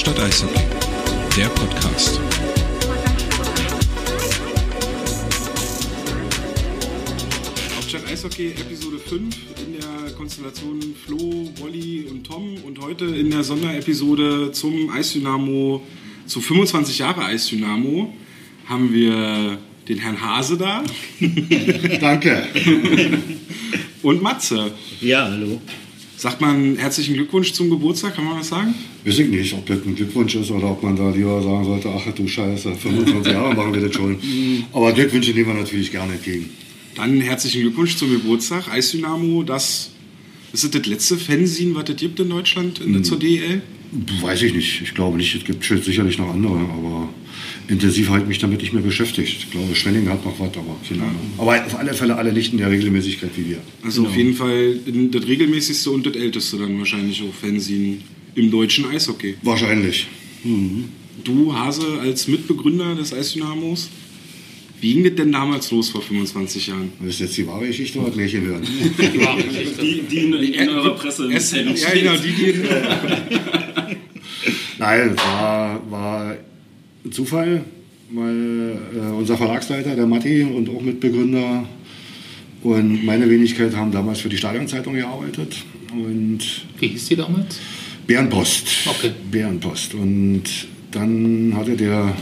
Hauptstadt 0.00 0.26
Eishockey, 0.26 0.60
der 1.36 1.48
Podcast. 1.50 2.18
Hauptstadt 7.76 8.06
Eishockey, 8.08 8.46
Episode 8.52 8.98
5 8.98 9.36
in 9.66 9.72
der 9.78 10.12
Konstellation 10.12 10.80
Flo, 11.04 11.50
Wolli 11.58 12.06
und 12.10 12.26
Tom 12.26 12.54
und 12.66 12.80
heute 12.80 13.04
in 13.04 13.30
der 13.30 13.44
Sonderepisode 13.44 14.52
zum 14.52 14.88
Eisdynamo, 14.88 15.82
zu 16.24 16.40
25 16.40 16.98
Jahre 16.98 17.26
Eisdynamo, 17.26 18.10
haben 18.70 18.94
wir 18.94 19.58
den 19.86 19.98
Herrn 19.98 20.18
Hase 20.18 20.56
da 20.56 20.82
Danke. 22.00 22.48
und 24.02 24.22
Matze. 24.22 24.72
Ja, 25.02 25.28
hallo. 25.30 25.60
Sagt 26.20 26.42
man 26.42 26.76
herzlichen 26.76 27.14
Glückwunsch 27.14 27.54
zum 27.54 27.70
Geburtstag, 27.70 28.14
kann 28.14 28.26
man 28.26 28.36
das 28.36 28.48
sagen? 28.48 28.74
Weiß 29.06 29.20
ich 29.20 29.28
nicht, 29.28 29.54
ob 29.54 29.64
das 29.64 29.78
ein 29.86 29.94
Glückwunsch 29.94 30.34
ist 30.34 30.50
oder 30.50 30.70
ob 30.72 30.82
man 30.82 30.94
da 30.94 31.08
lieber 31.08 31.42
sagen 31.42 31.64
sollte, 31.64 31.88
ach 31.88 32.12
du 32.12 32.28
Scheiße, 32.28 32.74
25 32.74 33.32
Jahre 33.32 33.54
machen 33.54 33.72
wir 33.72 33.80
das 33.80 33.94
schon. 33.94 34.18
Aber 34.70 34.92
Glückwünsche 34.92 35.30
nehmen 35.30 35.46
wir 35.46 35.54
natürlich 35.54 35.90
gerne 35.90 36.12
entgegen. 36.12 36.50
Dann 36.94 37.22
herzlichen 37.22 37.62
Glückwunsch 37.62 37.96
zum 37.96 38.10
Geburtstag. 38.10 38.68
Eisdynamo, 38.70 39.44
das 39.44 39.92
ist 40.52 40.62
das, 40.62 40.70
das 40.70 40.86
letzte 40.86 41.16
Fanzine, 41.16 41.74
was 41.74 41.88
es 41.88 41.96
gibt 41.96 42.20
in 42.20 42.28
Deutschland 42.28 42.82
in 42.82 42.92
der 42.92 43.02
zur 43.02 43.18
DEL? 43.18 43.62
Weiß 44.20 44.42
ich 44.42 44.52
nicht. 44.52 44.82
Ich 44.82 44.92
glaube 44.92 45.16
nicht. 45.16 45.34
Es 45.34 45.44
gibt 45.44 45.64
sicherlich 45.64 46.18
noch 46.18 46.34
andere, 46.34 46.58
aber 46.58 47.08
intensiv 47.70 48.08
habe 48.08 48.20
ich 48.20 48.26
mich 48.26 48.38
damit 48.38 48.60
nicht 48.60 48.72
mehr 48.72 48.82
beschäftigt. 48.82 49.36
Ich 49.38 49.50
glaube, 49.50 49.74
Schwenning 49.74 50.08
hat 50.08 50.24
noch 50.24 50.38
was, 50.38 50.48
aber 50.56 50.76
keine 50.86 51.02
Ahnung. 51.02 51.32
Aber 51.38 51.64
auf 51.64 51.78
alle 51.78 51.94
Fälle 51.94 52.16
alle 52.16 52.32
nicht 52.32 52.52
in 52.52 52.58
der 52.58 52.70
Regelmäßigkeit 52.70 53.30
wie 53.36 53.50
wir. 53.50 53.58
Also 53.82 54.06
auf 54.06 54.16
jeden 54.16 54.34
Fall 54.34 54.80
das 55.10 55.26
regelmäßigste 55.26 55.90
und 55.90 56.04
das 56.04 56.16
älteste 56.16 56.58
dann 56.58 56.78
wahrscheinlich 56.78 57.22
auch 57.22 57.32
Fanzine 57.32 57.98
im 58.34 58.50
deutschen 58.50 58.86
Eishockey. 58.86 59.36
Wahrscheinlich. 59.42 60.08
Du, 61.24 61.54
Hase, 61.54 62.00
als 62.00 62.26
Mitbegründer 62.28 62.94
des 62.96 63.12
Eisdynamos, 63.12 63.88
wie 64.80 64.94
ging 64.94 65.04
das 65.04 65.14
denn 65.14 65.30
damals 65.30 65.70
los 65.70 65.90
vor 65.90 66.00
25 66.00 66.66
Jahren? 66.68 66.90
Das 67.00 67.10
ist 67.10 67.20
jetzt 67.20 67.36
die 67.36 67.46
wahre 67.46 67.66
Geschichte 67.66 67.98
oder 67.98 68.16
Märchen 68.16 68.46
hören? 68.46 68.62
Die, 69.80 70.02
die 70.10 70.18
in, 70.18 70.32
in 70.32 70.68
eurer 70.70 70.94
Presse 70.94 71.30
Es, 71.32 71.52
ja, 71.52 71.62
genau, 71.92 72.16
die, 72.16 72.32
die, 72.32 72.54
Nein, 74.78 75.10
es 75.10 75.16
war, 75.16 75.82
war 75.90 76.36
Zufall, 77.10 77.64
weil 78.12 78.78
äh, 78.94 79.12
unser 79.12 79.36
Verlagsleiter, 79.36 79.94
der 79.96 80.06
Matti 80.06 80.42
und 80.42 80.68
auch 80.68 80.80
Mitbegründer 80.80 81.64
und 82.62 83.04
meine 83.04 83.28
Wenigkeit 83.30 83.74
haben 83.74 83.90
damals 83.90 84.20
für 84.20 84.28
die 84.28 84.36
Stadionzeitung 84.36 84.94
gearbeitet 84.94 85.56
und 85.92 86.40
Wie 86.78 86.88
hieß 86.88 87.08
die 87.08 87.16
damals? 87.16 87.58
Bärenpost. 88.06 88.66
Okay. 88.86 89.12
Bärenpost. 89.30 89.94
Und 89.94 90.44
dann 90.90 91.54
hatte 91.56 91.76
der 91.76 92.14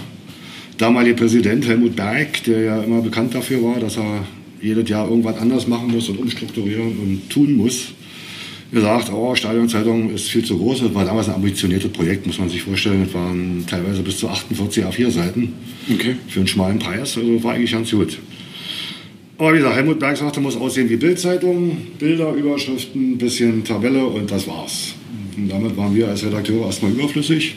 damalige 0.76 1.16
Präsident 1.16 1.66
Helmut 1.66 1.96
Berg, 1.96 2.44
der 2.44 2.60
ja 2.60 2.82
immer 2.82 3.00
bekannt 3.00 3.34
dafür 3.34 3.62
war, 3.62 3.80
dass 3.80 3.96
er 3.96 4.24
jedes 4.60 4.88
Jahr 4.88 5.08
irgendwas 5.08 5.38
anders 5.38 5.66
machen 5.66 5.90
muss 5.90 6.08
und 6.08 6.18
umstrukturieren 6.18 6.98
und 6.98 7.30
tun 7.30 7.56
muss, 7.56 7.92
gesagt, 8.70 9.10
oh, 9.12 9.34
Stadionzeitung 9.34 10.10
ist 10.10 10.28
viel 10.28 10.44
zu 10.44 10.58
groß. 10.58 10.80
Das 10.80 10.94
war 10.94 11.04
damals 11.04 11.28
ein 11.28 11.36
ambitioniertes 11.36 11.90
Projekt, 11.90 12.26
muss 12.26 12.38
man 12.38 12.48
sich 12.48 12.62
vorstellen. 12.62 13.04
Das 13.04 13.14
waren 13.14 13.64
teilweise 13.66 14.02
bis 14.02 14.18
zu 14.18 14.28
48 14.28 14.84
A4-Seiten 14.84 15.52
Okay. 15.92 16.16
für 16.28 16.40
einen 16.40 16.48
schmalen 16.48 16.78
Preis. 16.78 17.16
Also 17.16 17.42
war 17.42 17.54
eigentlich 17.54 17.72
ganz 17.72 17.90
gut. 17.90 18.18
Aber 19.38 19.52
wie 19.54 19.58
gesagt, 19.58 19.76
Helmut 19.76 19.98
Berg 20.00 20.16
sagte, 20.16 20.40
muss 20.40 20.56
aussehen 20.56 20.90
wie 20.90 20.96
Bildzeitung, 20.96 21.76
Bilder, 21.98 22.32
Überschriften, 22.32 23.16
bisschen 23.16 23.62
Tabelle 23.64 24.04
und 24.04 24.30
das 24.30 24.46
war's. 24.48 24.94
Und 25.36 25.48
damit 25.48 25.76
waren 25.76 25.94
wir 25.94 26.08
als 26.08 26.24
Redakteure 26.24 26.66
erstmal 26.66 26.90
überflüssig 26.90 27.54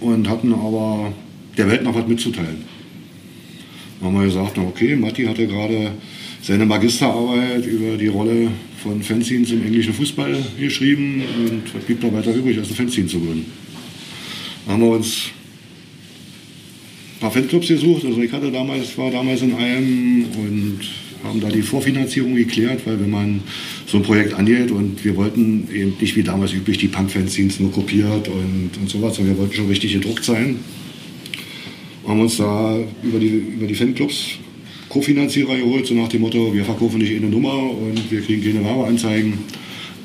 und 0.00 0.28
hatten 0.28 0.52
aber 0.54 1.12
der 1.58 1.68
Welt 1.68 1.82
noch 1.82 1.94
was 1.96 2.06
mitzuteilen. 2.06 2.64
Dann 4.00 4.08
haben 4.08 4.20
wir 4.20 4.26
gesagt, 4.26 4.56
okay, 4.58 4.94
Matti 4.94 5.24
hatte 5.24 5.46
gerade 5.46 5.90
seine 6.44 6.66
Magisterarbeit 6.66 7.64
über 7.64 7.96
die 7.96 8.08
Rolle 8.08 8.48
von 8.82 9.02
Fanzines 9.02 9.50
im 9.50 9.64
englischen 9.64 9.94
Fußball 9.94 10.36
geschrieben 10.60 11.22
und 11.38 11.74
was 11.74 11.82
blieb 11.84 12.02
da 12.02 12.12
weiter 12.12 12.34
übrig, 12.34 12.58
als 12.58 12.68
ein 12.68 12.74
Fanzine 12.74 13.06
zu 13.06 13.18
gründen. 13.18 13.46
Dann 14.66 14.74
haben 14.74 14.82
wir 14.82 14.90
uns 14.90 15.30
ein 17.16 17.20
paar 17.20 17.30
Fanclubs 17.30 17.68
gesucht. 17.68 18.04
Also 18.04 18.20
ich 18.20 18.30
hatte 18.30 18.52
damals, 18.52 18.96
war 18.98 19.10
damals 19.10 19.40
in 19.40 19.54
einem 19.54 20.26
und 20.36 20.80
haben 21.22 21.40
da 21.40 21.48
die 21.48 21.62
Vorfinanzierung 21.62 22.34
geklärt, 22.34 22.86
weil 22.86 23.00
wenn 23.00 23.10
man 23.10 23.40
so 23.86 23.96
ein 23.96 24.02
Projekt 24.02 24.34
angeht 24.34 24.70
und 24.70 25.02
wir 25.02 25.16
wollten 25.16 25.66
eben 25.72 25.94
nicht 25.98 26.14
wie 26.14 26.22
damals 26.22 26.52
üblich 26.52 26.76
die 26.76 26.88
Punk-Fanzines 26.88 27.58
nur 27.60 27.72
kopiert 27.72 28.28
und, 28.28 28.70
und 28.78 28.90
sowas, 28.90 29.16
sondern 29.16 29.36
wir 29.36 29.40
wollten 29.40 29.54
schon 29.54 29.68
richtig 29.68 29.94
gedruckt 29.94 30.24
sein. 30.24 30.58
Haben 32.06 32.20
uns 32.20 32.36
da 32.36 32.78
über 33.02 33.18
die, 33.18 33.28
über 33.28 33.66
die 33.66 33.74
Fanclubs 33.74 34.38
Kofinanzierer 34.94 35.56
geholt, 35.56 35.84
so 35.88 35.94
nach 35.94 36.06
dem 36.06 36.20
Motto, 36.20 36.54
wir 36.54 36.64
verkaufen 36.64 36.98
nicht 36.98 37.16
eine 37.16 37.26
Nummer 37.26 37.52
und 37.52 38.10
wir 38.12 38.20
kriegen 38.20 38.44
keine 38.44 38.64
Werbeanzeigen. 38.64 39.34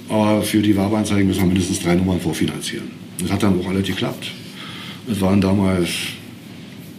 Aber 0.09 0.41
für 0.41 0.63
die 0.63 0.75
Werbeanzeigen 0.75 1.27
müssen 1.27 1.41
wir 1.41 1.47
mindestens 1.47 1.79
drei 1.79 1.93
Nummern 1.93 2.19
vorfinanzieren. 2.19 2.87
Das 3.21 3.31
hat 3.31 3.43
dann 3.43 3.59
auch 3.59 3.67
alles 3.67 3.85
geklappt. 3.85 4.31
Es 5.07 5.21
waren 5.21 5.39
damals, 5.41 5.89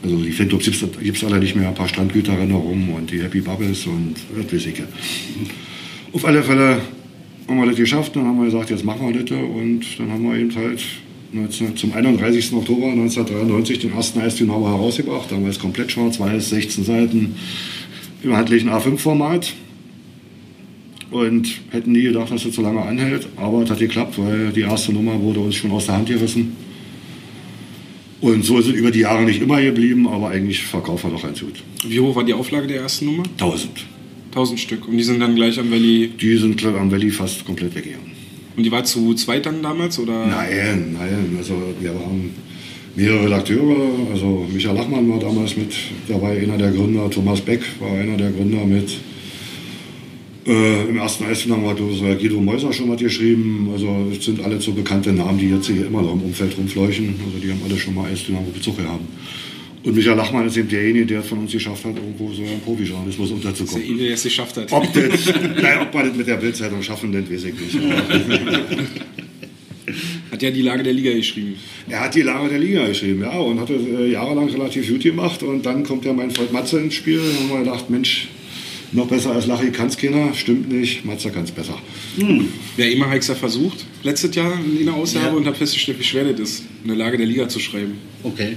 also 0.04 0.16
die 0.18 0.30
Fanclubs 0.30 0.70
gibt 1.00 1.16
es 1.16 1.24
alle 1.24 1.40
nicht 1.40 1.56
mehr, 1.56 1.66
ein 1.66 1.74
paar 1.74 1.88
Strandgütererinnerungen 1.88 2.94
und 2.94 3.10
die 3.10 3.20
Happy 3.20 3.40
Bubbles 3.40 3.84
und 3.86 4.14
ich. 4.52 4.66
ja. 4.78 4.84
Auf 6.12 6.24
alle 6.24 6.44
Fälle 6.44 6.80
haben 7.48 7.58
wir 7.58 7.66
das 7.66 7.76
geschafft, 7.76 8.14
dann 8.14 8.24
haben 8.24 8.38
wir 8.38 8.44
gesagt, 8.44 8.70
jetzt 8.70 8.84
machen 8.84 9.12
wir 9.12 9.20
das 9.20 9.30
und 9.32 9.80
dann 9.98 10.12
haben 10.12 10.30
wir 10.30 10.38
eben 10.38 10.54
halt 10.54 10.80
19, 11.32 11.76
zum 11.76 11.92
31. 11.92 12.52
Oktober 12.52 12.88
1993 12.88 13.78
den 13.80 13.92
ersten 13.92 14.20
Eisdynamo 14.20 14.66
herausgebracht, 14.68 15.30
damals 15.30 15.58
komplett 15.58 15.92
schwarz-weiß, 15.92 16.50
16 16.50 16.84
Seiten, 16.84 17.36
im 18.22 18.36
handlichen 18.36 18.70
A5-Format. 18.70 19.52
Und 21.10 21.48
hätten 21.70 21.92
nie 21.92 22.02
gedacht, 22.02 22.30
dass 22.30 22.44
das 22.44 22.54
so 22.54 22.62
lange 22.62 22.82
anhält, 22.82 23.26
aber 23.36 23.62
es 23.62 23.70
hat 23.70 23.80
geklappt, 23.80 24.16
weil 24.16 24.52
die 24.52 24.60
erste 24.60 24.92
Nummer 24.92 25.20
wurde 25.20 25.40
uns 25.40 25.56
schon 25.56 25.72
aus 25.72 25.86
der 25.86 25.96
Hand 25.96 26.08
gerissen. 26.08 26.56
Und 28.20 28.44
so 28.44 28.58
ist 28.58 28.66
es 28.66 28.74
über 28.74 28.90
die 28.90 29.00
Jahre 29.00 29.24
nicht 29.24 29.42
immer 29.42 29.60
geblieben, 29.60 30.06
aber 30.06 30.28
eigentlich 30.28 30.62
verkauft 30.62 31.04
er 31.04 31.10
doch 31.10 31.22
ganz 31.22 31.40
gut. 31.40 31.62
Wie 31.84 31.98
hoch 31.98 32.14
war 32.14 32.22
die 32.22 32.34
Auflage 32.34 32.68
der 32.68 32.82
ersten 32.82 33.06
Nummer? 33.06 33.24
1000. 33.38 33.86
1000 34.30 34.60
Stück. 34.60 34.86
Und 34.86 34.98
die 34.98 35.02
sind 35.02 35.20
dann 35.20 35.34
gleich 35.34 35.58
am 35.58 35.70
Valley. 35.70 36.12
Die 36.20 36.36
sind 36.36 36.56
glaub 36.56 36.74
ich, 36.74 36.80
am 36.80 36.92
Valley 36.92 37.10
fast 37.10 37.44
komplett 37.44 37.74
weggegangen. 37.74 38.12
Und 38.56 38.62
die 38.62 38.70
war 38.70 38.84
zu 38.84 39.14
zweit 39.14 39.46
dann 39.46 39.62
damals? 39.62 39.98
Oder? 39.98 40.26
Nein, 40.26 40.96
nein, 40.98 41.34
also 41.38 41.54
wir 41.80 41.94
waren 41.94 42.30
mehrere 42.96 43.24
Redakteure, 43.24 44.10
also 44.12 44.46
Michael 44.52 44.76
Lachmann 44.76 45.08
war 45.10 45.18
damals 45.18 45.56
mit 45.56 45.72
dabei, 46.08 46.42
einer 46.42 46.58
der 46.58 46.70
Gründer, 46.70 47.10
Thomas 47.10 47.40
Beck 47.40 47.60
war 47.78 47.92
einer 47.92 48.16
der 48.16 48.30
Gründer 48.30 48.64
mit. 48.64 48.90
Äh, 50.46 50.88
Im 50.88 50.96
ersten 50.96 51.24
Eisfinale 51.24 51.68
hat 51.68 51.78
Guido 52.18 52.40
Meuser 52.40 52.72
schon 52.72 52.90
was 52.90 53.00
geschrieben. 53.00 53.68
Also 53.72 54.06
es 54.10 54.24
sind 54.24 54.42
alle 54.42 54.60
so 54.60 54.72
bekannte 54.72 55.12
Namen, 55.12 55.38
die 55.38 55.50
jetzt 55.50 55.66
hier 55.66 55.86
immer 55.86 56.02
noch 56.02 56.14
im 56.14 56.22
Umfeld 56.22 56.56
rumfleuchen. 56.56 57.14
Also 57.26 57.38
die 57.38 57.50
haben 57.50 57.60
alle 57.64 57.78
schon 57.78 57.94
mal 57.94 58.10
Eisdynamo 58.10 58.50
Bezug 58.50 58.78
gehabt. 58.78 59.04
Und 59.82 59.94
Michael 59.94 60.16
Lachmann 60.16 60.46
ist 60.46 60.56
eben 60.56 60.68
derjenige, 60.68 61.06
der 61.06 61.20
es 61.20 61.26
von 61.26 61.38
uns 61.38 61.52
geschafft 61.52 61.84
hat, 61.84 61.96
irgendwo 61.96 62.32
so 62.32 62.42
im 62.42 62.60
Profijournalismus 62.60 63.30
unterzukommen. 63.30 63.98
Der 63.98 64.12
es 64.12 64.22
geschafft 64.22 64.56
hat. 64.56 64.72
Ob, 64.72 64.92
das, 64.92 65.32
nein, 65.62 65.78
ob 65.80 65.94
wir 65.94 66.04
das 66.04 66.16
mit 66.16 66.26
der 66.26 66.36
Bildzeitung 66.36 66.82
schaffen, 66.82 67.12
das 67.12 67.30
weiß 67.30 67.44
ich 67.44 67.54
nicht. 67.54 67.78
Hat 70.40 70.44
ja 70.44 70.50
die 70.52 70.62
Lage 70.62 70.82
der 70.82 70.94
Liga 70.94 71.12
geschrieben. 71.12 71.56
Er 71.86 72.00
hat 72.00 72.14
die 72.14 72.22
Lage 72.22 72.48
der 72.48 72.58
Liga 72.58 72.86
geschrieben, 72.86 73.20
ja, 73.20 73.38
und 73.38 73.60
hat 73.60 73.68
es 73.68 73.82
äh, 73.86 74.10
jahrelang 74.10 74.48
relativ 74.48 74.88
gut 74.88 75.02
gemacht. 75.02 75.42
Und 75.42 75.66
dann 75.66 75.82
kommt 75.84 76.06
ja 76.06 76.14
mein 76.14 76.30
Freund 76.30 76.50
Matze 76.50 76.80
ins 76.80 76.94
Spiel. 76.94 77.18
Da 77.20 77.38
haben 77.42 77.48
wir 77.50 77.58
gedacht, 77.58 77.90
Mensch, 77.90 78.28
noch 78.92 79.06
besser 79.06 79.32
als 79.32 79.46
Lachi 79.46 79.70
kann's 79.70 79.98
keiner. 79.98 80.32
Stimmt 80.32 80.72
nicht, 80.72 81.04
Matze 81.04 81.28
kann's 81.30 81.50
besser. 81.50 81.76
Ja, 82.78 82.86
immer 82.86 83.04
habe 83.08 83.16
ich 83.16 83.20
es 83.20 83.28
ja 83.28 83.34
versucht, 83.34 83.84
letztes 84.02 84.34
Jahr 84.34 84.58
in 84.80 84.88
einer 84.88 84.96
Ausgabe 84.96 85.26
Ja. 85.26 85.32
und 85.34 85.44
habe 85.44 85.56
festgestellt, 85.56 85.98
wie 85.98 86.04
schwer 86.04 86.24
das 86.32 86.40
ist, 86.40 86.62
eine 86.84 86.94
Lage 86.94 87.18
der 87.18 87.26
Liga 87.26 87.46
zu 87.46 87.60
schreiben. 87.60 87.98
Okay. 88.22 88.56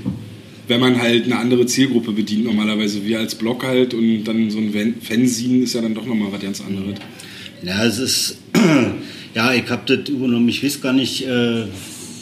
Wenn 0.70 0.80
man 0.80 1.02
halt 1.02 1.26
eine 1.26 1.38
andere 1.38 1.66
Zielgruppe 1.66 2.14
bedient 2.14 2.46
normalerweise, 2.46 3.04
wir 3.06 3.20
als 3.20 3.36
Blog 3.36 3.66
halt 3.66 3.94
und 3.94 4.24
dann 4.24 4.50
so 4.50 4.60
ein 4.60 4.72
Fan- 4.72 4.96
Fanzine 5.02 5.64
ist 5.66 5.74
ja 5.74 5.82
dann 5.82 5.94
doch 5.96 6.06
nochmal 6.06 6.32
was 6.32 6.40
ganz 6.42 6.62
anderes. 6.62 6.96
Ja, 7.62 7.84
es 7.86 8.00
ist. 8.00 8.38
Ja, 9.36 9.54
ich 9.54 9.70
habe 9.70 9.96
das 9.96 10.10
übernommen. 10.10 10.48
Ich 10.50 10.64
weiß 10.64 10.82
gar 10.82 10.94
nicht, 10.94 11.26
äh, 11.26 11.66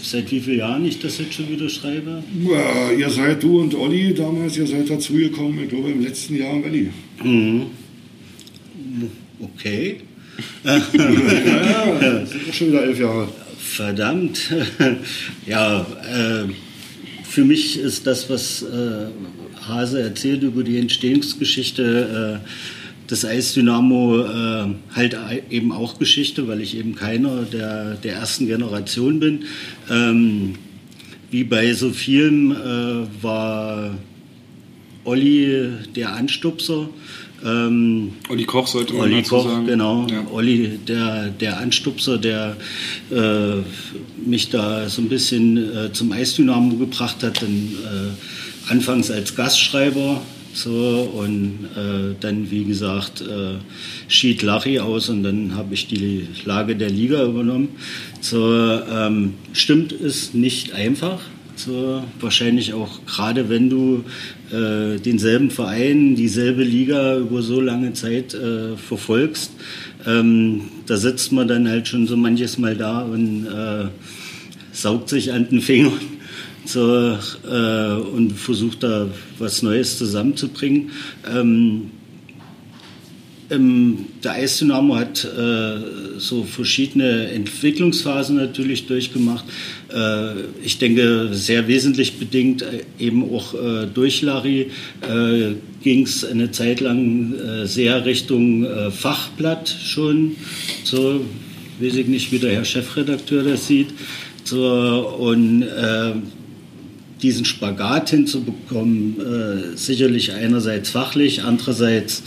seit 0.01 0.31
wie 0.31 0.39
vielen 0.39 0.59
Jahren 0.59 0.85
ich 0.85 0.99
das 0.99 1.17
jetzt 1.19 1.33
schon 1.33 1.49
wieder 1.49 1.69
schreibe. 1.69 2.23
Ja, 2.43 2.91
ihr 2.91 3.09
seid, 3.09 3.43
du 3.43 3.59
und 3.59 3.75
Olli 3.75 4.13
damals, 4.13 4.57
ihr 4.57 4.67
seid 4.67 4.89
dazugekommen, 4.89 5.63
ich 5.63 5.69
glaube 5.69 5.91
im 5.91 6.01
letzten 6.01 6.35
Jahr 6.37 6.53
im 6.53 6.63
Valley. 6.63 6.89
Mhm. 7.23 7.65
Okay. 9.39 9.97
Ja, 10.63 10.79
das 11.99 12.31
sind 12.31 12.47
doch 12.47 12.53
schon 12.53 12.67
wieder 12.69 12.83
elf 12.83 12.99
Jahre. 12.99 13.27
Verdammt. 13.59 14.49
ja, 15.45 15.81
äh, 15.81 16.45
für 17.23 17.45
mich 17.45 17.77
ist 17.77 18.07
das, 18.07 18.29
was 18.29 18.63
äh, 18.63 19.07
Hase 19.67 20.01
erzählt 20.01 20.41
über 20.41 20.63
die 20.63 20.77
Entstehungsgeschichte 20.77 22.41
äh, 22.41 22.47
des 23.11 23.25
Eisdynamo 23.25 24.21
äh, 24.21 24.65
halt 24.95 25.17
eben 25.49 25.71
auch 25.71 25.99
Geschichte, 25.99 26.47
weil 26.47 26.61
ich 26.61 26.77
eben 26.77 26.95
keiner 26.95 27.43
der, 27.43 27.95
der 27.95 28.15
ersten 28.15 28.47
Generation 28.47 29.19
bin. 29.19 29.43
Ähm, 29.89 30.55
wie 31.29 31.43
bei 31.43 31.73
so 31.73 31.91
vielen 31.91 32.51
äh, 32.51 33.23
war 33.23 33.95
Olli 35.03 35.69
der 35.95 36.13
Anstupser. 36.13 36.89
Ähm, 37.43 38.13
Olli 38.29 38.45
Koch 38.45 38.67
sollte 38.67 38.93
man 38.93 39.03
Olli 39.03 39.23
Koch, 39.23 39.43
sagen. 39.49 39.65
genau. 39.65 40.07
Ja. 40.09 40.25
Olli, 40.31 40.79
der, 40.87 41.29
der 41.29 41.59
Anstupser, 41.59 42.17
der 42.17 42.55
äh, 43.11 43.61
mich 44.25 44.49
da 44.49 44.87
so 44.89 45.01
ein 45.01 45.09
bisschen 45.09 45.57
äh, 45.57 45.91
zum 45.91 46.11
Eisdynamo 46.11 46.75
gebracht 46.75 47.23
hat. 47.23 47.41
Dann, 47.41 47.71
äh, 47.83 48.71
anfangs 48.71 49.11
als 49.11 49.35
Gastschreiber 49.35 50.21
so, 50.53 51.09
und 51.13 51.69
äh, 51.75 52.15
dann, 52.19 52.51
wie 52.51 52.65
gesagt, 52.65 53.21
äh, 53.21 53.55
schied 54.07 54.41
Lachi 54.41 54.79
aus 54.79 55.09
und 55.09 55.23
dann 55.23 55.55
habe 55.55 55.73
ich 55.73 55.87
die 55.87 56.27
Lage 56.45 56.75
der 56.75 56.89
Liga 56.89 57.23
übernommen. 57.25 57.69
So, 58.19 58.53
ähm, 58.53 59.33
stimmt 59.53 59.93
es 59.93 60.33
nicht 60.33 60.73
einfach. 60.73 61.19
So, 61.55 62.03
wahrscheinlich 62.19 62.73
auch 62.73 63.05
gerade 63.05 63.49
wenn 63.49 63.69
du 63.69 64.03
äh, 64.51 64.97
denselben 64.99 65.51
Verein, 65.51 66.15
dieselbe 66.15 66.63
Liga 66.63 67.17
über 67.17 67.41
so 67.41 67.61
lange 67.61 67.93
Zeit 67.93 68.33
äh, 68.33 68.75
verfolgst, 68.77 69.51
ähm, 70.07 70.63
da 70.87 70.97
sitzt 70.97 71.31
man 71.31 71.47
dann 71.47 71.67
halt 71.67 71.87
schon 71.87 72.07
so 72.07 72.17
manches 72.17 72.57
Mal 72.57 72.75
da 72.75 73.01
und 73.01 73.45
äh, 73.45 73.85
saugt 74.71 75.09
sich 75.09 75.31
an 75.31 75.49
den 75.49 75.61
Fingern 75.61 76.20
so, 76.65 77.17
äh, 77.49 77.93
und 77.93 78.33
versucht 78.33 78.83
da 78.83 79.07
was 79.39 79.61
Neues 79.61 79.97
zusammenzubringen. 79.97 80.91
Ähm, 81.33 81.91
ähm, 83.51 84.05
der 84.23 84.33
Eisdynamo 84.33 84.95
hat 84.95 85.25
äh, 85.25 86.19
so 86.19 86.43
verschiedene 86.43 87.27
Entwicklungsphasen 87.31 88.37
natürlich 88.37 88.87
durchgemacht. 88.87 89.43
Äh, 89.93 90.41
ich 90.63 90.77
denke, 90.77 91.29
sehr 91.33 91.67
wesentlich 91.67 92.17
bedingt 92.17 92.61
äh, 92.61 92.83
eben 92.97 93.23
auch 93.23 93.53
äh, 93.53 93.87
durch 93.93 94.21
Larry 94.21 94.71
äh, 95.01 95.55
ging 95.83 96.03
es 96.03 96.23
eine 96.23 96.51
Zeit 96.51 96.79
lang 96.79 97.33
sehr 97.63 98.05
Richtung 98.05 98.67
Fachblatt 98.91 99.67
schon. 99.67 100.35
So 100.83 101.21
weiß 101.79 101.95
ich 101.95 102.05
nicht, 102.05 102.31
wie 102.31 102.37
der 102.37 102.51
Herr 102.51 102.65
Chefredakteur 102.65 103.43
das 103.43 103.65
sieht. 103.65 103.87
So, 104.43 105.15
und 105.17 105.65
diesen 107.21 107.45
Spagat 107.45 108.09
hinzubekommen, 108.09 109.19
äh, 109.19 109.77
sicherlich 109.77 110.33
einerseits 110.33 110.89
fachlich, 110.89 111.43
andererseits, 111.43 112.23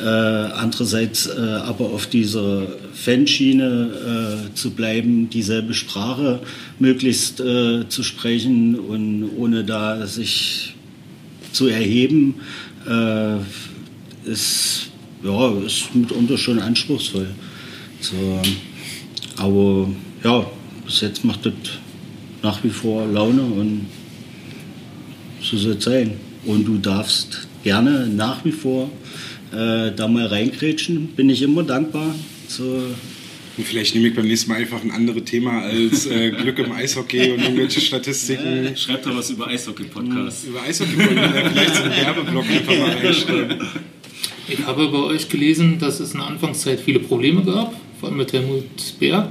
äh, 0.00 0.04
andererseits 0.04 1.26
äh, 1.26 1.40
aber 1.40 1.86
auf 1.86 2.06
dieser 2.06 2.66
Fanschiene 2.94 4.46
äh, 4.50 4.54
zu 4.54 4.70
bleiben, 4.70 5.28
dieselbe 5.30 5.74
Sprache 5.74 6.40
möglichst 6.78 7.40
äh, 7.40 7.88
zu 7.88 8.02
sprechen 8.02 8.78
und 8.78 9.30
ohne 9.36 9.64
da 9.64 10.06
sich 10.06 10.74
zu 11.52 11.66
erheben, 11.68 12.36
äh, 12.88 13.36
ist, 14.30 14.88
ja, 15.22 15.52
ist 15.64 15.94
mitunter 15.94 16.38
schon 16.38 16.58
anspruchsvoll. 16.58 17.28
So, 18.00 18.42
aber 19.36 19.88
ja, 20.22 20.46
bis 20.84 21.00
jetzt 21.00 21.24
macht 21.24 21.46
das 21.46 21.52
nach 22.42 22.62
wie 22.62 22.70
vor 22.70 23.06
Laune 23.06 23.42
und 23.42 23.86
so 25.50 25.56
soll 25.56 25.76
es 25.76 25.84
sein. 25.84 26.14
Und 26.44 26.64
du 26.66 26.78
darfst 26.78 27.48
gerne 27.64 28.06
nach 28.06 28.44
wie 28.44 28.52
vor 28.52 28.90
äh, 29.52 29.92
da 29.94 30.08
mal 30.08 30.26
reingrätschen, 30.26 31.08
bin 31.08 31.28
ich 31.30 31.42
immer 31.42 31.62
dankbar. 31.62 32.14
So, 32.48 32.82
Vielleicht 33.64 33.94
nehme 33.94 34.08
ich 34.08 34.14
beim 34.14 34.26
nächsten 34.26 34.50
Mal 34.50 34.58
einfach 34.58 34.82
ein 34.82 34.90
anderes 34.90 35.24
Thema 35.24 35.62
als 35.62 36.04
äh, 36.06 36.30
Glück 36.30 36.58
im 36.58 36.72
Eishockey 36.72 37.32
und 37.32 37.42
irgendwelche 37.42 37.80
Statistiken. 37.80 38.66
Äh, 38.66 38.76
schreibt 38.76 39.06
doch 39.06 39.16
was 39.16 39.30
über 39.30 39.46
Eishockey-Podcasts. 39.46 40.44
Über 40.44 40.62
Eishockey-Podcasts, 40.62 41.50
vielleicht 41.52 41.74
so 41.74 41.82
einen 41.84 41.96
Werbeblock 41.96 42.44
einfach 42.50 42.78
mal 42.78 42.90
reinschreiben. 42.90 43.66
Ich 44.48 44.66
habe 44.66 44.88
bei 44.88 44.98
euch 44.98 45.28
gelesen, 45.28 45.78
dass 45.78 46.00
es 46.00 46.12
in 46.12 46.18
der 46.18 46.28
Anfangszeit 46.28 46.80
viele 46.80 47.00
Probleme 47.00 47.42
gab, 47.44 47.74
vor 47.98 48.10
allem 48.10 48.18
mit 48.18 48.32
Helmut 48.32 48.64
Berg. 49.00 49.30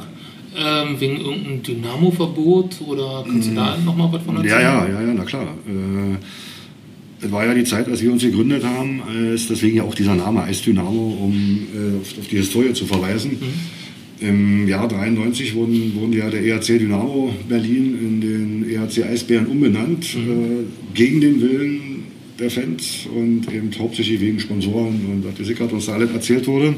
Ähm, 0.58 1.00
wegen 1.00 1.18
irgendeinem 1.18 1.64
Dynamo-Verbot 1.64 2.82
oder 2.88 3.26
kannst 3.28 3.50
du 3.50 3.56
da 3.56 3.78
nochmal 3.84 4.10
was 4.12 4.24
von 4.24 4.38
erzählen? 4.38 4.62
Ja, 4.62 4.88
ja, 4.88 4.88
ja, 4.88 5.02
ja, 5.02 5.14
na 5.14 5.24
klar. 5.24 5.44
Äh, 5.68 7.26
es 7.26 7.32
war 7.32 7.46
ja 7.46 7.54
die 7.54 7.64
Zeit, 7.64 7.88
als 7.88 8.02
wir 8.02 8.12
uns 8.12 8.22
gegründet 8.22 8.64
haben, 8.64 9.02
ist 9.34 9.50
deswegen 9.50 9.78
ja 9.78 9.84
auch 9.84 9.96
dieser 9.96 10.16
Name 10.16 10.44
Eisdynamo, 10.44 11.18
um 11.22 11.34
äh, 11.74 12.02
auf, 12.02 12.20
auf, 12.20 12.28
die 12.28 12.38
Historie 12.38 12.74
zu 12.74 12.86
verweisen. 12.86 13.32
Mhm. 13.32 14.28
Im 14.28 14.68
Jahr 14.68 14.88
93 14.88 15.56
wurden, 15.56 15.94
wurden 15.96 16.14
ja 16.14 16.30
der 16.30 16.44
ERC 16.44 16.80
Dynamo 16.80 17.34
Berlin 17.50 17.98
in 18.00 18.22
den 18.22 18.70
ERC 18.70 19.06
Eisbären 19.06 19.48
umbenannt, 19.48 20.16
mhm. 20.16 20.32
äh, 20.32 20.94
gegen 20.94 21.20
den 21.20 21.42
Willen 21.42 22.04
der 22.40 22.50
Fans 22.50 23.08
und 23.14 23.52
eben 23.54 23.72
hauptsächlich 23.78 24.20
wegen 24.20 24.40
Sponsoren 24.40 25.02
und 25.12 25.26
was 25.26 25.36
gesickert, 25.36 25.72
was 25.74 25.86
da 25.86 25.94
alles 25.94 26.12
erzählt 26.12 26.48
wurde. 26.48 26.76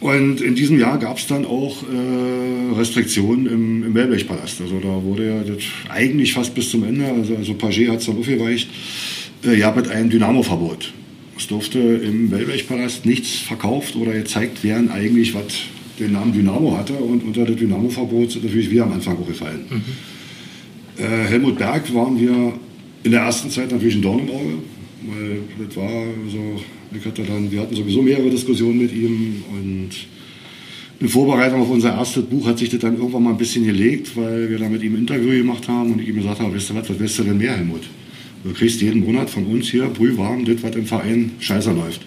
Und 0.00 0.40
in 0.40 0.54
diesem 0.54 0.78
Jahr 0.78 0.98
gab 0.98 1.18
es 1.18 1.26
dann 1.26 1.44
auch 1.44 1.82
äh, 1.82 2.74
Restriktionen 2.74 3.46
im, 3.46 3.84
im 3.84 3.94
Wellblechpalast. 3.94 4.62
Also 4.62 4.80
da 4.80 5.02
wurde 5.02 5.28
ja 5.28 5.42
das 5.42 5.62
eigentlich 5.90 6.32
fast 6.32 6.54
bis 6.54 6.70
zum 6.70 6.84
Ende, 6.84 7.04
also, 7.04 7.36
also 7.36 7.54
Paget 7.54 7.90
hat 7.90 7.98
es 8.00 8.06
dann 8.06 8.18
aufgeweicht, 8.18 8.68
äh, 9.44 9.58
ja, 9.58 9.70
mit 9.72 9.88
einem 9.88 10.08
Dynamo-Verbot. 10.08 10.92
Es 11.36 11.46
durfte 11.48 11.78
im 11.78 12.30
Wellblechpalast 12.30 13.04
nichts 13.04 13.40
verkauft 13.40 13.94
oder 13.96 14.12
gezeigt 14.12 14.64
werden, 14.64 14.90
eigentlich, 14.90 15.34
was 15.34 15.44
den 15.98 16.12
Namen 16.12 16.32
Dynamo 16.32 16.76
hatte. 16.78 16.94
Und 16.94 17.22
unter 17.22 17.44
das 17.44 17.56
Dynamo-Verbot 17.56 18.30
sind 18.30 18.44
natürlich 18.44 18.70
wir 18.70 18.84
am 18.84 18.92
Anfang 18.92 19.18
auch 19.18 19.26
gefallen. 19.26 19.60
Mhm. 19.68 21.04
Äh, 21.04 21.28
Helmut 21.28 21.58
Berg 21.58 21.94
waren 21.94 22.18
wir 22.18 22.54
in 23.02 23.10
der 23.10 23.22
ersten 23.22 23.50
Zeit 23.50 23.70
natürlich 23.70 23.96
ein 23.96 24.02
Dorn 24.02 24.20
im 24.20 24.30
Auge, 24.30 24.54
weil 25.06 25.66
das 25.66 25.76
war 25.76 26.04
so 26.30 26.60
ich 26.96 27.04
hatte 27.04 27.22
dann, 27.22 27.50
wir 27.50 27.60
hatten 27.60 27.74
sowieso 27.74 28.02
mehrere 28.02 28.30
Diskussionen 28.30 28.78
mit 28.78 28.92
ihm 28.92 29.44
und 29.52 29.90
in 31.00 31.08
Vorbereitung 31.08 31.62
auf 31.62 31.70
unser 31.70 31.94
erstes 31.94 32.24
Buch 32.24 32.46
hat 32.46 32.58
sich 32.58 32.68
das 32.68 32.80
dann 32.80 32.96
irgendwann 32.96 33.22
mal 33.22 33.30
ein 33.30 33.38
bisschen 33.38 33.64
gelegt, 33.64 34.16
weil 34.16 34.50
wir 34.50 34.58
da 34.58 34.68
mit 34.68 34.82
ihm 34.82 34.94
ein 34.94 35.00
Interview 35.00 35.30
gemacht 35.30 35.66
haben 35.68 35.92
und 35.92 36.00
ich 36.00 36.08
ihm 36.08 36.16
gesagt 36.16 36.40
habe, 36.40 36.54
weißt 36.54 36.70
du 36.70 36.74
was, 36.74 36.90
was 36.90 36.98
willst 36.98 37.18
du 37.18 37.22
denn 37.22 37.38
mehr, 37.38 37.56
Helmut? 37.56 37.82
Du 38.44 38.52
kriegst 38.52 38.80
jeden 38.80 39.04
Monat 39.04 39.30
von 39.30 39.46
uns 39.46 39.70
hier 39.70 39.84
brühwarm 39.84 40.44
das, 40.44 40.62
was 40.62 40.74
im 40.74 40.86
Verein 40.86 41.32
scheiße 41.40 41.72
läuft. 41.72 42.02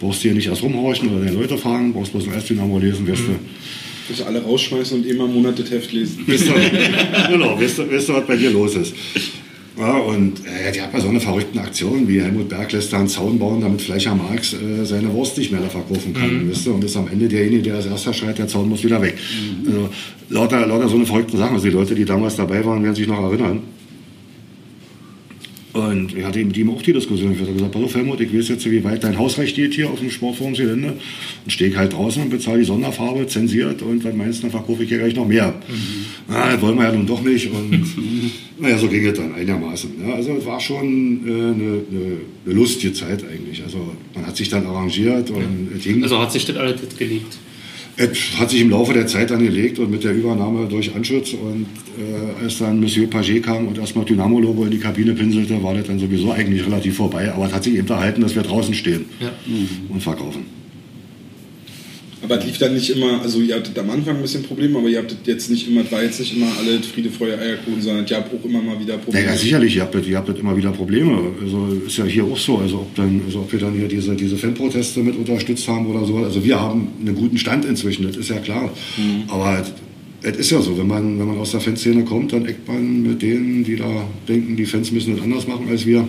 Brauchst 0.00 0.22
du 0.22 0.28
hier 0.28 0.34
nicht 0.34 0.48
erst 0.48 0.62
rumhorchen 0.62 1.08
oder 1.08 1.24
deine 1.24 1.36
Leute 1.36 1.56
fragen, 1.56 1.92
brauchst 1.92 2.12
bloß 2.12 2.26
ein 2.26 2.34
Erstdynamo 2.34 2.78
lesen, 2.78 3.06
wirst 3.06 3.22
du. 3.26 3.32
Mhm. 3.32 3.38
Dass 4.08 4.26
alle 4.26 4.42
rausschmeißen 4.42 4.98
und 4.98 5.06
immer 5.06 5.24
im 5.24 5.34
Monat 5.34 5.58
das 5.58 5.70
Heft 5.70 5.92
lesen. 5.92 6.24
Weißt 6.26 6.48
du, 6.48 6.52
genau, 7.30 7.58
weißt 7.58 7.78
du, 7.78 7.90
weißt 7.90 8.08
du, 8.08 8.12
was 8.14 8.26
bei 8.26 8.36
dir 8.36 8.50
los 8.50 8.74
ist. 8.74 8.94
Ja, 9.76 9.96
und 9.96 10.40
äh, 10.46 10.70
die 10.72 10.80
hat 10.80 10.92
mal 10.92 11.02
so 11.02 11.08
eine 11.08 11.20
verrückte 11.20 11.60
Aktion, 11.60 12.06
wie 12.06 12.20
Helmut 12.20 12.48
Berg 12.48 12.70
lässt 12.72 12.92
da 12.92 12.98
einen 12.98 13.08
Zaun 13.08 13.38
bauen, 13.38 13.60
damit 13.60 13.82
Fleischer 13.82 14.14
Marx 14.14 14.52
äh, 14.52 14.84
seine 14.84 15.12
Wurst 15.12 15.36
nicht 15.36 15.50
mehr 15.50 15.60
da 15.60 15.68
verkaufen 15.68 16.14
kann. 16.14 16.44
Mhm. 16.44 16.50
Weißt 16.50 16.66
du? 16.66 16.74
Und 16.74 16.84
ist 16.84 16.96
am 16.96 17.08
Ende 17.08 17.28
derjenige, 17.28 17.62
der 17.62 17.74
als 17.76 17.86
erster 17.86 18.12
schreit, 18.12 18.38
der 18.38 18.46
Zaun 18.46 18.68
muss 18.68 18.84
wieder 18.84 19.02
weg. 19.02 19.16
Mhm. 19.16 19.66
Also, 19.66 19.88
lauter, 20.28 20.66
lauter 20.66 20.88
so 20.88 20.96
eine 20.96 21.06
verrückten 21.06 21.38
Sachen. 21.38 21.54
Also 21.54 21.66
die 21.66 21.72
Leute, 21.72 21.94
die 21.96 22.04
damals 22.04 22.36
dabei 22.36 22.64
waren, 22.64 22.84
werden 22.84 22.94
sich 22.94 23.08
noch 23.08 23.20
erinnern. 23.20 23.62
Und 25.74 26.16
ich 26.16 26.24
hatte 26.24 26.38
mit 26.38 26.56
ihm 26.56 26.70
auch 26.70 26.80
die 26.82 26.92
Diskussion. 26.92 27.32
Ich 27.32 27.40
habe 27.40 27.52
gesagt, 27.52 27.72
pass 27.72 27.82
auf 27.82 27.94
Helmut, 27.96 28.20
ich 28.20 28.32
weiß 28.32 28.48
jetzt, 28.48 28.70
wie 28.70 28.84
weit 28.84 29.02
dein 29.02 29.18
Hausrecht 29.18 29.54
steht 29.54 29.74
hier 29.74 29.90
auf 29.90 29.98
dem 29.98 30.08
Sportforumsgelände. 30.08 30.92
Und 31.44 31.50
stehe 31.50 31.76
halt 31.76 31.92
draußen 31.92 32.22
und 32.22 32.30
bezahle 32.30 32.60
die 32.60 32.64
Sonderfarbe, 32.64 33.26
zensiert 33.26 33.82
und 33.82 34.04
was 34.04 34.14
meinst 34.14 34.38
du, 34.38 34.42
dann 34.42 34.52
verkaufe 34.52 34.84
ich 34.84 34.88
hier 34.88 34.98
gleich 34.98 35.16
noch 35.16 35.26
mehr. 35.26 35.48
Mhm. 35.48 36.04
Na, 36.28 36.52
das 36.52 36.62
wollen 36.62 36.78
wir 36.78 36.84
ja 36.84 36.92
nun 36.92 37.06
doch 37.06 37.20
nicht. 37.22 37.50
Und 37.50 37.86
naja, 38.60 38.78
so 38.78 38.86
ging 38.86 39.04
es 39.04 39.18
dann 39.18 39.34
einigermaßen. 39.34 39.90
Ja, 40.06 40.14
also 40.14 40.34
es 40.34 40.46
war 40.46 40.60
schon 40.60 41.26
äh, 41.26 41.30
eine, 41.30 41.52
eine, 41.52 41.82
eine, 42.46 42.54
lustige 42.54 42.92
Zeit 42.92 43.24
eigentlich. 43.24 43.60
Also 43.64 43.96
man 44.14 44.28
hat 44.28 44.36
sich 44.36 44.48
dann 44.48 44.64
arrangiert 44.66 45.28
und 45.30 45.84
ja. 45.84 46.02
Also 46.02 46.20
hat 46.20 46.30
sich 46.30 46.44
das 46.44 46.56
alles 46.56 46.80
gelegt? 46.96 47.36
Es 47.96 48.38
hat 48.38 48.50
sich 48.50 48.60
im 48.60 48.70
Laufe 48.70 48.92
der 48.92 49.06
Zeit 49.06 49.30
dann 49.30 49.42
gelegt 49.42 49.78
und 49.78 49.90
mit 49.90 50.02
der 50.02 50.12
Übernahme 50.12 50.66
durch 50.66 50.94
Anschutz 50.94 51.32
und 51.32 51.66
äh, 51.96 52.42
als 52.42 52.58
dann 52.58 52.80
Monsieur 52.80 53.08
Paget 53.08 53.44
kam 53.44 53.68
und 53.68 53.78
erstmal 53.78 54.04
Dynamo-Logo 54.04 54.64
in 54.64 54.72
die 54.72 54.78
Kabine 54.78 55.14
pinselte, 55.14 55.62
war 55.62 55.74
das 55.74 55.86
dann 55.86 56.00
sowieso 56.00 56.32
eigentlich 56.32 56.66
relativ 56.66 56.96
vorbei. 56.96 57.32
Aber 57.32 57.46
es 57.46 57.52
hat 57.52 57.62
sich 57.62 57.76
eben 57.76 57.86
erhalten, 57.86 58.22
dass 58.22 58.34
wir 58.34 58.42
draußen 58.42 58.74
stehen 58.74 59.04
ja. 59.20 59.30
und 59.88 60.02
verkaufen. 60.02 60.63
Aber 62.24 62.38
es 62.38 62.46
lief 62.46 62.58
dann 62.58 62.72
nicht 62.72 62.88
immer, 62.88 63.20
also 63.20 63.40
ihr 63.40 63.56
hattet 63.56 63.78
am 63.78 63.90
Anfang 63.90 64.16
ein 64.16 64.22
bisschen 64.22 64.42
Probleme, 64.42 64.78
aber 64.78 64.88
ihr 64.88 64.98
habt 64.98 65.14
jetzt 65.26 65.50
nicht 65.50 65.68
immer, 65.68 65.82
war 65.92 66.02
jetzt 66.02 66.18
nicht 66.18 66.34
immer 66.34 66.46
alle 66.58 66.82
Friede, 66.82 67.10
Feuer, 67.10 67.38
Eierkuchen, 67.38 67.82
sondern 67.82 68.06
ihr 68.08 68.16
habt 68.16 68.34
auch 68.34 68.44
immer 68.44 68.62
mal 68.62 68.80
wieder 68.80 68.96
Probleme. 68.96 69.26
Ja, 69.26 69.36
sicherlich, 69.36 69.76
ihr 69.76 69.82
habt, 69.82 70.06
ihr 70.06 70.16
habt 70.16 70.38
immer 70.38 70.56
wieder 70.56 70.70
Probleme. 70.70 71.32
Also 71.42 71.68
ist 71.86 71.98
ja 71.98 72.04
hier 72.04 72.24
auch 72.24 72.38
so, 72.38 72.58
also 72.58 72.76
ob, 72.76 72.94
dann, 72.94 73.20
also 73.26 73.40
ob 73.40 73.52
wir 73.52 73.60
dann 73.60 73.74
hier 73.74 73.88
diese, 73.88 74.16
diese 74.16 74.38
Fanproteste 74.38 75.00
mit 75.00 75.16
unterstützt 75.16 75.68
haben 75.68 75.86
oder 75.86 76.06
so. 76.06 76.16
Also 76.16 76.42
wir 76.42 76.58
haben 76.58 76.88
einen 77.00 77.14
guten 77.14 77.36
Stand 77.36 77.66
inzwischen, 77.66 78.06
das 78.06 78.16
ist 78.16 78.30
ja 78.30 78.38
klar. 78.38 78.72
Mhm. 78.96 79.24
Aber 79.28 79.62
es 80.22 80.36
ist 80.38 80.50
ja 80.50 80.62
so, 80.62 80.78
wenn 80.78 80.86
man, 80.86 81.18
wenn 81.18 81.26
man 81.26 81.38
aus 81.38 81.50
der 81.50 81.60
Fanszene 81.60 82.04
kommt, 82.04 82.32
dann 82.32 82.46
eckt 82.46 82.66
man 82.66 83.02
mit 83.02 83.20
denen, 83.20 83.64
die 83.64 83.76
da 83.76 84.08
denken, 84.26 84.56
die 84.56 84.64
Fans 84.64 84.90
müssen 84.90 85.14
das 85.14 85.22
anders 85.22 85.46
machen 85.46 85.68
als 85.68 85.84
wir, 85.84 86.08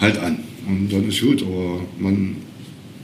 halt 0.00 0.18
an. 0.18 0.38
Und 0.66 0.90
dann 0.90 1.06
ist 1.06 1.20
gut, 1.20 1.42
aber 1.42 1.80
man 1.98 2.36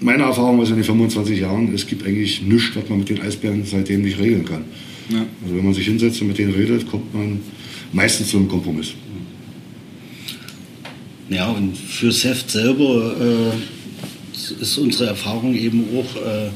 meine 0.00 0.24
Erfahrung 0.24 0.60
aus 0.60 0.68
den 0.68 0.82
25 0.82 1.40
Jahren, 1.40 1.74
es 1.74 1.86
gibt 1.86 2.06
eigentlich 2.06 2.42
nichts, 2.42 2.76
was 2.76 2.88
man 2.88 2.98
mit 2.98 3.08
den 3.08 3.20
Eisbären 3.20 3.64
seitdem 3.64 4.02
nicht 4.02 4.18
regeln 4.18 4.44
kann. 4.44 4.64
Ja. 5.08 5.26
Also 5.42 5.56
wenn 5.56 5.64
man 5.64 5.74
sich 5.74 5.86
hinsetzt 5.86 6.20
und 6.20 6.28
mit 6.28 6.38
denen 6.38 6.54
redet, 6.54 6.86
kommt 6.86 7.12
man 7.14 7.40
meistens 7.92 8.28
zu 8.28 8.38
einem 8.38 8.48
Kompromiss. 8.48 8.94
Ja, 11.30 11.50
und 11.50 11.76
fürs 11.76 12.24
Heft 12.24 12.50
selber 12.50 13.16
äh, 13.20 14.60
ist 14.60 14.78
unsere 14.78 15.06
Erfahrung 15.06 15.54
eben 15.54 15.84
auch, 15.96 16.16
äh, 16.16 16.50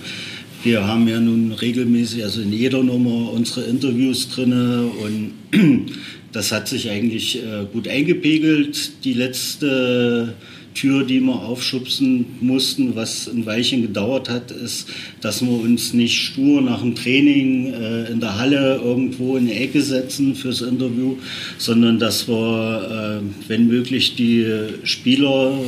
wir 0.63 0.87
haben 0.87 1.09
ja 1.09 1.21
nun 1.21 1.53
regelmäßig, 1.53 2.25
also 2.25 2.43
in 2.43 2.53
jeder 2.53 2.83
Nummer 2.83 3.33
unsere 3.33 3.63
Interviews 3.63 4.29
drin 4.29 4.53
und 4.53 5.33
das 6.33 6.53
hat 6.53 6.69
sich 6.69 6.91
eigentlich 6.91 7.37
äh, 7.37 7.65
gut 7.73 7.89
eingepegelt. 7.89 9.05
Die 9.05 9.15
letzte 9.15 10.35
Tür, 10.79 11.03
die 11.03 11.19
wir 11.21 11.35
aufschubsen 11.35 12.25
mussten, 12.41 12.95
was 12.95 13.27
ein 13.27 13.45
Weilchen 13.47 13.83
gedauert 13.83 14.29
hat, 14.29 14.53
ist, 14.53 14.89
dass 15.21 15.43
wir 15.43 15.51
uns 15.51 15.93
nicht 15.93 16.17
stur 16.21 16.63
nach 16.63 16.83
dem 16.83 16.95
Training 16.95 17.73
äh, 17.73 18.05
in 18.13 18.21
der 18.21 18.39
Halle 18.39 18.77
irgendwo 18.77 19.37
in 19.37 19.47
die 19.47 19.55
Ecke 19.55 19.83
setzen 19.83 20.37
fürs 20.37 20.61
Interview, 20.61 21.17
sondern 21.59 21.99
dass 21.99 22.29
wir, 22.29 23.21
äh, 23.21 23.49
wenn 23.49 23.67
möglich, 23.67 24.15
die 24.15 24.47
Spieler 24.85 25.59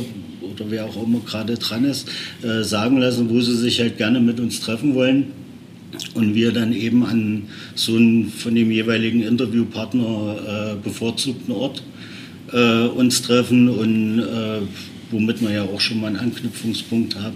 oder 0.41 0.65
wer 0.69 0.85
auch 0.85 1.03
immer 1.03 1.19
gerade 1.19 1.55
dran 1.55 1.83
ist, 1.83 2.07
äh, 2.41 2.63
sagen 2.63 2.97
lassen, 2.97 3.29
wo 3.29 3.41
sie 3.41 3.57
sich 3.57 3.81
halt 3.81 3.97
gerne 3.97 4.21
mit 4.21 4.39
uns 4.39 4.61
treffen 4.61 4.95
wollen. 4.95 5.25
Und 6.13 6.35
wir 6.35 6.53
dann 6.53 6.71
eben 6.71 7.03
an 7.03 7.43
so 7.75 7.97
einen 7.97 8.29
von 8.29 8.55
dem 8.55 8.71
jeweiligen 8.71 9.23
Interviewpartner 9.23 10.37
äh, 10.47 10.75
bevorzugten 10.81 11.53
Ort 11.53 11.83
äh, 12.53 12.87
uns 12.87 13.21
treffen 13.21 13.67
und 13.67 14.19
äh, 14.19 14.61
womit 15.11 15.41
man 15.41 15.53
ja 15.53 15.63
auch 15.63 15.81
schon 15.81 16.01
mal 16.01 16.07
einen 16.07 16.17
Anknüpfungspunkt 16.17 17.15
hat, 17.15 17.33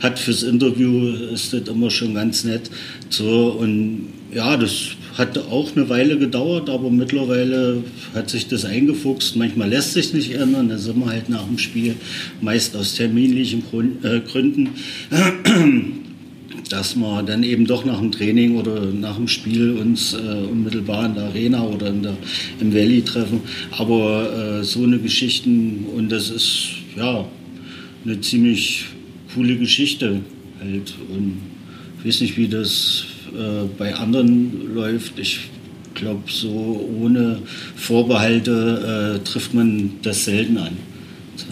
hat 0.00 0.18
fürs 0.18 0.42
Interview, 0.42 1.10
ist 1.32 1.52
das 1.52 1.68
immer 1.68 1.90
schon 1.90 2.14
ganz 2.14 2.44
nett. 2.44 2.70
So, 3.10 3.50
und 3.52 4.08
ja, 4.32 4.56
das 4.56 4.96
hat 5.16 5.38
auch 5.38 5.74
eine 5.74 5.88
Weile 5.88 6.18
gedauert, 6.18 6.68
aber 6.68 6.90
mittlerweile 6.90 7.82
hat 8.14 8.30
sich 8.30 8.46
das 8.46 8.64
eingefuchst. 8.64 9.36
Manchmal 9.36 9.68
lässt 9.70 9.94
sich 9.94 10.12
nicht 10.12 10.32
ändern, 10.34 10.68
da 10.68 10.78
sind 10.78 10.98
wir 10.98 11.06
halt 11.06 11.28
nach 11.28 11.44
dem 11.44 11.58
Spiel 11.58 11.94
meist 12.40 12.76
aus 12.76 12.94
terminlichen 12.94 13.62
äh, 14.02 14.20
Gründen 14.20 14.70
dass 16.68 16.96
wir 16.96 17.22
dann 17.22 17.42
eben 17.42 17.66
doch 17.66 17.84
nach 17.84 17.98
dem 17.98 18.12
Training 18.12 18.56
oder 18.56 18.86
nach 18.86 19.16
dem 19.16 19.28
Spiel 19.28 19.72
uns 19.72 20.14
äh, 20.14 20.16
unmittelbar 20.16 21.06
in 21.06 21.14
der 21.14 21.24
Arena 21.24 21.62
oder 21.62 21.88
in 21.88 22.02
der, 22.02 22.16
im 22.60 22.74
Valley 22.74 23.02
treffen. 23.02 23.40
Aber 23.70 24.60
äh, 24.60 24.64
so 24.64 24.82
eine 24.82 24.98
Geschichten 24.98 25.86
und 25.96 26.10
das 26.12 26.30
ist 26.30 26.68
ja 26.98 27.28
eine 28.04 28.20
ziemlich 28.20 28.84
coole 29.34 29.56
Geschichte 29.56 30.20
halt. 30.60 30.94
Und 31.08 31.38
ich 31.98 32.06
weiß 32.06 32.20
nicht, 32.20 32.36
wie 32.36 32.48
das 32.48 33.04
äh, 33.28 33.66
bei 33.76 33.94
anderen 33.94 34.74
läuft. 34.74 35.18
Ich 35.18 35.40
glaube, 35.94 36.22
so 36.30 36.88
ohne 37.00 37.42
Vorbehalte 37.76 39.20
äh, 39.20 39.24
trifft 39.24 39.54
man 39.54 39.92
das 40.02 40.24
selten 40.24 40.58
an. 40.58 40.76
So. 41.36 41.46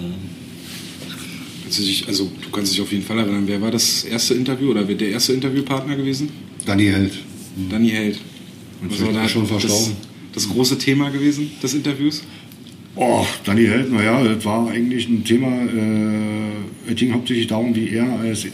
Kannst 1.62 1.78
du 1.80 1.82
dich, 1.82 2.06
also 2.06 2.30
du 2.42 2.50
kannst 2.50 2.72
dich 2.72 2.80
auf 2.80 2.92
jeden 2.92 3.04
Fall 3.04 3.18
erinnern, 3.18 3.44
wer 3.46 3.60
war 3.60 3.72
das 3.72 4.04
erste 4.04 4.34
Interview 4.34 4.70
oder 4.70 4.86
wer 4.86 4.94
der 4.94 5.10
erste 5.10 5.32
Interviewpartner 5.32 5.96
gewesen? 5.96 6.28
Danny 6.64 6.86
Held. 6.86 7.12
Danny 7.70 7.90
Held. 7.90 8.18
Und 8.82 8.92
Was 8.92 9.04
war 9.04 9.12
da 9.12 9.28
schon 9.28 9.42
das, 9.42 9.50
verstorben. 9.50 9.96
das 10.32 10.48
große 10.48 10.78
Thema 10.78 11.10
gewesen 11.10 11.50
des 11.62 11.74
Interviews? 11.74 12.22
Oh, 12.98 13.26
Danny 13.44 13.66
Held, 13.66 13.92
naja, 13.92 14.24
das 14.24 14.42
war 14.46 14.70
eigentlich 14.70 15.06
ein 15.06 15.22
Thema, 15.22 15.48
äh, 15.48 16.90
es 16.90 16.96
ging 16.96 17.12
hauptsächlich 17.12 17.46
darum, 17.46 17.74
wie 17.76 17.90
er 17.90 18.10
als, 18.20 18.46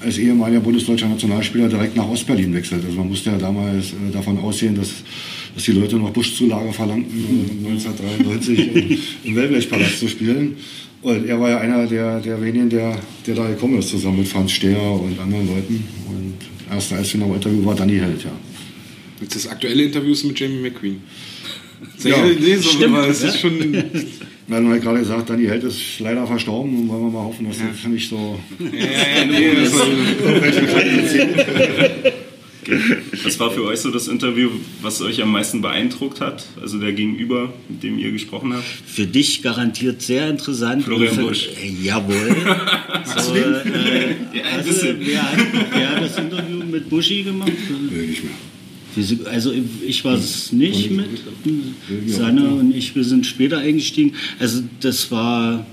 als 0.00 0.18
ehemaliger 0.18 0.58
bundesdeutscher 0.58 1.08
Nationalspieler 1.08 1.68
direkt 1.68 1.94
nach 1.94 2.08
Ostberlin 2.08 2.52
wechselt. 2.52 2.84
Also 2.84 2.98
man 2.98 3.08
musste 3.08 3.30
ja 3.30 3.38
damals 3.38 3.92
äh, 3.92 4.12
davon 4.12 4.38
ausgehen, 4.40 4.74
dass, 4.74 4.88
dass 5.54 5.62
die 5.62 5.70
Leute 5.70 5.96
noch 5.96 6.10
Buschzulage 6.10 6.72
verlangten, 6.72 7.62
äh, 7.64 7.68
1993 7.68 8.98
im 9.24 9.36
Wellblechpalast 9.36 10.00
zu 10.00 10.08
spielen. 10.08 10.56
Und 11.02 11.28
er 11.28 11.38
war 11.40 11.50
ja 11.50 11.58
einer 11.58 11.86
der, 11.86 12.18
der 12.18 12.42
wenigen, 12.42 12.68
der, 12.68 12.98
der 13.24 13.36
da 13.36 13.46
gekommen 13.46 13.78
ist, 13.78 13.90
zusammen 13.90 14.18
mit 14.18 14.28
Franz 14.28 14.50
Steher 14.50 14.82
und 14.82 15.18
anderen 15.20 15.46
Leuten. 15.46 15.84
Und 16.08 16.34
erster 16.68 16.96
Eisfinal-Interview 16.96 17.64
war 17.64 17.76
Danny 17.76 17.98
Held, 17.98 18.24
ja. 18.24 18.32
Jetzt 19.20 19.36
das 19.36 19.46
aktuelle 19.46 19.84
Interview 19.84 20.12
ist 20.12 20.24
mit 20.24 20.40
Jamie 20.40 20.60
McQueen. 20.60 21.00
Ja, 22.02 22.24
nee, 22.24 22.56
so, 22.56 22.70
stimmt, 22.70 22.96
aber 22.96 23.08
es 23.08 23.22
ja. 23.22 23.28
ist 23.28 23.40
schon. 23.40 23.72
Wir 23.72 24.56
haben 24.56 24.70
ja 24.70 24.78
gerade 24.78 24.98
gesagt, 24.98 25.30
Danny 25.30 25.46
Held 25.46 25.62
ist 25.62 26.00
leider 26.00 26.26
verstorben 26.26 26.76
und 26.76 26.88
wollen 26.88 27.02
wir 27.02 27.10
mal 27.10 27.24
hoffen, 27.24 27.46
dass 27.46 27.58
das 27.58 27.86
nicht 27.88 28.08
so 28.08 28.40
Ja, 28.58 29.18
ja, 29.18 29.24
nee, 29.24 29.54
das. 29.54 29.72
Was 33.24 33.38
war 33.38 33.50
für 33.50 33.64
euch 33.64 33.80
so 33.80 33.90
das 33.90 34.08
Interview, 34.08 34.50
was 34.82 35.00
euch 35.02 35.22
am 35.22 35.32
meisten 35.32 35.60
beeindruckt 35.60 36.20
hat? 36.20 36.46
Also 36.60 36.78
der 36.78 36.92
Gegenüber, 36.92 37.52
mit 37.68 37.82
dem 37.82 37.98
ihr 37.98 38.12
gesprochen 38.12 38.52
habt? 38.52 38.64
Für 38.64 39.06
dich 39.06 39.42
garantiert 39.42 40.02
sehr 40.02 40.28
interessant. 40.28 40.84
Florian 40.84 41.14
für, 41.14 41.22
Busch. 41.22 41.48
Äh, 41.62 41.72
jawohl. 41.82 42.36
so, 43.16 43.34
äh, 43.34 44.16
Ja, 44.36 44.44
also, 44.56 44.86
wer, 44.98 45.32
hat, 45.32 45.38
wer 45.72 45.90
hat 45.90 46.02
das 46.02 46.18
Interview 46.18 46.58
mit 46.64 46.90
Buschi 46.90 47.22
gemacht? 47.22 47.52
Nee, 47.90 48.06
nicht 48.06 48.24
mehr. 48.24 48.32
Also 49.30 49.52
ich 49.86 50.04
war 50.04 50.14
es 50.14 50.52
nicht 50.52 50.90
mit. 50.90 51.06
Sanne 52.06 52.42
ja. 52.42 52.48
und 52.48 52.74
ich, 52.74 52.94
wir 52.94 53.04
sind 53.04 53.26
später 53.26 53.58
eingestiegen. 53.58 54.14
Also 54.38 54.62
das 54.80 55.10
war, 55.10 55.66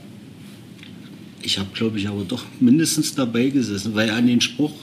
ich 1.48 1.58
habe 1.60 1.70
glaube 1.74 1.98
ich 1.98 2.10
aber 2.10 2.26
doch 2.28 2.44
mindestens 2.60 3.16
dabei 3.16 3.48
gesessen, 3.48 3.96
weil 3.96 4.10
an 4.10 4.28
den 4.28 4.42
Spruch 4.42 4.74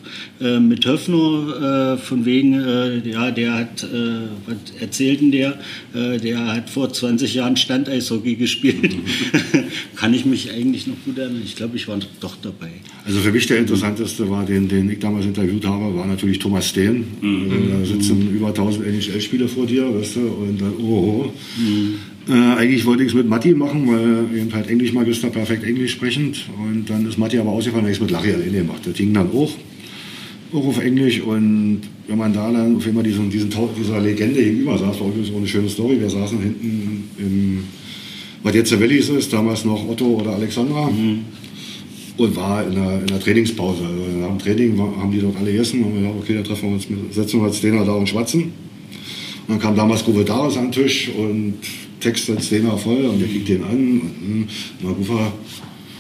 äh, 0.41 0.59
mit 0.59 0.87
Höfner 0.87 1.95
äh, 1.95 1.99
von 1.99 2.25
wegen, 2.25 2.55
äh, 2.55 3.07
ja, 3.07 3.31
der 3.31 3.53
hat, 3.53 3.83
äh, 3.83 4.23
was 4.47 4.57
erzählt 4.81 5.21
denn 5.21 5.31
der, 5.31 5.59
äh, 5.95 6.17
der 6.19 6.39
hat 6.47 6.71
vor 6.71 6.91
20 6.91 7.35
Jahren 7.35 7.59
Standeishockey 7.59 8.35
gespielt. 8.45 8.97
Kann 9.97 10.15
ich 10.15 10.25
mich 10.25 10.51
eigentlich 10.53 10.87
noch 10.87 10.97
gut 11.05 11.19
erinnern. 11.19 11.43
Ich 11.45 11.55
glaube, 11.55 11.77
ich 11.77 11.87
war 11.87 11.99
doch 12.21 12.37
dabei. 12.41 12.71
Also 13.05 13.21
für 13.21 13.31
mich 13.33 13.47
der 13.47 13.59
interessanteste 13.59 14.31
war, 14.31 14.47
den, 14.47 14.67
den 14.67 14.89
ich 14.91 15.01
damals 15.01 15.27
interviewt 15.27 15.67
habe, 15.67 15.95
war 15.95 16.07
natürlich 16.07 16.39
Thomas 16.39 16.71
Steen. 16.71 17.05
Äh, 17.23 17.79
Da 17.79 17.85
sitzen 17.85 18.35
über 18.35 18.49
1000 18.49 18.87
NHL-Spieler 18.87 19.49
vor 19.49 19.67
dir, 19.67 19.95
weißt 19.95 20.17
du, 20.17 20.21
und 20.21 20.61
dann, 20.63 20.73
oh, 20.81 21.27
oh. 21.27 21.33
Äh, 22.27 22.33
eigentlich 22.33 22.87
wollte 22.87 23.03
ich 23.03 23.11
es 23.11 23.15
mit 23.15 23.29
Matti 23.29 23.55
machen, 23.55 23.87
weil 23.87 24.39
eben 24.39 24.53
halt 24.53 24.71
Englischmagister 24.71 25.29
perfekt 25.29 25.65
Englisch 25.65 25.93
sprechend. 25.93 26.49
Und 26.59 26.89
dann 26.89 27.07
ist 27.07 27.19
Matti 27.19 27.39
aber 27.39 27.51
ausgefallen, 27.51 27.85
weil 27.85 27.93
ich 27.93 27.99
es 27.99 28.03
mit 28.03 28.11
Larry 28.11 28.33
alleine 28.33 28.59
gemacht. 28.59 28.81
Das 28.85 28.95
ging 28.95 29.13
dann 29.13 29.31
auch, 29.31 29.53
auch 30.53 30.67
auf 30.67 30.83
Englisch. 30.83 31.21
Und 31.21 31.83
wenn 32.09 32.17
man 32.19 32.33
da 32.33 32.51
dann 32.51 32.77
auf 32.77 32.87
einmal 32.87 33.03
diesen, 33.03 33.29
diesen, 33.29 33.51
dieser 33.51 34.01
Legende 34.01 34.43
gegenüber 34.43 34.79
saß, 34.79 35.01
war 35.01 35.09
übrigens 35.09 35.31
auch 35.33 35.37
eine 35.37 35.47
schöne 35.47 35.69
Story. 35.69 36.01
Wir 36.01 36.09
saßen 36.09 36.41
hinten 36.41 37.11
im, 37.19 37.65
was 38.43 38.55
jetzt 38.55 38.73
der 38.73 38.81
Wellis 38.81 39.11
ist, 39.11 39.33
damals 39.33 39.67
noch 39.67 39.87
Otto 39.87 40.07
oder 40.07 40.33
Alexandra. 40.33 40.91
Und 42.17 42.37
war 42.37 42.67
in 42.67 42.75
der, 42.75 43.01
in 43.01 43.07
der 43.07 43.21
Trainingspause. 43.21 43.85
Also 43.85 44.19
nach 44.19 44.29
dem 44.29 44.39
Training 44.39 44.79
war, 44.79 44.97
haben 44.97 45.11
die 45.11 45.21
dort 45.21 45.37
alle 45.37 45.51
gegessen 45.51 45.83
und 45.83 45.95
wir 45.95 46.01
gesagt, 46.01 46.17
okay, 46.23 46.35
da 46.37 46.43
treffen 46.43 46.69
wir 46.69 46.75
uns, 46.75 46.87
setzen 47.15 47.41
wir 47.41 47.49
uns 47.49 47.61
Dena 47.61 47.85
da 47.85 47.93
und 47.93 48.09
schwatzen. 48.09 48.45
Und 48.45 48.53
dann 49.49 49.59
kam 49.59 49.77
damals 49.77 50.05
Govedaris 50.05 50.57
an 50.57 50.71
den 50.71 50.73
Tisch 50.73 51.11
und 51.11 51.59
Text 52.05 52.29
als 52.29 52.51
Dena 52.51 52.77
voll 52.77 53.07
und 53.07 53.19
der 53.19 53.29
kriegt 53.29 53.49
den 53.49 53.65
an 53.65 53.71
und 53.71 54.13
hm, 54.21 54.49
na 54.83 54.91
Rufer, 54.91 55.33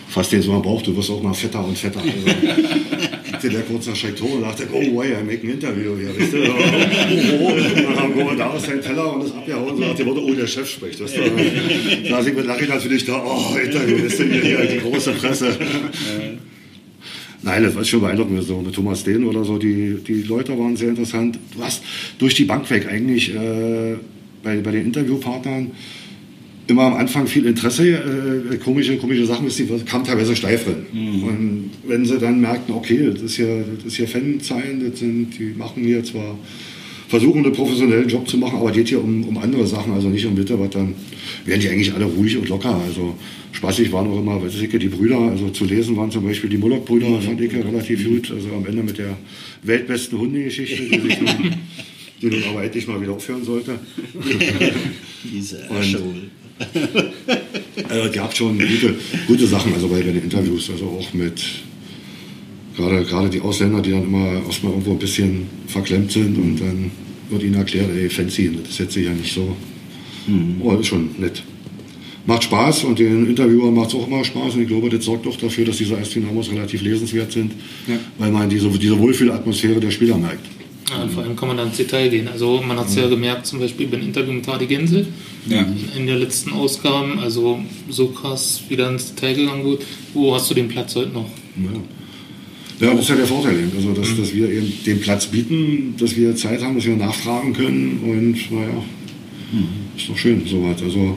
fasst 0.08 0.32
den 0.32 0.42
so 0.42 0.52
am 0.52 0.62
Bauch, 0.62 0.82
du 0.82 0.94
wirst 0.94 1.10
auch 1.10 1.22
mal 1.22 1.32
fetter 1.32 1.64
und 1.64 1.78
fetter. 1.78 2.00
Also, 2.00 3.48
der 3.48 3.60
kurz 3.62 3.86
nach 3.86 3.96
Schreck 3.96 4.14
und 4.22 4.40
dachte, 4.40 4.66
oh, 4.72 4.82
wow, 4.94 5.04
I 5.04 5.22
make 5.24 5.42
ein 5.46 5.50
Interview 5.50 5.96
hier, 5.98 6.18
weißt 6.18 6.32
du? 6.32 6.38
Oh, 6.44 7.42
oh. 7.42 7.52
Und 7.52 7.84
dann 7.84 7.96
kam 7.96 8.14
Govedaris 8.14 8.62
seinen 8.64 8.80
Teller 8.80 9.14
und 9.14 9.24
ist 9.26 9.34
abgehauen 9.34 9.74
und 9.74 9.82
sagte, 9.82 10.06
oh, 10.06 10.34
der 10.34 10.46
Chef 10.46 10.70
spricht, 10.70 11.00
weißt 11.00 11.16
du? 11.16 12.08
Da 12.08 12.20
ich 12.20 12.34
mit 12.34 12.46
Larry 12.46 12.66
natürlich 12.66 13.04
da, 13.04 13.22
oh, 13.22 13.56
Interview, 13.58 14.02
weißt 14.04 14.20
du, 14.20 14.24
hier, 14.24 14.42
hier 14.42 14.66
die 14.66 14.78
große 14.78 15.12
Presse. 15.12 15.58
Nein, 17.42 17.64
das 17.64 17.74
war 17.74 17.84
schon 17.84 18.00
beeindruckend. 18.00 18.42
So 18.44 18.58
eine 18.58 18.72
Thomas 18.72 19.04
Dehn 19.04 19.24
oder 19.24 19.44
so, 19.44 19.58
die, 19.58 19.98
die 20.06 20.22
Leute 20.22 20.58
waren 20.58 20.76
sehr 20.76 20.88
interessant. 20.88 21.38
Du 21.54 21.62
hast 21.62 21.82
durch 22.18 22.34
die 22.34 22.44
Bank 22.44 22.70
weg 22.70 22.88
eigentlich 22.90 23.34
äh, 23.34 23.96
bei, 24.44 24.58
bei 24.58 24.70
den 24.70 24.86
Interviewpartnern 24.86 25.72
immer 26.66 26.82
am 26.84 26.94
Anfang 26.94 27.26
viel 27.26 27.46
Interesse, 27.46 27.88
äh, 27.88 28.56
komische, 28.56 28.96
komische 28.96 29.26
Sachen, 29.26 29.46
ist 29.46 29.58
die 29.58 29.66
kam 29.84 30.04
teilweise 30.04 30.34
steif 30.34 30.64
drin. 30.64 30.86
Und 31.22 31.70
wenn 31.86 32.04
sie 32.04 32.18
dann 32.18 32.40
merkten, 32.40 32.74
okay, 32.74 33.10
das 33.12 33.22
ist 33.22 33.36
hier, 33.36 33.64
das 33.76 33.84
ist 33.84 33.96
hier 33.96 34.08
Fanzeilen, 34.08 34.90
das 34.90 35.00
sind, 35.00 35.38
die 35.38 35.54
machen 35.56 35.84
hier 35.84 36.02
zwar, 36.02 36.38
versuchen 37.08 37.44
einen 37.44 37.52
professionellen 37.52 38.08
Job 38.08 38.28
zu 38.28 38.38
machen, 38.38 38.58
aber 38.58 38.72
geht 38.72 38.88
hier 38.88 39.02
um, 39.02 39.24
um 39.24 39.36
andere 39.38 39.66
Sachen, 39.66 39.92
also 39.92 40.08
nicht 40.08 40.24
um 40.24 40.34
Bitte, 40.34 40.58
was 40.58 40.70
dann 40.70 40.94
werden 41.44 41.60
die 41.60 41.68
eigentlich 41.68 41.92
alle 41.92 42.06
ruhig 42.06 42.36
und 42.38 42.48
locker. 42.48 42.80
Also 42.86 43.14
spaßig 43.52 43.92
waren 43.92 44.08
auch 44.08 44.18
immer, 44.18 44.42
weiß 44.42 44.54
ich, 44.60 44.70
die 44.70 44.88
Brüder, 44.88 45.18
also 45.18 45.50
zu 45.50 45.66
lesen 45.66 45.96
waren 45.96 46.10
zum 46.10 46.24
Beispiel 46.24 46.48
die 46.48 46.56
Mullock-Brüder, 46.56 47.20
fand 47.20 47.40
ich 47.42 47.52
relativ 47.52 48.04
gut. 48.04 48.30
Also 48.30 48.48
am 48.56 48.64
Ende 48.66 48.82
mit 48.82 48.96
der 48.96 49.16
weltbesten 49.62 50.18
Hundegeschichte, 50.18 50.82
die 50.82 51.00
sich 51.00 51.18
die 52.22 52.26
nun 52.26 52.42
aber 52.50 52.64
endlich 52.64 52.86
mal 52.86 53.00
wieder 53.00 53.12
aufhören 53.12 53.44
sollte. 53.44 53.78
Diese 55.24 55.58
Und-. 55.68 56.30
Also 57.88 58.20
habt 58.20 58.36
schon 58.36 58.56
gute, 58.58 58.94
gute 59.26 59.46
Sachen, 59.46 59.74
also 59.74 59.88
bei 59.88 60.00
den 60.00 60.22
Interviews, 60.22 60.70
also 60.70 60.84
auch 60.86 61.12
mit 61.12 61.42
gerade, 62.76 63.04
gerade 63.04 63.28
die 63.28 63.40
Ausländer, 63.40 63.80
die 63.82 63.90
dann 63.90 64.04
immer 64.04 64.40
erstmal 64.46 64.72
irgendwo 64.72 64.92
ein 64.92 64.98
bisschen 64.98 65.46
verklemmt 65.66 66.12
sind 66.12 66.36
und 66.38 66.56
dann 66.60 66.90
wird 67.30 67.42
ihnen 67.42 67.54
erklärt, 67.54 67.90
ey, 67.96 68.08
fancy, 68.08 68.52
das 68.62 68.70
ist 68.70 68.78
jetzt 68.78 68.94
sicher 68.94 69.10
nicht 69.10 69.32
so. 69.34 69.56
Oh, 70.60 70.72
ist 70.76 70.86
schon 70.86 71.10
nett. 71.18 71.42
Macht 72.26 72.44
Spaß 72.44 72.84
und 72.84 72.98
den 72.98 73.26
Interviewern 73.28 73.74
macht 73.74 73.88
es 73.88 73.94
auch 73.96 74.06
immer 74.06 74.24
Spaß 74.24 74.54
und 74.54 74.62
ich 74.62 74.68
glaube, 74.68 74.88
das 74.88 75.04
sorgt 75.04 75.26
auch 75.26 75.36
dafür, 75.36 75.66
dass 75.66 75.76
diese 75.76 75.96
Eisdynamos 75.98 76.50
relativ 76.50 76.80
lesenswert 76.82 77.32
sind, 77.32 77.52
Ja. 77.86 77.96
weil 78.18 78.30
man 78.30 78.48
diese, 78.48 78.70
diese 78.70 78.98
Wohlfühlatmosphäre 78.98 79.80
der 79.80 79.90
Spieler 79.90 80.16
merkt. 80.16 80.46
Ja, 80.90 81.02
und 81.02 81.12
vor 81.12 81.22
allem 81.22 81.34
kann 81.34 81.48
man 81.48 81.56
dann 81.56 81.68
ins 81.68 81.78
Detail 81.78 82.10
gehen. 82.10 82.28
Also 82.28 82.62
man 82.66 82.78
hat 82.78 82.88
es 82.88 82.94
ja 82.94 83.08
gemerkt, 83.08 83.46
zum 83.46 83.58
Beispiel 83.58 83.86
beim 83.86 84.02
Interview 84.02 84.32
mit 84.32 84.46
Hardy 84.46 84.66
Gensel 84.66 85.06
Ja. 85.48 85.66
in 85.96 86.06
der 86.06 86.16
letzten 86.16 86.52
Ausgabe, 86.52 87.18
also 87.20 87.60
so 87.88 88.08
krass 88.08 88.62
wieder 88.68 88.90
ins 88.90 89.14
Detail 89.14 89.34
gegangen 89.34 89.64
wird. 89.64 89.82
Wo 90.12 90.34
hast 90.34 90.50
du 90.50 90.54
den 90.54 90.68
Platz 90.68 90.94
heute 90.94 91.10
noch? 91.10 91.30
Ja, 92.80 92.90
das 92.92 93.00
ist 93.00 93.08
ja 93.08 93.14
der 93.16 93.26
Vorteil 93.26 93.58
eben, 93.60 93.72
also 93.76 93.92
dass, 93.92 94.16
dass 94.16 94.34
wir 94.34 94.48
eben 94.50 94.72
den 94.84 95.00
Platz 95.00 95.26
bieten, 95.26 95.94
dass 95.98 96.16
wir 96.16 96.34
Zeit 96.36 96.62
haben, 96.62 96.74
dass 96.74 96.84
wir 96.84 96.96
nachfragen 96.96 97.52
können 97.52 98.00
und 98.02 98.52
naja, 98.52 98.82
ist 99.96 100.08
doch 100.08 100.16
schön 100.18 100.42
soweit. 100.46 100.82
Also 100.82 101.16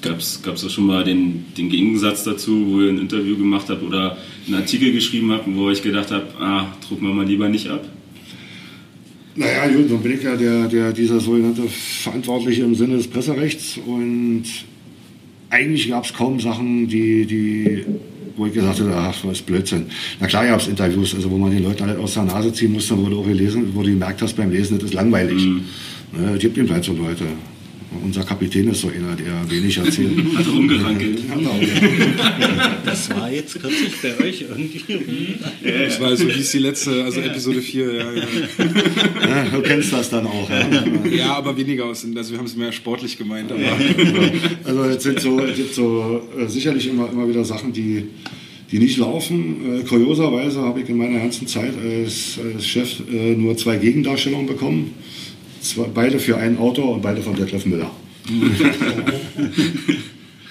Gab 0.00 0.18
es 0.18 0.40
auch 0.46 0.70
schon 0.70 0.86
mal 0.86 1.02
den, 1.02 1.46
den 1.56 1.68
Gegensatz 1.70 2.24
dazu, 2.24 2.66
wo 2.68 2.80
ihr 2.82 2.90
ein 2.90 2.98
Interview 2.98 3.36
gemacht 3.36 3.66
habt 3.68 3.82
oder 3.82 4.16
einen 4.46 4.56
Artikel 4.56 4.92
geschrieben 4.92 5.32
habt, 5.32 5.44
wo 5.54 5.70
ich 5.70 5.82
gedacht 5.82 6.10
habe, 6.10 6.26
ah, 6.38 6.66
drucken 6.86 7.06
wir 7.06 7.14
mal 7.14 7.26
lieber 7.26 7.48
nicht 7.48 7.68
ab? 7.68 7.88
Naja, 9.36 9.66
gut, 9.68 9.90
dann 9.90 10.02
bin 10.02 10.12
ich 10.12 10.22
ja 10.22 10.36
der, 10.36 10.68
der, 10.68 10.92
dieser 10.92 11.18
sogenannte 11.18 11.62
Verantwortliche 11.62 12.62
im 12.62 12.74
Sinne 12.74 12.96
des 12.96 13.08
Presserechts 13.08 13.78
und 13.84 14.44
eigentlich 15.50 15.88
gab 15.88 16.04
es 16.04 16.12
kaum 16.12 16.38
Sachen, 16.38 16.86
die, 16.88 17.26
die, 17.26 17.84
wo 18.36 18.46
ich 18.46 18.52
gesagt 18.52 18.80
habe, 18.80 18.94
ach, 18.94 19.24
ist 19.24 19.46
Blödsinn. 19.46 19.86
Na 20.20 20.26
klar 20.26 20.46
gab 20.46 20.60
es 20.60 20.68
Interviews, 20.68 21.14
also 21.14 21.30
wo 21.30 21.36
man 21.36 21.50
den 21.50 21.64
Leuten 21.64 21.82
alle 21.82 21.98
aus 21.98 22.14
der 22.14 22.24
Nase 22.24 22.52
ziehen 22.52 22.72
musste, 22.72 22.96
wo 22.96 23.08
du 23.08 23.20
auch 23.20 23.26
gelesen, 23.26 23.70
wo 23.74 23.82
du 23.82 23.90
gemerkt 23.90 24.22
hast 24.22 24.36
beim 24.36 24.50
Lesen, 24.50 24.78
das 24.78 24.90
ist 24.90 24.94
langweilig. 24.94 25.44
Mhm. 25.44 25.64
Ne, 26.12 26.38
gibt 26.38 26.56
eben 26.56 26.70
halt 26.70 26.84
so 26.84 26.92
Leute. 26.92 27.24
Unser 28.02 28.24
Kapitän 28.24 28.68
ist 28.68 28.80
so 28.80 28.88
einer, 28.88 29.16
der 29.16 29.50
wenig 29.50 29.76
erzählt. 29.78 30.12
Hat 30.36 30.46
rumgerankelt. 30.46 31.20
Genau. 31.32 31.50
Das 32.84 33.10
war 33.10 33.30
jetzt 33.30 33.60
kürzlich 33.60 33.92
bei 34.02 34.24
euch 34.24 34.42
irgendwie. 34.42 35.34
Das 35.62 36.00
war 36.00 36.16
so 36.16 36.28
wie 36.28 36.40
es 36.40 36.50
die 36.52 36.58
letzte, 36.58 37.02
also 37.02 37.20
Episode 37.20 37.60
4, 37.60 37.92
ja, 37.92 38.12
ja. 38.12 38.22
Ja, 39.28 39.44
du 39.44 39.62
kennst 39.62 39.92
das 39.92 40.10
dann 40.10 40.26
auch. 40.26 40.48
Ja. 40.48 40.84
ja, 41.10 41.34
aber 41.34 41.56
weniger 41.56 41.86
aus, 41.86 42.06
also 42.14 42.30
wir 42.30 42.38
haben 42.38 42.46
es 42.46 42.56
mehr 42.56 42.72
sportlich 42.72 43.18
gemeint, 43.18 43.50
aber 43.50 43.62
Also 44.64 44.84
es 44.84 45.02
sind 45.02 45.20
so, 45.20 45.40
es 45.40 45.56
gibt 45.56 45.74
so 45.74 46.22
äh, 46.38 46.46
sicherlich 46.46 46.88
immer, 46.88 47.10
immer 47.10 47.28
wieder 47.28 47.44
Sachen, 47.44 47.72
die, 47.72 48.04
die 48.70 48.78
nicht 48.78 48.98
laufen. 48.98 49.80
Äh, 49.80 49.84
kurioserweise 49.84 50.60
habe 50.60 50.80
ich 50.80 50.88
in 50.88 50.96
meiner 50.96 51.18
ganzen 51.18 51.46
Zeit 51.46 51.72
als, 51.76 52.38
als 52.54 52.66
Chef 52.66 53.00
äh, 53.12 53.34
nur 53.34 53.56
zwei 53.56 53.76
Gegendarstellungen 53.76 54.46
bekommen. 54.46 54.94
Zwei, 55.64 55.84
beide 55.94 56.18
für 56.18 56.36
einen 56.36 56.58
Autor 56.58 56.94
und 56.94 57.00
beide 57.02 57.22
von 57.22 57.34
Detlef 57.34 57.64
Müller. 57.64 57.90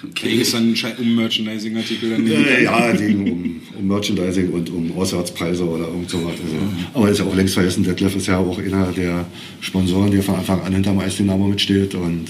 okay. 0.09 0.35
ist 0.41 0.53
dann 0.53 0.75
schei- 0.75 0.95
um 0.99 1.15
Merchandising-Artikel 1.15 2.09
dann 2.11 2.27
Äh, 2.27 2.63
ja, 2.63 2.89
es 2.91 2.99
ging 2.99 3.31
um, 3.31 3.61
um 3.79 3.87
Merchandising 3.87 4.49
und 4.51 4.69
um 4.69 4.91
Auswärtspreise 4.97 5.63
oder 5.67 5.87
irgend 5.87 6.09
sowas. 6.09 6.33
Also, 6.43 6.55
aber 6.93 7.09
ist 7.09 7.19
ja 7.19 7.25
auch 7.25 7.35
längst 7.35 7.53
vergessen, 7.53 7.83
Detlef 7.83 8.15
ist 8.15 8.27
ja 8.27 8.37
auch 8.37 8.57
einer 8.59 8.91
der 8.91 9.25
Sponsoren, 9.61 10.11
der 10.11 10.23
von 10.23 10.35
Anfang 10.35 10.61
an 10.61 10.73
hinterm 10.73 10.99
Eisdynamo 10.99 11.47
mitsteht. 11.47 11.93
Und 11.95 12.25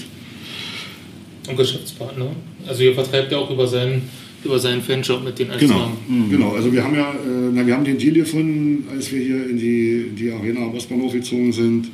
Und 1.48 1.56
Geschäftspartner. 1.56 2.30
Also 2.66 2.82
ihr 2.82 2.94
vertreibt 2.94 3.32
ja 3.32 3.38
auch 3.38 3.50
über 3.50 3.66
seinen, 3.66 4.02
über 4.44 4.58
seinen 4.58 4.82
Fanshop 4.82 5.24
mit 5.24 5.38
den 5.38 5.48
Genau, 5.58 5.74
Eisnamen. 5.74 6.30
genau. 6.30 6.52
Also 6.52 6.72
wir 6.72 6.84
haben 6.84 6.94
ja, 6.94 7.10
äh, 7.12 7.50
na, 7.52 7.66
wir 7.66 7.74
haben 7.74 7.84
den 7.84 7.98
Deal 7.98 8.12
gefunden, 8.14 8.84
als 8.94 9.10
wir 9.12 9.20
hier 9.22 9.48
in 9.50 9.58
die, 9.58 10.06
die 10.18 10.30
Arena 10.30 10.60
am 10.66 10.74
Ostbahnhof 10.74 11.12
gezogen 11.12 11.52
sind. 11.52 11.86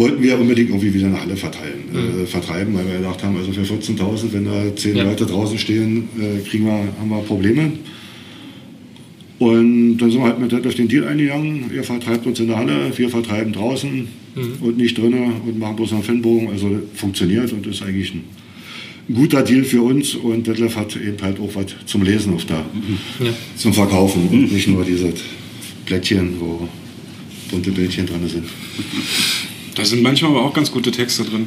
Wollten 0.00 0.22
wir 0.22 0.38
unbedingt 0.38 0.70
irgendwie 0.70 0.94
wieder 0.94 1.08
eine 1.08 1.20
Halle 1.20 1.36
verteilen, 1.36 1.82
äh, 2.22 2.26
vertreiben, 2.26 2.72
weil 2.74 2.86
wir 2.86 2.96
gedacht 3.00 3.22
haben, 3.22 3.36
also 3.36 3.52
für 3.52 3.60
14.000, 3.60 4.32
wenn 4.32 4.46
da 4.46 4.74
10 4.74 4.96
Ja. 4.96 5.04
Leute 5.04 5.26
draußen 5.26 5.58
stehen, 5.58 6.08
äh, 6.18 6.40
kriegen 6.48 6.64
wir, 6.64 6.72
haben 6.98 7.10
wir 7.10 7.18
Probleme. 7.20 7.72
Und 9.38 9.98
dann 9.98 10.10
sind 10.10 10.20
wir 10.20 10.26
halt 10.26 10.38
mit 10.40 10.66
auf 10.66 10.74
den 10.74 10.88
Deal 10.88 11.06
eingegangen. 11.06 11.70
Ihr 11.74 11.82
vertreibt 11.84 12.26
uns 12.26 12.40
in 12.40 12.46
der 12.48 12.56
Halle, 12.56 12.92
wir 12.96 13.08
vertreiben 13.10 13.52
draußen 13.52 14.06
und 14.62 14.76
nicht 14.78 14.96
drinnen 14.96 15.32
und 15.46 15.58
machen 15.58 15.76
bloß 15.76 15.92
einen 15.92 16.02
Fanbogen. 16.02 16.48
Also 16.48 16.70
funktioniert 16.94 17.52
und 17.52 17.66
ist 17.66 17.82
eigentlich 17.82 18.12
ein, 18.14 18.22
ein 19.08 19.14
guter 19.14 19.42
Deal 19.42 19.64
für 19.64 19.82
uns. 19.82 20.14
Und 20.14 20.46
Detlef 20.46 20.76
hat 20.76 20.96
eben 20.96 21.16
halt 21.22 21.38
auch 21.40 21.50
was 21.54 21.66
zum 21.86 22.02
Lesen 22.02 22.34
auf 22.34 22.44
da, 22.46 22.64
Ja. 23.22 23.30
zum 23.56 23.72
Verkaufen 23.74 24.28
und 24.30 24.52
nicht 24.52 24.68
nur 24.68 24.84
diese 24.84 25.12
Blättchen, 25.86 26.34
wo 26.40 26.68
bunte 27.50 27.70
Bildchen 27.72 28.06
drin 28.06 28.28
sind. 28.28 28.44
Da 29.80 29.86
sind 29.86 30.02
manchmal 30.02 30.32
aber 30.32 30.42
auch 30.44 30.52
ganz 30.52 30.70
gute 30.70 30.90
Texte 30.90 31.24
drin. 31.24 31.46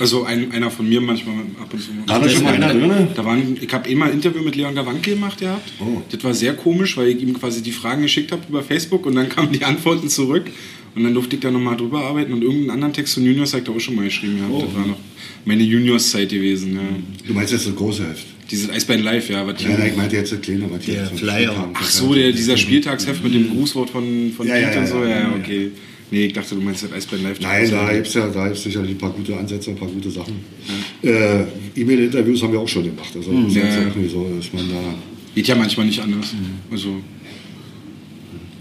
Also 0.00 0.24
ein, 0.24 0.50
einer 0.52 0.70
von 0.70 0.88
mir 0.88 1.02
manchmal 1.02 1.36
ab 1.60 1.72
und 1.72 1.80
zu. 1.80 1.90
War 2.06 2.18
da 2.18 2.28
schon 2.28 2.44
mal 2.44 2.54
einer 2.54 2.72
drin? 2.72 3.08
Da 3.14 3.24
waren, 3.24 3.58
ich 3.60 3.72
habe 3.72 3.88
eh 3.88 3.94
mal 3.94 4.06
ein 4.06 4.14
Interview 4.14 4.42
mit 4.42 4.56
Leon 4.56 4.74
Gawanke 4.74 5.10
gemacht 5.10 5.38
gehabt. 5.38 5.70
Oh. 5.80 6.00
Das 6.10 6.24
war 6.24 6.32
sehr 6.32 6.54
komisch, 6.54 6.96
weil 6.96 7.08
ich 7.08 7.20
ihm 7.22 7.34
quasi 7.38 7.62
die 7.62 7.72
Fragen 7.72 8.02
geschickt 8.02 8.32
habe 8.32 8.42
über 8.48 8.62
Facebook 8.62 9.04
und 9.04 9.16
dann 9.16 9.28
kamen 9.34 9.52
die 9.52 9.62
Antworten 9.62 10.08
zurück. 10.08 10.50
Und 10.94 11.04
dann 11.04 11.14
durfte 11.14 11.36
ich 11.36 11.42
da 11.42 11.50
nochmal 11.50 11.76
drüber 11.76 12.00
arbeiten 12.00 12.32
und 12.32 12.42
irgendeinen 12.42 12.70
anderen 12.70 12.94
Text 12.94 13.14
von 13.14 13.24
Juniors 13.24 13.52
habe 13.52 13.60
ich 13.60 13.68
da 13.68 13.72
auch 13.72 13.78
schon 13.78 13.94
mal 13.94 14.06
geschrieben 14.06 14.38
gehabt. 14.38 14.52
Oh. 14.52 14.62
Das 14.62 14.74
war 14.74 14.86
noch 14.86 14.98
meine 15.44 15.62
Juniors-Zeit 15.62 16.30
gewesen. 16.30 16.74
Ja. 16.74 16.80
Du 17.28 17.34
meinst 17.34 17.52
jetzt 17.52 17.66
das 17.66 17.76
große 17.76 18.08
Heft? 18.08 18.26
Dieses 18.50 18.70
Eisbein 18.70 19.02
Live, 19.04 19.28
ja. 19.30 19.46
Was 19.46 19.62
Ja, 19.62 19.68
nein, 19.76 19.90
ich 19.90 19.96
meinte 19.96 20.16
jetzt 20.16 20.32
das 20.32 20.40
kleine, 20.40 20.68
was 20.68 20.84
hier 20.84 20.94
Der 20.94 21.06
Flyer. 21.06 21.70
Ach 21.74 21.88
so, 21.88 22.12
der, 22.14 22.32
dieser 22.32 22.56
Spieltagsheft 22.56 23.22
mit 23.22 23.34
dem 23.34 23.50
Grußwort 23.50 23.90
von, 23.90 24.32
von 24.36 24.48
Ja, 24.48 24.56
ja, 24.56 24.66
Piet 24.66 24.74
ja, 24.74 24.80
und 24.80 24.86
so. 24.88 24.94
ja, 24.96 25.02
Ja, 25.02 25.08
ja, 25.08 25.16
ja, 25.16 25.28
ja. 25.28 25.36
okay. 25.36 25.70
Nee, 26.12 26.26
ich 26.26 26.32
dachte, 26.32 26.54
du 26.56 26.60
meinst 26.60 26.82
das 26.82 26.92
Eisbein 26.92 27.22
Live. 27.22 27.40
Nein, 27.40 27.70
da 27.70 27.92
gibt 27.92 28.08
es 28.08 28.14
ja, 28.14 28.26
da 28.28 28.46
gibt's 28.48 28.62
sicherlich 28.64 28.90
ein 28.92 28.98
paar 28.98 29.10
gute 29.10 29.36
Ansätze, 29.36 29.70
ein 29.70 29.76
paar 29.76 29.88
gute 29.88 30.10
Sachen. 30.10 30.34
Äh, 31.02 31.42
E-Mail-Interviews 31.76 32.42
haben 32.42 32.52
wir 32.52 32.60
auch 32.60 32.68
schon 32.68 32.82
gemacht. 32.84 33.10
Also 33.14 33.30
das 33.32 33.48
ist 33.50 33.56
Ja, 33.56 33.62
ja. 33.64 34.08
so, 34.08 34.28
dass 34.36 34.52
man 34.52 34.68
da. 34.68 34.94
Geht 35.34 35.46
ja 35.46 35.54
manchmal 35.54 35.86
nicht 35.86 36.00
anders. 36.00 36.34
Also, 36.70 36.96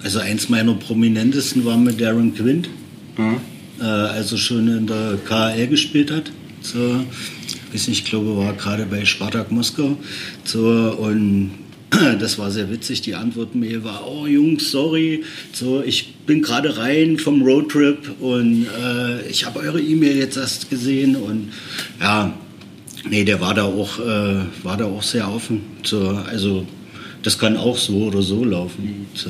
Also 0.03 0.19
eins 0.19 0.47
meiner 0.49 0.75
prominentesten 0.75 1.65
war 1.65 1.77
mit 1.77 1.99
Darren 1.99 2.33
Quint, 2.35 2.69
ja. 3.17 3.33
äh, 3.79 3.83
als 3.83 4.31
er 4.31 4.37
schon 4.37 4.67
in 4.67 4.85
der 4.87 5.17
KHL 5.25 5.67
gespielt 5.67 6.11
hat. 6.11 6.31
So, 6.61 6.77
weiß 7.73 7.87
nicht, 7.87 8.03
ich 8.03 8.05
glaube, 8.05 8.35
war 8.37 8.53
gerade 8.53 8.85
bei 8.85 9.03
Spartak 9.05 9.51
Moskau. 9.51 9.97
So, 10.43 10.95
und 10.99 11.51
das 12.19 12.37
war 12.37 12.51
sehr 12.51 12.69
witzig. 12.69 13.01
Die 13.01 13.15
Antwort-Mail 13.15 13.83
war, 13.83 14.07
oh 14.07 14.27
Jungs, 14.27 14.71
sorry, 14.71 15.23
so, 15.53 15.81
ich 15.83 16.13
bin 16.25 16.41
gerade 16.41 16.77
rein 16.77 17.17
vom 17.17 17.41
Roadtrip 17.41 18.19
und 18.19 18.67
äh, 18.67 19.27
ich 19.27 19.45
habe 19.45 19.59
eure 19.59 19.81
E-Mail 19.81 20.17
jetzt 20.17 20.37
erst 20.37 20.69
gesehen 20.69 21.15
und 21.15 21.51
ja, 21.99 22.33
nee, 23.09 23.23
der 23.23 23.41
war 23.41 23.53
da 23.53 23.63
auch, 23.63 23.99
äh, 23.99 24.43
war 24.63 24.77
da 24.77 24.85
auch 24.85 25.03
sehr 25.03 25.31
offen. 25.31 25.61
So, 25.83 26.09
also 26.09 26.65
das 27.23 27.37
kann 27.37 27.57
auch 27.57 27.77
so 27.77 28.03
oder 28.03 28.21
so 28.21 28.43
laufen. 28.43 29.07
So, 29.13 29.29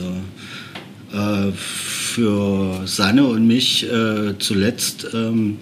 äh, 1.18 1.52
für 1.54 2.82
Sanne 2.86 3.26
und 3.26 3.48
mich 3.48 3.90
äh, 3.90 4.38
zuletzt 4.38 5.08
ähm, 5.14 5.58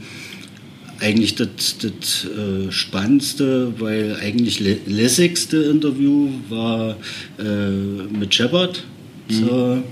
eigentlich 0.99 1.35
das, 1.35 1.77
das 1.79 2.25
äh, 2.25 2.71
Spannendste, 2.71 3.73
weil 3.79 4.15
eigentlich 4.21 4.59
lä- 4.59 4.79
lässigste 4.87 5.57
Interview 5.57 6.29
war 6.49 6.97
äh, 7.39 7.69
mit 8.17 8.33
Shepard. 8.33 8.83
So, 9.29 9.83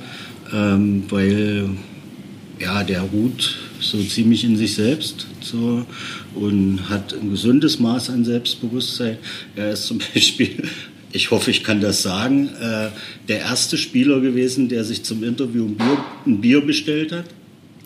ähm, 0.54 1.04
weil 1.10 1.70
ja, 2.60 2.84
der 2.84 3.02
ruht 3.02 3.58
so 3.82 4.02
ziemlich 4.02 4.46
in 4.46 4.56
sich 4.56 4.76
selbst 4.76 5.28
so, 5.42 5.86
und 6.36 6.90
hat 6.90 7.14
ein 7.14 7.32
gesundes 7.32 7.80
Maß 7.80 8.10
an 8.12 8.24
Selbstbewusstsein. 8.24 9.18
Er 9.56 9.72
ist 9.74 9.88
zum 9.88 10.00
Beispiel, 10.14 10.64
ich 11.12 11.32
hoffe, 11.32 11.52
ich 11.52 11.64
kann 11.64 11.82
das 11.82 12.02
sagen, 12.02 12.50
äh, 12.62 12.88
der 13.28 13.40
erste 13.40 13.78
Spieler 13.78 14.22
gewesen, 14.22 14.70
der 14.70 14.84
sich 14.86 15.04
zum 15.04 15.24
Interview 15.24 15.66
ein 15.66 15.76
Bier, 15.76 15.98
ein 16.26 16.42
Bier 16.42 16.62
bestellt 16.62 17.12
hat. 17.12 17.26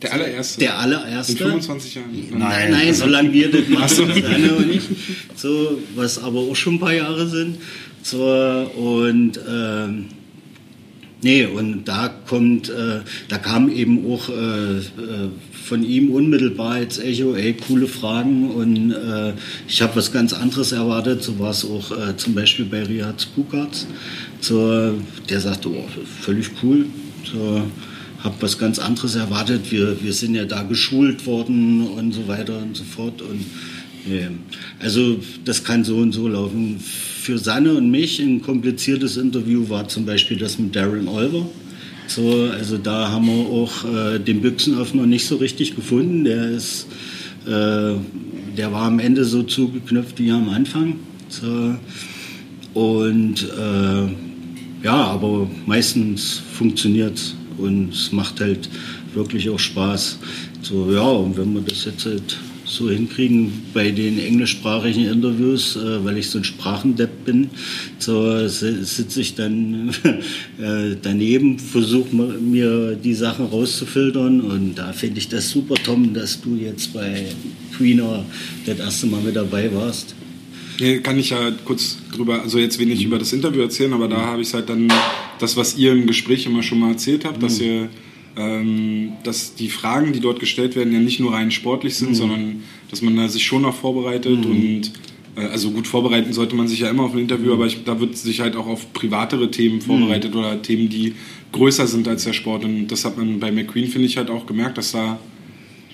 Der 0.02 0.14
allererste. 0.14 0.60
Der 0.60 0.80
allererste. 0.80 1.32
In 1.34 1.38
25 1.38 1.96
Jahren. 1.96 2.10
Nein, 2.38 2.72
nein, 2.72 2.94
solange 2.94 3.34
wir 3.34 3.52
das 3.52 3.68
machen, 3.68 3.90
Susanne 3.90 4.56
und 4.56 4.72
ich. 4.72 4.84
So, 5.36 5.80
was 5.96 6.18
aber 6.20 6.40
auch 6.40 6.56
schon 6.56 6.76
ein 6.76 6.80
paar 6.80 6.94
Jahre 6.94 7.28
sind. 7.28 7.58
So, 8.02 8.24
und 8.76 9.40
ähm, 9.48 10.06
nee, 11.22 11.46
und 11.46 11.86
da 11.86 12.08
kommt, 12.08 12.70
äh, 12.70 13.02
da 13.28 13.38
kam 13.38 13.70
eben 13.70 14.10
auch 14.12 14.30
äh, 14.30 14.78
äh, 14.78 14.82
von 15.66 15.84
ihm 15.84 16.12
unmittelbar 16.12 16.76
als 16.76 16.98
Echo, 16.98 17.36
ey, 17.36 17.54
coole 17.54 17.88
Fragen 17.88 18.50
und 18.52 18.92
äh, 18.92 19.34
ich 19.68 19.82
habe 19.82 19.98
was 19.98 20.12
ganz 20.12 20.34
anderes 20.34 20.72
erwartet. 20.72 21.24
So 21.24 21.38
war 21.40 21.52
es 21.52 21.66
auch 21.66 21.92
äh, 21.92 22.16
zum 22.18 22.34
Beispiel 22.34 22.66
bei 22.66 22.84
Riyad 22.84 23.22
Spukats. 23.22 23.86
So, 24.40 24.94
der 25.30 25.42
sagte, 25.42 25.70
oh, 25.70 25.86
völlig 26.22 26.50
cool. 26.64 26.86
So, 27.32 27.64
habe 28.24 28.36
was 28.42 28.58
ganz 28.58 28.80
anderes 28.80 29.16
erwartet. 29.16 29.72
Wir, 29.72 30.02
wir 30.02 30.14
sind 30.14 30.36
ja 30.36 30.46
da 30.46 30.64
geschult 30.64 31.26
worden 31.26 31.88
und 31.88 32.14
so 32.14 32.28
weiter 32.28 32.58
und 32.58 32.76
so 32.76 32.84
fort. 32.84 33.22
Und, 33.22 33.46
nee. 34.06 34.28
Also 34.80 35.20
das 35.46 35.64
kann 35.64 35.84
so 35.84 35.98
und 35.98 36.12
so 36.12 36.28
laufen. 36.28 36.80
Für 36.80 37.38
Sanne 37.38 37.74
und 37.74 37.90
mich 37.90 38.20
ein 38.20 38.42
kompliziertes 38.42 39.18
Interview 39.18 39.70
war 39.70 39.88
zum 39.88 40.06
Beispiel 40.06 40.38
das 40.38 40.60
mit 40.60 40.76
Darren 40.76 41.08
Olver. 41.08 41.48
So, 42.08 42.50
also 42.52 42.78
da 42.78 43.12
haben 43.12 43.28
wir 43.28 43.46
auch 43.46 43.86
äh, 43.86 44.20
den 44.20 44.42
Büchsenöffner 44.42 45.06
nicht 45.06 45.26
so 45.26 45.36
richtig 45.36 45.76
gefunden. 45.76 46.24
Der 46.24 46.50
ist, 46.50 46.88
äh, 47.46 47.94
der 48.58 48.72
war 48.72 48.88
am 48.88 49.00
Ende 49.00 49.24
so 49.24 49.44
zugeknüpft 49.44 50.20
wie 50.20 50.32
am 50.32 50.50
Anfang. 50.50 50.96
So. 51.30 51.76
Und 52.74 53.44
äh, 53.44 54.84
ja, 54.84 54.94
aber 54.94 55.50
meistens 55.66 56.42
funktioniert 56.54 57.36
und 57.60 57.94
es 57.94 58.12
macht 58.12 58.40
halt 58.40 58.70
wirklich 59.14 59.50
auch 59.50 59.60
Spaß. 59.60 60.20
So, 60.62 60.92
ja, 60.92 61.02
und 61.02 61.38
wenn 61.38 61.54
wir 61.54 61.62
das 61.62 61.86
jetzt 61.86 62.06
halt 62.06 62.38
so 62.70 62.90
hinkriegen 62.90 63.52
bei 63.74 63.90
den 63.90 64.20
englischsprachigen 64.20 65.06
Interviews, 65.06 65.76
äh, 65.76 66.04
weil 66.06 66.18
ich 66.18 66.30
so 66.30 66.38
ein 66.38 66.44
Sprachendepp 66.44 67.26
bin, 67.26 67.50
so 67.98 68.48
sitze 68.48 69.22
ich 69.22 69.34
dann 69.36 69.90
äh, 70.60 70.96
daneben, 71.02 71.58
versuche 71.58 72.16
mir 72.16 72.96
die 72.96 73.16
Sachen 73.16 73.48
rauszufiltern 73.48 74.42
und 74.42 74.76
da 74.76 74.94
finde 74.94 75.18
ich 75.20 75.30
das 75.30 75.50
super, 75.50 75.76
Tom, 75.76 76.14
dass 76.14 76.40
du 76.42 76.56
jetzt 76.56 76.94
bei 76.94 77.26
Queener 77.76 78.24
das 78.66 78.78
erste 78.78 79.08
Mal 79.08 79.22
mit 79.22 79.36
dabei 79.36 79.74
warst. 79.74 80.14
Nee, 80.80 81.00
kann 81.00 81.20
ich 81.20 81.32
ja 81.32 81.52
kurz 81.66 81.98
drüber, 82.16 82.42
also 82.42 82.58
jetzt 82.58 82.80
wenig 82.80 83.04
über 83.04 83.20
das 83.20 83.34
Interview 83.34 83.62
erzählen, 83.62 83.94
aber 83.94 84.08
da 84.08 84.18
habe 84.18 84.42
ich 84.42 84.54
halt 84.54 84.70
dann 84.70 84.92
das, 85.40 85.58
was 85.58 85.78
ihr 85.78 85.92
im 85.92 86.08
Gespräch 86.08 86.46
immer 86.46 86.64
schon 86.64 86.80
mal 86.80 86.92
erzählt 86.92 87.26
habt, 87.26 87.44
dass 87.44 87.60
ihr 87.60 87.90
ähm, 88.38 89.14
dass 89.24 89.56
die 89.56 89.70
Fragen, 89.70 90.14
die 90.14 90.20
dort 90.20 90.40
gestellt 90.40 90.76
werden, 90.76 90.94
ja 90.94 91.00
nicht 91.00 91.20
nur 91.20 91.34
rein 91.34 91.52
sportlich 91.52 91.96
sind, 91.96 92.12
mhm. 92.12 92.16
sondern 92.16 92.64
dass 92.90 93.02
man 93.02 93.16
da 93.16 93.28
sich 93.28 93.44
schon 93.44 93.64
noch 93.64 93.76
vorbereitet 93.76 94.46
mhm. 94.46 94.52
und 94.52 94.92
äh, 95.36 95.48
also 95.48 95.72
gut 95.72 95.88
vorbereiten 95.88 96.32
sollte 96.32 96.56
man 96.56 96.68
sich 96.68 96.80
ja 96.80 96.90
immer 96.90 97.04
auf 97.04 97.14
ein 97.14 97.20
Interview, 97.20 97.54
aber 97.54 97.66
ich, 97.66 97.84
da 97.84 98.00
wird 98.00 98.16
sich 98.18 98.40
halt 98.40 98.56
auch 98.56 98.68
auf 98.68 98.94
privatere 98.94 99.52
Themen 99.52 99.82
vorbereitet 99.82 100.34
mhm. 100.34 100.40
oder 100.40 100.62
Themen, 100.62 100.90
die 100.90 101.16
größer 101.52 101.88
sind 101.88 102.08
als 102.08 102.24
der 102.24 102.34
Sport. 102.34 102.64
Und 102.64 102.88
das 102.88 103.04
hat 103.06 103.18
man 103.18 103.40
bei 103.40 103.52
McQueen, 103.52 103.88
finde 103.88 104.08
ich, 104.08 104.18
halt 104.18 104.30
auch 104.30 104.46
gemerkt, 104.46 104.78
dass 104.78 104.92
da 104.92 105.20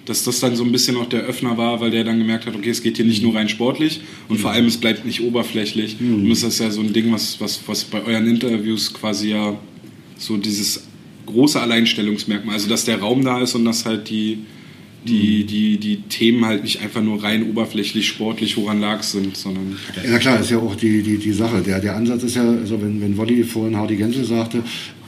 dass 0.05 0.23
das 0.23 0.39
dann 0.39 0.55
so 0.55 0.63
ein 0.63 0.71
bisschen 0.71 0.95
auch 0.97 1.09
der 1.09 1.21
Öffner 1.21 1.57
war, 1.57 1.81
weil 1.81 1.91
der 1.91 2.03
dann 2.03 2.19
gemerkt 2.19 2.45
hat, 2.45 2.55
okay, 2.55 2.69
es 2.69 2.81
geht 2.81 2.97
hier 2.97 3.05
nicht 3.05 3.23
nur 3.23 3.35
rein 3.35 3.49
sportlich 3.49 4.01
und 4.29 4.39
vor 4.39 4.51
allem 4.51 4.67
es 4.67 4.77
bleibt 4.77 5.05
nicht 5.05 5.21
oberflächlich. 5.21 5.99
Mhm. 5.99 6.23
Und 6.23 6.29
das 6.29 6.43
ist 6.43 6.59
ja 6.59 6.69
so 6.69 6.81
ein 6.81 6.93
Ding, 6.93 7.11
was, 7.11 7.41
was, 7.41 7.59
was 7.65 7.83
bei 7.83 8.03
euren 8.03 8.27
Interviews 8.27 8.93
quasi 8.93 9.31
ja 9.31 9.57
so 10.17 10.37
dieses 10.37 10.83
große 11.25 11.59
Alleinstellungsmerkmal. 11.59 12.55
Also 12.55 12.69
dass 12.69 12.85
der 12.85 12.99
Raum 12.99 13.23
da 13.23 13.41
ist 13.41 13.55
und 13.55 13.65
dass 13.65 13.85
halt 13.85 14.09
die, 14.09 14.39
die, 15.05 15.43
mhm. 15.43 15.47
die, 15.47 15.77
die 15.77 16.01
Themen 16.03 16.45
halt 16.45 16.63
nicht 16.63 16.81
einfach 16.81 17.01
nur 17.01 17.23
rein 17.23 17.49
oberflächlich 17.49 18.07
sportlich, 18.07 18.57
woran 18.57 18.79
lag 18.79 19.03
sind, 19.03 19.35
sondern. 19.35 19.77
Ja 20.07 20.19
klar, 20.19 20.39
ist 20.39 20.51
ja 20.51 20.59
auch 20.59 20.75
die, 20.75 21.01
die, 21.01 21.17
die 21.17 21.33
Sache. 21.33 21.61
Der, 21.61 21.79
der 21.79 21.95
Ansatz 21.95 22.23
ist 22.23 22.35
ja, 22.35 22.47
also 22.47 22.81
wenn, 22.81 23.01
wenn 23.01 23.17
Wolli 23.17 23.43
vorhin 23.43 23.75
Hardy 23.75 23.95
Gensel 23.95 24.25
sagte, 24.25 24.63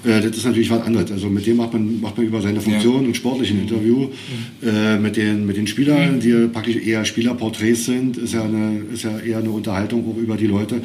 äh, 0.08 0.22
das 0.22 0.38
ist 0.38 0.46
natürlich 0.46 0.70
was 0.70 0.82
anderes. 0.82 1.12
Also 1.12 1.30
mit 1.30 1.46
dem 1.46 1.58
macht 1.58 1.74
man, 1.74 2.02
macht 2.02 2.18
man 2.18 2.26
über 2.26 2.42
seine 2.42 2.62
Funktion 2.62 3.02
ja. 3.02 3.08
und 3.08 3.18
sportlichen 3.18 3.62
Interview. 3.62 4.08
Mhm. 4.08 4.68
Äh, 4.68 4.98
mit, 4.98 5.18
den, 5.18 5.46
mit 5.46 5.58
den 5.58 5.68
Spielern, 5.68 6.20
die 6.20 6.48
praktisch 6.52 6.78
eher 6.78 7.04
Spielerporträts 7.06 7.86
sind, 7.86 8.18
ist 8.18 8.34
ja, 8.34 8.44
eine, 8.44 8.82
ist 8.94 9.04
ja 9.04 9.20
eher 9.20 9.40
eine 9.40 9.50
Unterhaltung 9.50 10.06
auch 10.10 10.18
über 10.18 10.38
die 10.38 10.48
Leute 10.48 10.82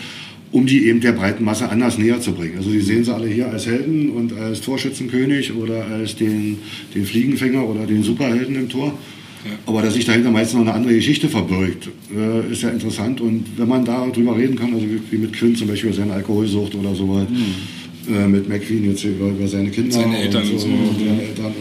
um 0.52 0.66
die 0.66 0.86
eben 0.86 1.00
der 1.00 1.12
breiten 1.12 1.44
Masse 1.44 1.70
anders 1.70 1.96
näher 1.96 2.20
zu 2.20 2.32
bringen. 2.32 2.58
Also 2.58 2.70
Sie 2.70 2.82
sehen 2.82 3.04
sie 3.04 3.14
alle 3.14 3.26
hier 3.26 3.48
als 3.48 3.66
Helden 3.66 4.10
und 4.10 4.34
als 4.34 4.60
Torschützenkönig 4.60 5.54
oder 5.54 5.86
als 5.86 6.14
den, 6.14 6.58
den 6.94 7.06
Fliegenfänger 7.06 7.66
oder 7.66 7.86
den 7.86 8.02
Superhelden 8.02 8.56
im 8.56 8.68
Tor. 8.68 8.98
Ja. 9.44 9.50
Aber 9.66 9.82
dass 9.82 9.94
sich 9.94 10.04
dahinter 10.04 10.30
meistens 10.30 10.60
noch 10.60 10.66
eine 10.66 10.74
andere 10.74 10.94
Geschichte 10.94 11.28
verbirgt, 11.28 11.88
äh, 12.14 12.52
ist 12.52 12.62
ja 12.62 12.68
interessant. 12.68 13.20
Und 13.20 13.44
wenn 13.56 13.66
man 13.66 13.84
darüber 13.84 14.36
reden 14.36 14.56
kann, 14.56 14.74
also 14.74 14.86
wie, 14.86 15.00
wie 15.10 15.16
mit 15.16 15.32
Quinn 15.32 15.56
zum 15.56 15.68
Beispiel 15.68 15.88
über 15.88 15.98
seine 15.98 16.12
Alkoholsucht 16.12 16.74
oder 16.74 16.94
so 16.94 17.08
weiter, 17.08 17.30
mhm. 17.30 17.54
Äh, 18.08 18.26
mit 18.26 18.48
McQueen 18.48 18.90
jetzt 18.90 19.04
über, 19.04 19.28
über 19.28 19.46
seine 19.46 19.70
Kinder 19.70 19.94
seine 19.94 20.18
Eltern 20.18 20.42
und, 20.42 20.58
so, 20.58 20.66
und 20.66 20.98
seine 20.98 21.22
Eltern. 21.22 21.54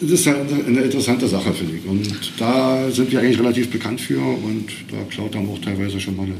Das 0.00 0.10
ist 0.10 0.24
ja 0.24 0.34
eine 0.34 0.80
interessante 0.80 1.28
Sache, 1.28 1.52
finde 1.52 1.76
ich. 1.76 1.86
Und 1.86 2.32
da 2.38 2.90
sind 2.90 3.12
wir 3.12 3.20
eigentlich 3.20 3.38
relativ 3.38 3.70
bekannt 3.70 4.00
für 4.00 4.20
und 4.20 4.66
da 4.90 4.96
klaut 5.10 5.34
dann 5.34 5.48
auch 5.48 5.58
teilweise 5.58 6.00
schon 6.00 6.16
mal 6.16 6.24
eine 6.24 6.34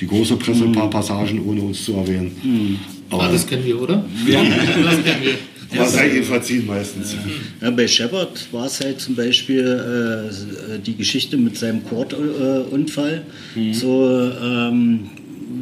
die 0.00 0.06
große 0.06 0.36
Presse 0.36 0.64
ein 0.64 0.72
paar 0.72 0.86
mhm. 0.86 0.90
Passagen, 0.90 1.44
ohne 1.46 1.60
uns 1.60 1.84
zu 1.84 1.94
erwähnen. 1.94 2.32
Mhm. 2.42 2.78
Aber 3.10 3.24
ah, 3.24 3.32
das 3.32 3.46
kennen 3.46 3.64
wir, 3.64 3.80
oder? 3.80 4.04
Ja, 4.26 4.42
das 4.84 5.04
kennen 5.04 5.22
wir. 5.22 5.34
Ja, 5.72 5.86
sei 5.86 6.08
ihnen 6.16 6.24
verziehen 6.24 6.66
meistens. 6.66 7.14
Ja, 7.60 7.70
bei 7.70 7.86
Shepard 7.86 8.48
war 8.50 8.66
es 8.66 8.80
halt 8.80 9.00
zum 9.00 9.14
Beispiel 9.14 9.60
äh, 9.60 10.78
die 10.80 10.96
Geschichte 10.96 11.36
mit 11.36 11.56
seinem 11.56 11.84
Kordunfall, 11.84 13.24
äh, 13.54 13.58
mhm. 13.58 13.74
so, 13.74 14.32
ähm, 14.42 15.10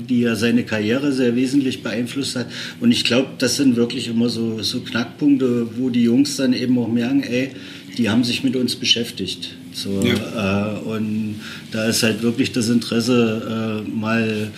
die 0.08 0.20
ja 0.20 0.36
seine 0.36 0.64
Karriere 0.64 1.12
sehr 1.12 1.34
wesentlich 1.36 1.82
beeinflusst 1.82 2.36
hat. 2.36 2.46
Und 2.80 2.90
ich 2.92 3.04
glaube, 3.04 3.28
das 3.38 3.56
sind 3.56 3.76
wirklich 3.76 4.08
immer 4.08 4.28
so, 4.28 4.62
so 4.62 4.80
Knackpunkte, 4.80 5.68
wo 5.76 5.90
die 5.90 6.02
Jungs 6.02 6.36
dann 6.36 6.52
eben 6.52 6.78
auch 6.78 6.88
merken, 6.88 7.22
ey, 7.22 7.50
die 7.96 8.08
haben 8.08 8.24
sich 8.24 8.44
mit 8.44 8.56
uns 8.56 8.76
beschäftigt. 8.76 9.50
So, 9.72 10.02
ja. 10.02 10.76
äh, 10.76 10.78
und 10.80 11.40
da 11.72 11.84
ist 11.86 12.02
halt 12.02 12.22
wirklich 12.22 12.52
das 12.52 12.68
Interesse, 12.68 13.84
äh, 13.86 13.90
mal 13.90 14.50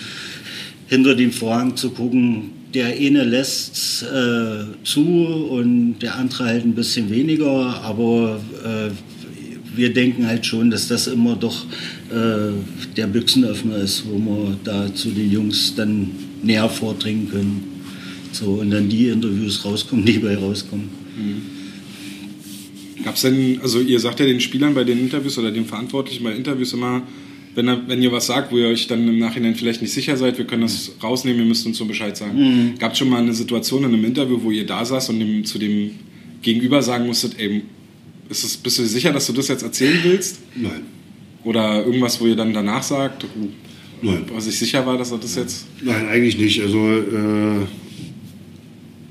hinter 0.89 1.15
den 1.15 1.33
Vorhang 1.33 1.77
zu 1.77 1.91
gucken. 1.91 2.53
Der 2.75 2.87
eine 2.87 3.25
lässt 3.25 4.03
äh, 4.05 4.65
zu 4.85 5.01
und 5.01 5.99
der 6.01 6.17
andere 6.17 6.45
halt 6.45 6.65
ein 6.65 6.75
bisschen 6.75 7.11
weniger, 7.11 7.83
aber 7.83 8.41
äh, 8.65 8.91
wir 9.75 9.93
denken 9.93 10.27
halt 10.27 10.47
schon, 10.47 10.71
dass 10.71 10.89
das 10.89 11.07
immer 11.07 11.37
doch 11.37 11.65
äh, 12.11 12.53
der 12.97 13.07
Büchsenöffner 13.07 13.77
ist, 13.77 14.05
wo 14.09 14.19
wir 14.19 14.57
da 14.65 14.93
zu 14.95 15.11
den 15.11 15.31
Jungs 15.31 15.75
dann 15.75 16.11
näher 16.43 16.69
vordringen 16.69 17.31
können. 17.31 17.65
So, 18.33 18.47
und 18.55 18.71
dann 18.71 18.89
die 18.89 19.09
Interviews 19.09 19.65
rauskommen, 19.65 20.05
die 20.07 20.19
bei 20.19 20.37
rauskommen. 20.37 20.89
Mhm. 21.17 23.03
Gab 23.05 23.15
es 23.15 23.23
denn, 23.23 23.61
also 23.63 23.81
ihr 23.81 23.99
sagt 23.99 24.21
ja 24.21 24.27
den 24.27 24.41
Spielern 24.41 24.75
bei 24.75 24.85
den 24.85 24.99
Interviews 24.99 25.39
oder 25.39 25.51
den 25.51 25.65
Verantwortlichen 25.65 26.23
bei 26.25 26.35
Interviews 26.35 26.73
immer, 26.73 27.03
wenn, 27.55 27.69
er, 27.69 27.89
wenn 27.89 28.03
ihr 28.03 28.13
was 28.13 28.27
sagt, 28.27 28.53
wo 28.53 28.59
ihr 28.59 28.69
euch 28.69 28.87
dann 28.87 29.07
im 29.09 29.19
Nachhinein 29.19 29.55
vielleicht 29.55 29.81
nicht 29.81 29.93
sicher 29.93 30.17
seid, 30.17 30.39
wir 30.39 30.45
können 30.45 30.63
das 30.63 30.93
rausnehmen, 31.03 31.41
ihr 31.41 31.47
müsst 31.47 31.67
uns 31.67 31.79
so 31.79 31.85
Bescheid 31.85 32.17
sagen. 32.17 32.39
Mhm. 32.39 32.79
Gab 32.79 32.93
es 32.93 32.99
schon 32.99 33.09
mal 33.09 33.23
eine 33.23 33.33
Situation 33.33 33.85
in 33.85 33.95
einem 33.95 34.05
Interview, 34.05 34.39
wo 34.43 34.51
ihr 34.51 34.67
da 34.67 34.85
saß 34.85 35.11
und 35.11 35.21
dem, 35.21 35.45
zu 35.45 35.59
dem 35.59 35.93
Gegenüber 36.43 36.83
sagen 36.83 37.07
musstet, 37.07 37.35
ey, 37.39 37.63
ist 38.29 38.45
es, 38.45 38.57
bist 38.57 38.79
du 38.79 38.85
sicher, 38.85 39.13
dass 39.13 39.27
du 39.27 39.33
das 39.33 39.49
jetzt 39.49 39.63
erzählen 39.63 39.99
willst? 40.03 40.41
Nein. 40.55 40.83
Oder 41.45 41.85
irgendwas, 41.85 42.21
wo 42.21 42.27
ihr 42.27 42.37
dann 42.37 42.53
danach 42.53 42.83
sagt, 42.83 43.27
Nein. 44.03 44.25
was 44.33 44.47
ich 44.47 44.59
sicher 44.59 44.85
war, 44.85 44.99
dass 44.99 45.11
er 45.11 45.19
das 45.19 45.37
jetzt... 45.37 45.67
Nein, 45.83 46.07
eigentlich 46.09 46.39
nicht. 46.39 46.61
Also, 46.63 46.79
äh, 46.79 47.67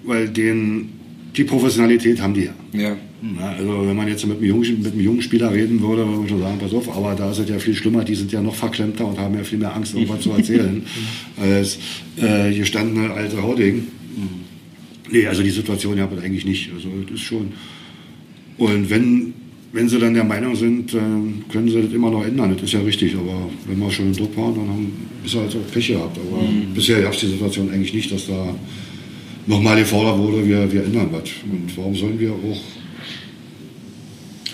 weil 0.03 0.29
den, 0.29 0.89
die 1.35 1.43
Professionalität 1.43 2.21
haben 2.21 2.33
die 2.33 2.45
ja. 2.45 2.53
Ja. 2.73 2.95
Na, 3.21 3.49
also 3.49 3.85
wenn 3.85 3.95
man 3.95 4.07
jetzt 4.07 4.25
mit 4.25 4.37
einem, 4.37 4.45
jungen, 4.45 4.81
mit 4.81 4.93
einem 4.93 5.01
jungen 5.01 5.21
Spieler 5.21 5.51
reden 5.51 5.81
würde, 5.81 6.07
würde 6.07 6.19
man 6.19 6.29
schon 6.29 6.39
sagen, 6.39 6.57
pass 6.57 6.73
auf, 6.73 6.95
aber 6.95 7.15
da 7.15 7.31
ist 7.31 7.39
es 7.39 7.49
ja 7.49 7.59
viel 7.59 7.75
schlimmer, 7.75 8.05
die 8.05 8.15
sind 8.15 8.31
ja 8.31 8.41
noch 8.41 8.55
verklemmter 8.55 9.05
und 9.05 9.19
haben 9.19 9.35
ja 9.35 9.43
viel 9.43 9.57
mehr 9.57 9.75
Angst, 9.75 9.93
irgendwas 9.93 10.21
zu 10.21 10.31
erzählen, 10.31 10.83
als 11.37 11.79
äh, 12.15 12.53
gestandene 12.53 13.11
alte 13.11 13.41
Hauding. 13.41 13.87
Nee, 15.11 15.27
also 15.27 15.43
die 15.43 15.49
Situation 15.49 15.97
ja 15.97 16.07
eigentlich 16.07 16.45
nicht. 16.45 16.71
Also 16.73 16.89
das 17.03 17.15
ist 17.15 17.21
schon. 17.21 17.51
Und 18.57 18.89
wenn, 18.89 19.33
wenn 19.71 19.87
sie 19.87 19.99
dann 19.99 20.13
der 20.13 20.23
Meinung 20.23 20.55
sind, 20.55 20.93
äh, 20.93 20.99
können 21.51 21.69
sie 21.69 21.81
das 21.81 21.93
immer 21.93 22.09
noch 22.09 22.25
ändern, 22.25 22.53
das 22.53 22.63
ist 22.63 22.73
ja 22.73 22.81
richtig. 22.81 23.15
Aber 23.15 23.49
wenn 23.67 23.79
wir 23.79 23.91
schon 23.91 24.07
im 24.07 24.15
Druck 24.15 24.35
waren, 24.37 24.55
dann 24.55 24.67
haben 24.67 24.91
wir 25.23 25.41
halt 25.41 25.55
auch 25.55 25.71
Pech 25.71 25.87
gehabt. 25.87 26.17
Aber 26.17 26.41
mhm. 26.41 26.73
bisher 26.73 27.01
gab 27.01 27.13
es 27.13 27.19
die 27.19 27.27
Situation 27.27 27.71
eigentlich 27.71 27.93
nicht, 27.93 28.11
dass 28.11 28.27
da 28.27 28.55
nochmal 29.45 29.77
gefordert 29.77 30.17
wurde, 30.17 30.47
wir, 30.47 30.71
wir 30.71 30.83
ändern 30.83 31.09
was. 31.11 31.29
Und 31.51 31.75
warum 31.77 31.95
sollen 31.95 32.19
wir 32.19 32.31
auch 32.31 32.61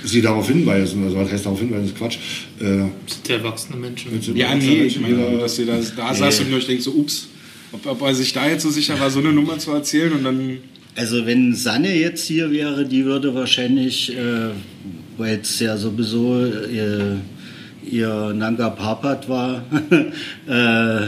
sie 0.07 0.21
darauf 0.21 0.47
hinweisen, 0.47 1.03
also 1.03 1.17
was 1.17 1.31
heißt 1.31 1.45
darauf 1.45 1.59
hinweisen, 1.59 1.85
ist 1.85 1.97
Quatsch. 1.97 2.17
Äh, 2.59 2.63
sind 2.63 3.29
erwachsene 3.29 3.77
Menschen. 3.77 4.11
Ja, 4.35 4.55
nee, 4.55 4.83
ich 4.83 4.99
meine, 4.99 5.37
dass 5.39 5.55
sie 5.55 5.65
da, 5.65 5.79
da 5.95 6.11
nee. 6.11 6.17
saß 6.17 6.41
und 6.41 6.53
euch 6.53 6.67
denkt 6.67 6.83
so, 6.83 6.91
ups, 6.91 7.27
ob, 7.71 7.85
ob 7.85 8.01
er 8.01 8.13
sich 8.13 8.31
da 8.31 8.47
jetzt 8.47 8.63
so 8.63 8.69
sicher 8.69 8.99
war, 8.99 9.09
so 9.09 9.19
eine 9.19 9.33
Nummer 9.33 9.57
zu 9.57 9.71
erzählen 9.71 10.13
und 10.13 10.23
dann... 10.23 10.57
Also 10.97 11.25
wenn 11.25 11.53
Sanne 11.53 11.93
jetzt 11.93 12.25
hier 12.25 12.51
wäre, 12.51 12.85
die 12.85 13.03
würde 13.03 13.35
wahrscheinlich, 13.35 14.15
äh, 14.15 14.51
weil 15.17 15.39
es 15.41 15.59
ja 15.59 15.77
sowieso 15.77 16.45
ihr, 16.45 17.21
ihr 17.83 18.33
Nanga 18.33 18.69
Papat 18.69 19.27
war, 19.29 19.63
äh, 20.47 21.07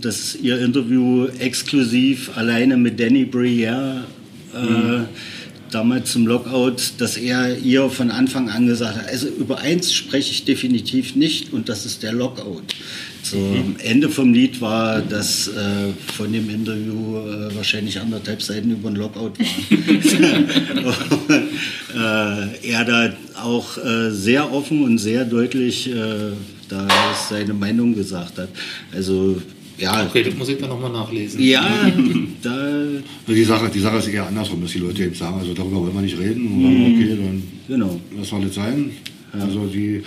dass 0.00 0.36
ihr 0.36 0.60
Interview 0.60 1.26
exklusiv 1.38 2.36
alleine 2.36 2.76
mit 2.76 3.00
Danny 3.00 3.24
Briere 3.24 4.04
äh, 4.54 4.58
mhm 4.58 5.06
damals 5.70 6.12
zum 6.12 6.26
Lockout, 6.26 6.92
dass 6.98 7.16
er 7.16 7.58
ihr 7.58 7.90
von 7.90 8.10
Anfang 8.10 8.48
an 8.48 8.66
gesagt 8.66 8.96
hat, 8.96 9.08
also 9.08 9.28
über 9.28 9.58
eins 9.58 9.92
spreche 9.92 10.30
ich 10.30 10.44
definitiv 10.44 11.16
nicht 11.16 11.52
und 11.52 11.68
das 11.68 11.86
ist 11.86 12.02
der 12.02 12.12
Lockout. 12.12 12.74
So, 13.30 13.38
mhm. 13.38 13.74
Ende 13.82 14.08
vom 14.08 14.32
Lied 14.32 14.60
war, 14.60 15.00
dass 15.00 15.48
äh, 15.48 15.92
von 16.16 16.32
dem 16.32 16.48
Interview 16.48 17.16
äh, 17.16 17.56
wahrscheinlich 17.56 17.98
anderthalb 17.98 18.40
Seiten 18.40 18.70
über 18.70 18.88
den 18.88 18.96
Lockout 18.96 19.32
waren. 19.36 20.48
äh, 22.62 22.68
er 22.70 22.84
da 22.84 23.12
auch 23.42 23.78
äh, 23.78 24.12
sehr 24.12 24.52
offen 24.52 24.84
und 24.84 24.98
sehr 24.98 25.24
deutlich 25.24 25.90
äh, 25.90 26.34
da 26.68 26.86
seine 27.28 27.52
Meinung 27.52 27.96
gesagt 27.96 28.38
hat. 28.38 28.48
Also 28.94 29.42
Ja, 29.76 30.06
Okay, 30.06 30.22
das 30.22 30.34
muss 30.36 30.48
ich 30.48 30.58
dann 30.58 30.68
nochmal 30.68 30.92
nachlesen. 30.92 31.42
ja, 31.42 31.66
da, 32.42 32.78
die, 33.26 33.42
Sache, 33.42 33.68
die 33.74 33.80
Sache 33.80 33.96
ist 33.98 34.06
eher 34.06 34.28
andersrum, 34.28 34.62
dass 34.62 34.70
die 34.70 34.78
Leute 34.78 35.02
eben 35.02 35.16
sagen, 35.16 35.40
also 35.40 35.52
darüber 35.52 35.80
wollen 35.80 35.94
wir 35.94 36.02
nicht 36.02 36.16
reden. 36.18 36.46
Und 36.46 36.62
sagen, 36.62 36.94
okay, 36.94 37.18
dann 37.20 37.42
genau. 37.66 38.00
das 38.16 38.28
soll 38.28 38.44
es 38.44 38.54
sein. 38.54 38.92
Also 39.32 39.66
die, 39.66 40.02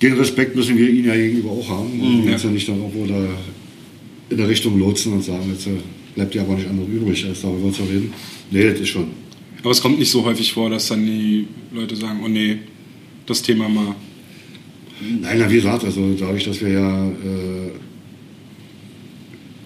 den 0.00 0.12
Respekt 0.14 0.54
müssen 0.54 0.76
wir 0.76 0.88
ihnen 0.88 1.06
ja 1.06 1.14
gegenüber 1.14 1.50
auch 1.50 1.68
haben. 1.68 2.00
Und 2.00 2.24
wir 2.24 2.32
jetzt 2.32 2.44
ja 2.44 2.50
nicht 2.50 2.68
dann 2.68 2.78
irgendwo 2.78 3.06
da 3.06 3.28
in 4.30 4.36
der 4.36 4.48
Richtung 4.48 4.78
lotsen 4.78 5.12
und 5.12 5.24
sagen, 5.24 5.50
jetzt 5.50 5.66
äh, 5.66 5.70
bleibt 6.14 6.34
ja 6.34 6.42
aber 6.42 6.54
nicht 6.54 6.68
anderes 6.68 6.88
übrig, 6.88 7.24
als 7.26 7.40
darüber 7.40 7.72
zu 7.72 7.82
reden. 7.82 8.12
Nee, 8.50 8.70
das 8.70 8.80
ist 8.80 8.88
schon. 8.88 9.08
Aber 9.62 9.70
es 9.70 9.80
kommt 9.80 9.98
nicht 9.98 10.10
so 10.10 10.24
häufig 10.24 10.52
vor, 10.52 10.70
dass 10.70 10.88
dann 10.88 11.04
die 11.04 11.46
Leute 11.72 11.96
sagen, 11.96 12.20
oh 12.24 12.28
nee, 12.28 12.58
das 13.26 13.42
Thema 13.42 13.68
mal. 13.68 13.94
Nein, 15.20 15.36
na, 15.38 15.50
wie 15.50 15.56
gesagt, 15.56 15.84
also 15.84 16.14
dadurch, 16.18 16.44
dass 16.44 16.60
wir 16.60 16.68
ja 16.70 17.08
äh, 17.08 17.70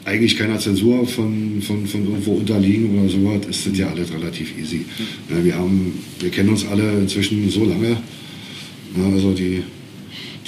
eigentlich 0.05 0.37
keiner 0.37 0.59
Zensur 0.59 1.07
von, 1.07 1.62
von, 1.62 1.87
von 1.87 2.05
irgendwo 2.05 2.33
unterliegen 2.33 2.99
oder 2.99 3.09
so 3.09 3.25
was, 3.25 3.47
ist 3.47 3.66
das 3.66 3.79
ja 3.79 3.88
alles 3.88 4.12
relativ 4.12 4.53
easy. 4.59 4.85
Ja, 5.31 5.45
wir, 5.45 5.55
haben, 5.55 5.92
wir 6.21 6.31
kennen 6.31 6.51
uns 6.51 6.66
alle 6.66 6.99
inzwischen 6.99 7.49
so 7.51 7.64
lange. 7.64 7.97
Ja, 8.97 9.05
also 9.12 9.33
die, 9.33 9.62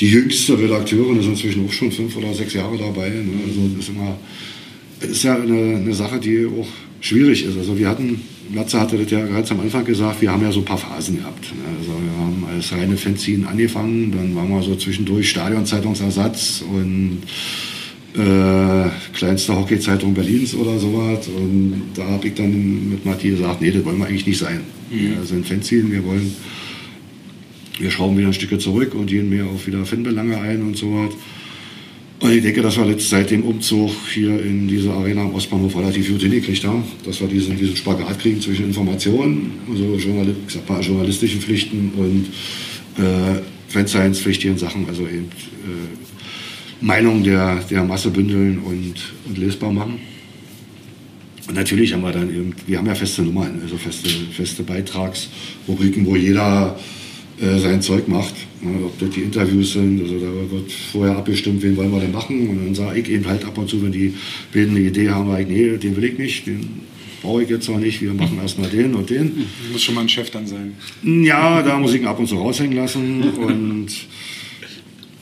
die 0.01 0.11
jüngste 0.11 0.59
Redakteurin 0.59 1.21
ist 1.21 1.27
inzwischen 1.27 1.67
auch 1.67 1.73
schon 1.73 1.93
fünf 1.93 2.17
oder 2.17 2.35
sechs 2.35 2.55
Jahre 2.55 2.77
dabei. 2.77 3.11
Ne? 3.11 3.25
Also 3.47 3.69
das 3.69 3.85
ist 3.85 3.89
immer, 3.91 4.17
ist 5.01 5.23
ja 5.23 5.37
eine, 5.37 5.77
eine 5.77 5.95
Sache, 5.95 6.19
die 6.19 6.47
auch 6.47 6.67
schwierig 7.01 7.45
ist. 7.45 7.57
Also 7.57 7.79
wir 7.79 7.89
hatten, 7.89 8.21
Latze 8.55 8.81
hatte 8.81 8.97
das 8.97 9.11
ja 9.11 9.25
ganz 9.27 9.51
am 9.51 9.61
Anfang 9.61 9.85
gesagt, 9.85 10.21
wir 10.23 10.33
haben 10.33 10.43
ja 10.43 10.51
so 10.51 10.61
ein 10.61 10.65
paar 10.65 10.79
Phasen 10.79 11.19
gehabt. 11.19 11.45
Ne? 11.55 11.63
Also 11.79 11.91
wir 11.91 12.19
haben 12.19 12.45
als 12.55 12.73
reine 12.73 12.97
Fanzine 12.97 13.47
angefangen, 13.47 14.11
dann 14.13 14.35
waren 14.35 14.49
wir 14.49 14.63
so 14.63 14.75
zwischendurch 14.75 15.31
Stadionzeitungsersatz 15.31 16.65
und 16.69 17.23
äh, 18.17 18.89
kleinste 19.13 19.57
Hockeyzeitung 19.57 20.15
Berlins 20.15 20.55
oder 20.55 20.79
sowas. 20.79 21.29
Und 21.29 21.83
da 21.95 22.05
habe 22.05 22.29
ich 22.29 22.35
dann 22.35 22.91
mit 22.91 23.05
Matti 23.05 23.31
gesagt, 23.31 23.61
nee, 23.61 23.71
das 23.71 23.85
wollen 23.85 23.99
wir 23.99 24.07
eigentlich 24.07 24.27
nicht 24.27 24.39
sein. 24.39 24.61
Wir 24.91 25.25
sind 25.25 25.47
Fanzine, 25.47 25.91
wir 25.91 26.05
wollen, 26.05 26.35
wir 27.79 27.91
schrauben 27.91 28.17
wieder 28.17 28.29
ein 28.29 28.35
Stückchen 28.35 28.61
zurück 28.61 28.95
und 28.95 29.07
gehen 29.07 29.29
mehr 29.29 29.47
auf 29.47 29.67
wieder 29.67 29.85
Fanbelange 29.85 30.39
ein 30.41 30.63
und 30.63 30.77
sowas. 30.77 31.13
Und 32.21 32.31
ich 32.31 32.43
denke, 32.43 32.63
dass 32.63 32.77
wir 32.79 32.87
jetzt 32.87 33.11
seit 33.11 33.31
dem 33.31 33.43
Umzug 33.43 33.91
hier 34.13 34.43
in 34.43 34.69
diese 34.69 34.93
Arena 34.93 35.23
am 35.23 35.35
Ostbahnhof 35.35 35.77
relativ 35.77 36.09
gut 36.09 36.23
hingekriegt 36.23 36.65
haben, 36.65 36.85
dass 37.05 37.21
wir 37.21 37.29
diesen, 37.29 37.59
diesen 37.59 37.77
Spagat 37.77 38.19
kriegen 38.19 38.41
zwischen 38.41 38.67
Informationen, 38.67 39.53
also 39.69 39.97
Journal 39.97 40.35
mal, 40.69 40.81
journalistischen 40.81 41.41
Pflichten 41.41 41.93
und 41.97 43.05
äh, 43.05 43.41
Fanscience-pflichtigen 43.69 44.57
Sachen, 44.57 44.89
also 44.89 45.03
eben 45.03 45.25
äh, 45.25 46.85
Meinung 46.85 47.25
der, 47.25 47.57
der 47.71 47.83
Masse 47.83 48.11
bündeln 48.11 48.59
und, 48.59 48.95
und 49.27 49.37
lesbar 49.37 49.73
machen. 49.73 49.99
Und 51.49 51.57
natürlich 51.57 51.93
haben 51.93 52.03
wir 52.03 52.13
dann 52.13 52.31
eben, 52.31 52.55
wir 52.67 52.79
haben 52.79 52.87
ja 52.87 52.95
feste 52.95 53.23
Nummern, 53.23 53.59
also 53.63 53.77
feste, 53.77 54.09
feste 54.33 54.63
Beitragsrubriken, 54.63 56.07
wo 56.07 56.17
jeder 56.17 56.79
äh, 57.41 57.59
sein 57.59 57.83
Zeug 57.83 58.07
macht. 58.09 58.35
Ne, 58.61 58.85
ob 58.85 58.99
das 58.99 59.11
die 59.11 59.23
Interviews 59.23 59.73
sind, 59.73 60.01
also 60.01 60.15
da 60.19 60.27
wird 60.51 60.71
vorher 60.93 61.17
abgestimmt, 61.17 61.63
wen 61.63 61.77
wollen 61.77 61.91
wir 61.91 62.01
denn 62.01 62.13
machen. 62.13 62.49
Und 62.49 62.65
dann 62.65 62.75
sage 62.75 63.01
ich 63.01 63.11
eben 63.11 63.27
halt 63.27 63.45
ab 63.45 63.59
und 63.59 63.69
zu, 63.69 63.83
wenn 63.83 63.93
die 63.93 64.15
Bilden 64.53 64.77
eine 64.77 64.87
Idee 64.87 65.11
haben, 65.11 65.31
sage 65.31 65.43
ich, 65.43 65.49
nee, 65.49 65.77
den 65.77 65.97
will 65.97 66.05
ich 66.05 66.19
nicht, 66.19 66.47
den 66.47 66.81
brauche 67.23 67.43
ich 67.43 67.49
jetzt 67.49 67.69
noch 67.69 67.79
nicht, 67.79 68.01
wir 68.03 68.13
machen 68.15 68.39
erstmal 68.41 68.71
den 68.71 68.95
und 68.95 69.11
den. 69.11 69.47
Muss 69.73 69.83
schon 69.83 69.95
mal 69.95 70.03
ein 70.03 70.09
Chef 70.09 70.31
dann 70.31 70.47
sein. 70.47 70.75
Ja, 71.03 71.63
da 71.63 71.79
muss 71.79 71.95
ich 71.95 72.03
ihn 72.03 72.07
ab 72.07 72.19
und 72.19 72.29
zu 72.29 72.37
raushängen 72.37 72.77
lassen 72.77 73.23
und 73.39 73.89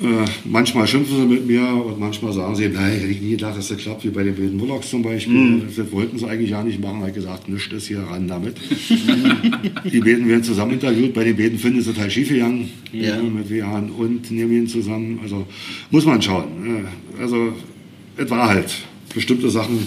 äh, 0.02 0.24
manchmal 0.44 0.86
schimpfen 0.86 1.16
sie 1.16 1.26
mit 1.26 1.46
mir 1.46 1.62
und 1.68 1.98
manchmal 1.98 2.32
sagen 2.32 2.54
sie, 2.56 2.68
nein, 2.68 2.92
hätte 2.92 3.06
ich 3.06 3.20
nie 3.20 3.30
gedacht, 3.32 3.56
dass 3.56 3.68
das 3.68 3.78
klappt, 3.78 4.04
wie 4.04 4.10
bei 4.10 4.22
den 4.24 4.36
wilden 4.36 4.58
Bullocks 4.58 4.90
zum 4.90 5.02
Beispiel. 5.02 5.62
Das 5.76 5.92
wollten 5.92 6.18
sie 6.18 6.26
eigentlich 6.26 6.50
ja 6.50 6.62
nicht 6.62 6.80
machen. 6.80 6.96
Ich 6.98 7.02
habe 7.02 7.12
gesagt, 7.12 7.48
nichts 7.48 7.72
ist 7.72 7.86
hier 7.88 8.00
ran 8.00 8.26
damit. 8.28 8.56
die 9.92 10.00
Beten 10.00 10.28
werden 10.28 10.42
zusammen 10.44 10.72
interviewt. 10.72 11.14
Bei 11.14 11.24
den 11.24 11.36
Beten 11.36 11.58
finden 11.58 11.78
es 11.80 11.86
total 11.86 12.10
schief 12.10 12.28
gegangen. 12.28 12.68
Ja. 12.92 13.16
äh, 13.18 13.22
Mit 13.22 13.48
Wehan 13.50 13.90
und 13.90 14.30
Nemin 14.30 14.66
zusammen. 14.66 15.20
Also 15.22 15.46
muss 15.90 16.04
man 16.04 16.20
schauen. 16.20 16.84
Äh, 17.18 17.20
Also 17.22 17.52
es 18.16 18.28
war 18.30 18.48
halt 18.48 18.72
bestimmte 19.14 19.50
Sachen 19.50 19.78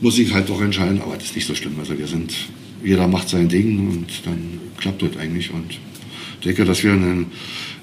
muss 0.00 0.18
ich 0.18 0.32
halt 0.32 0.48
doch 0.48 0.60
entscheiden, 0.62 1.00
aber 1.02 1.14
das 1.14 1.24
ist 1.26 1.36
nicht 1.36 1.46
so 1.46 1.54
schlimm. 1.54 1.74
Also 1.78 1.98
wir 1.98 2.06
sind, 2.06 2.34
jeder 2.82 3.06
macht 3.06 3.28
sein 3.28 3.48
Ding 3.48 3.88
und 3.88 4.06
dann 4.24 4.58
klappt 4.78 5.02
das 5.02 5.16
eigentlich 5.18 5.52
und 5.52 5.72
ich 5.72 6.44
denke, 6.44 6.64
dass 6.64 6.82
wir 6.82 6.92
einen 6.92 7.26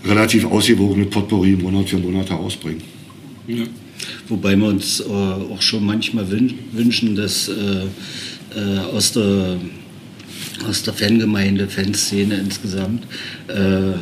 relativ 0.07 0.45
ausgewogenen 0.45 1.09
Potpourri 1.09 1.55
Monat 1.55 1.89
für 1.89 1.97
Monat 1.97 2.29
herausbringen. 2.29 2.81
Ja. 3.47 3.63
Wobei 4.27 4.55
wir 4.55 4.67
uns 4.67 4.99
äh, 4.99 5.03
auch 5.03 5.61
schon 5.61 5.85
manchmal 5.85 6.29
wün 6.29 6.53
wünschen, 6.71 7.15
dass 7.15 7.47
äh, 7.47 7.53
äh, 7.53 8.79
aus, 8.93 9.13
der, 9.13 9.57
aus 10.67 10.83
der 10.83 10.93
Fangemeinde, 10.93 11.67
Fanszene 11.67 12.35
insgesamt, 12.35 13.03
äh, 13.47 13.93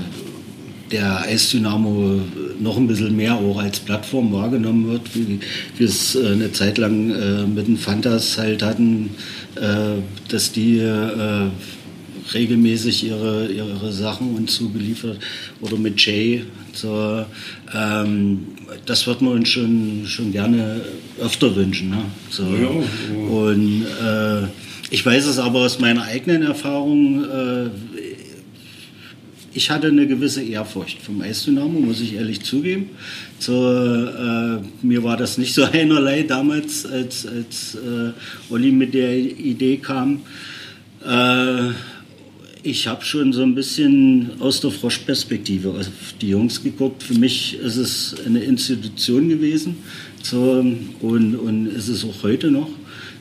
der 0.92 1.22
Eisdynamo 1.22 2.22
noch 2.60 2.78
ein 2.78 2.88
bisschen 2.88 3.16
mehr 3.16 3.36
auch 3.36 3.58
als 3.58 3.80
Plattform 3.80 4.32
wahrgenommen 4.32 4.88
wird, 4.88 5.16
wie 5.16 5.40
wir 5.78 5.88
es 5.88 6.16
äh, 6.16 6.28
eine 6.28 6.52
Zeit 6.52 6.78
lang 6.78 7.12
äh, 7.12 7.48
mit 7.48 7.68
den 7.68 7.78
Fantas 7.78 8.38
halt 8.38 8.62
hatten, 8.62 9.10
äh, 9.56 10.02
dass 10.30 10.52
die 10.52 10.78
äh, 10.78 11.50
regelmäßig 12.34 13.06
ihre, 13.06 13.48
ihre 13.48 13.92
Sachen 13.92 14.36
uns 14.36 14.56
zugeliefert 14.56 15.20
oder 15.62 15.78
mit 15.78 16.04
Jay. 16.04 16.44
So, 16.74 17.26
ähm, 17.74 18.48
das 18.86 19.08
wird 19.08 19.22
man 19.22 19.34
uns 19.34 19.50
schon, 19.50 20.04
schon 20.06 20.32
gerne 20.32 20.82
öfter 21.22 21.56
wünschen. 21.56 21.92
Ne? 21.92 22.06
So. 22.30 22.44
Und 22.44 23.86
äh, 23.86 24.48
ich 24.90 25.06
weiß 25.06 25.26
es 25.26 25.40
aber 25.40 25.60
aus 25.60 25.80
meiner 25.80 26.04
eigenen 26.04 26.44
Erfahrung, 26.44 27.24
äh, 27.24 27.70
ich 29.56 29.70
hatte 29.70 29.88
eine 29.88 30.06
gewisse 30.06 30.44
Ehrfurcht 30.44 31.02
vom 31.02 31.22
Eisdynamo, 31.22 31.80
muss 31.80 32.02
ich 32.02 32.16
ehrlich 32.16 32.44
zugeben. 32.44 32.90
So, 33.40 33.72
äh, 33.72 34.60
mir 34.82 35.04
war 35.04 35.16
das 35.16 35.38
nicht 35.38 35.54
so 35.54 35.64
einerlei 35.72 36.24
damals, 36.24 36.86
als, 36.86 37.26
als 37.26 37.76
äh, 37.76 38.12
Olli 38.50 38.72
mit 38.72 38.94
der 38.94 39.16
Idee 39.18 39.78
kam. 39.78 40.24
Äh, 41.06 41.70
ich 42.66 42.88
habe 42.88 43.06
schon 43.06 43.32
so 43.32 43.44
ein 43.44 43.54
bisschen 43.54 44.32
aus 44.40 44.60
der 44.60 44.72
Froschperspektive 44.72 45.70
auf 45.70 45.88
die 46.20 46.30
Jungs 46.30 46.64
geguckt. 46.64 47.04
Für 47.04 47.14
mich 47.14 47.60
ist 47.60 47.78
es 47.78 48.16
eine 48.26 48.40
Institution 48.40 49.30
gewesen 49.30 49.78
so, 50.24 50.66
und, 51.02 51.36
und 51.36 51.68
ist 51.68 51.90
es 51.90 52.04
auch 52.04 52.24
heute 52.24 52.50
noch. 52.50 52.70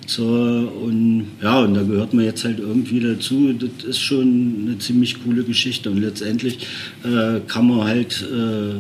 So, 0.07 0.25
und 0.25 1.27
ja, 1.43 1.61
und 1.61 1.75
da 1.75 1.83
gehört 1.83 2.15
man 2.15 2.25
jetzt 2.25 2.45
halt 2.45 2.59
irgendwie 2.59 3.01
dazu. 3.01 3.53
Das 3.53 3.85
ist 3.85 4.01
schon 4.01 4.67
eine 4.67 4.79
ziemlich 4.79 5.23
coole 5.23 5.45
Geschichte. 5.45 5.91
Und 5.91 5.99
letztendlich 5.99 6.67
äh, 7.05 7.41
kann 7.47 7.69
man 7.69 7.85
halt 7.85 8.23
äh, 8.23 8.77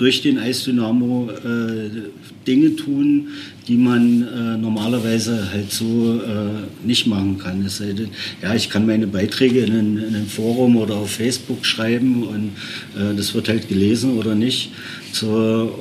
durch 0.00 0.22
den 0.22 0.38
Eisdynamo 0.38 1.28
äh, 1.30 1.90
Dinge 2.46 2.74
tun, 2.74 3.28
die 3.68 3.76
man 3.76 4.22
äh, 4.22 4.56
normalerweise 4.56 5.50
halt 5.52 5.70
so 5.70 6.14
äh, 6.14 6.86
nicht 6.86 7.06
machen 7.06 7.36
kann. 7.36 7.62
Es 7.66 7.76
sei 7.76 7.92
denn, 7.92 8.08
ja, 8.40 8.54
ich 8.54 8.70
kann 8.70 8.86
meine 8.86 9.06
Beiträge 9.06 9.60
in 9.60 9.98
in 9.98 10.14
ein 10.14 10.26
Forum 10.26 10.78
oder 10.78 10.94
auf 10.96 11.10
Facebook 11.10 11.66
schreiben 11.66 12.22
und 12.22 12.52
äh, 12.96 13.14
das 13.14 13.34
wird 13.34 13.50
halt 13.50 13.68
gelesen 13.68 14.16
oder 14.16 14.34
nicht. 14.34 14.70
So, 15.12 15.28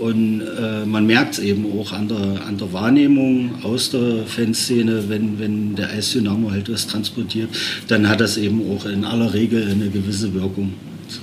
und 0.02 0.42
äh, 0.42 0.86
man 0.86 1.08
merkt 1.08 1.36
es 1.36 1.40
eben 1.40 1.66
auch 1.80 1.94
an 1.94 2.10
der, 2.10 2.46
an 2.46 2.58
der 2.58 2.74
Wahrnehmung 2.74 3.64
aus 3.64 3.92
der 3.92 4.26
Fanszene, 4.26 5.06
wenn, 5.08 5.40
wenn 5.40 5.76
der 5.76 5.92
Eisdynamo 5.92 6.52
halt 6.52 6.70
was 6.70 6.88
transportiert, 6.88 7.50
dann 7.88 8.10
hat 8.10 8.20
das 8.20 8.36
eben 8.36 8.70
auch 8.70 8.86
in 8.86 9.06
aller 9.06 9.34
Regel 9.34 9.66
eine 9.66 9.90
gewisse 9.90 10.34
Wirkung. 10.34 10.74
So. 11.08 11.22